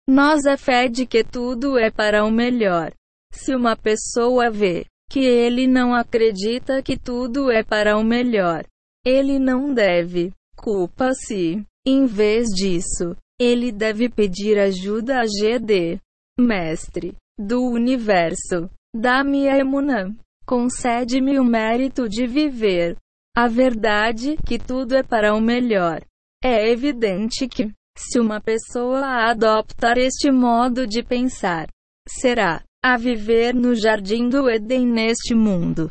nós 0.08 0.44
é 0.46 0.56
fé 0.56 0.88
de 0.88 1.06
que 1.06 1.24
tudo 1.24 1.78
é 1.78 1.90
para 1.90 2.24
o 2.24 2.30
melhor. 2.30 2.92
Se 3.32 3.54
uma 3.54 3.76
pessoa 3.76 4.50
vê 4.50 4.86
que 5.10 5.20
ele 5.20 5.66
não 5.66 5.94
acredita 5.94 6.82
que 6.82 6.96
tudo 6.96 7.50
é 7.50 7.62
para 7.62 7.96
o 7.98 8.04
melhor, 8.04 8.64
ele 9.04 9.38
não 9.38 9.72
deve 9.74 10.32
culpa-se. 10.56 11.64
Em 11.86 12.06
vez 12.06 12.48
disso, 12.48 13.16
ele 13.38 13.70
deve 13.70 14.08
pedir 14.08 14.58
ajuda 14.58 15.20
a 15.20 15.24
GD, 15.24 16.00
Mestre 16.38 17.14
do 17.38 17.62
Universo. 17.62 18.68
Dá-me 18.94 19.48
a 19.48 19.58
emunã. 19.58 20.14
Concede-me 20.46 21.38
o 21.38 21.44
mérito 21.44 22.08
de 22.08 22.26
viver. 22.26 22.96
A 23.36 23.46
verdade 23.46 24.36
que 24.46 24.58
tudo 24.58 24.96
é 24.96 25.02
para 25.02 25.34
o 25.34 25.40
melhor. 25.40 26.00
É 26.42 26.70
evidente 26.70 27.46
que 27.46 27.70
se 27.96 28.20
uma 28.20 28.40
pessoa 28.40 29.30
adoptar 29.30 29.96
este 29.96 30.30
modo 30.30 30.86
de 30.86 31.02
pensar, 31.02 31.68
será 32.08 32.62
a 32.82 32.96
viver 32.96 33.54
no 33.54 33.74
jardim 33.74 34.28
do 34.28 34.48
Éden 34.48 34.86
neste 34.86 35.34
mundo. 35.34 35.90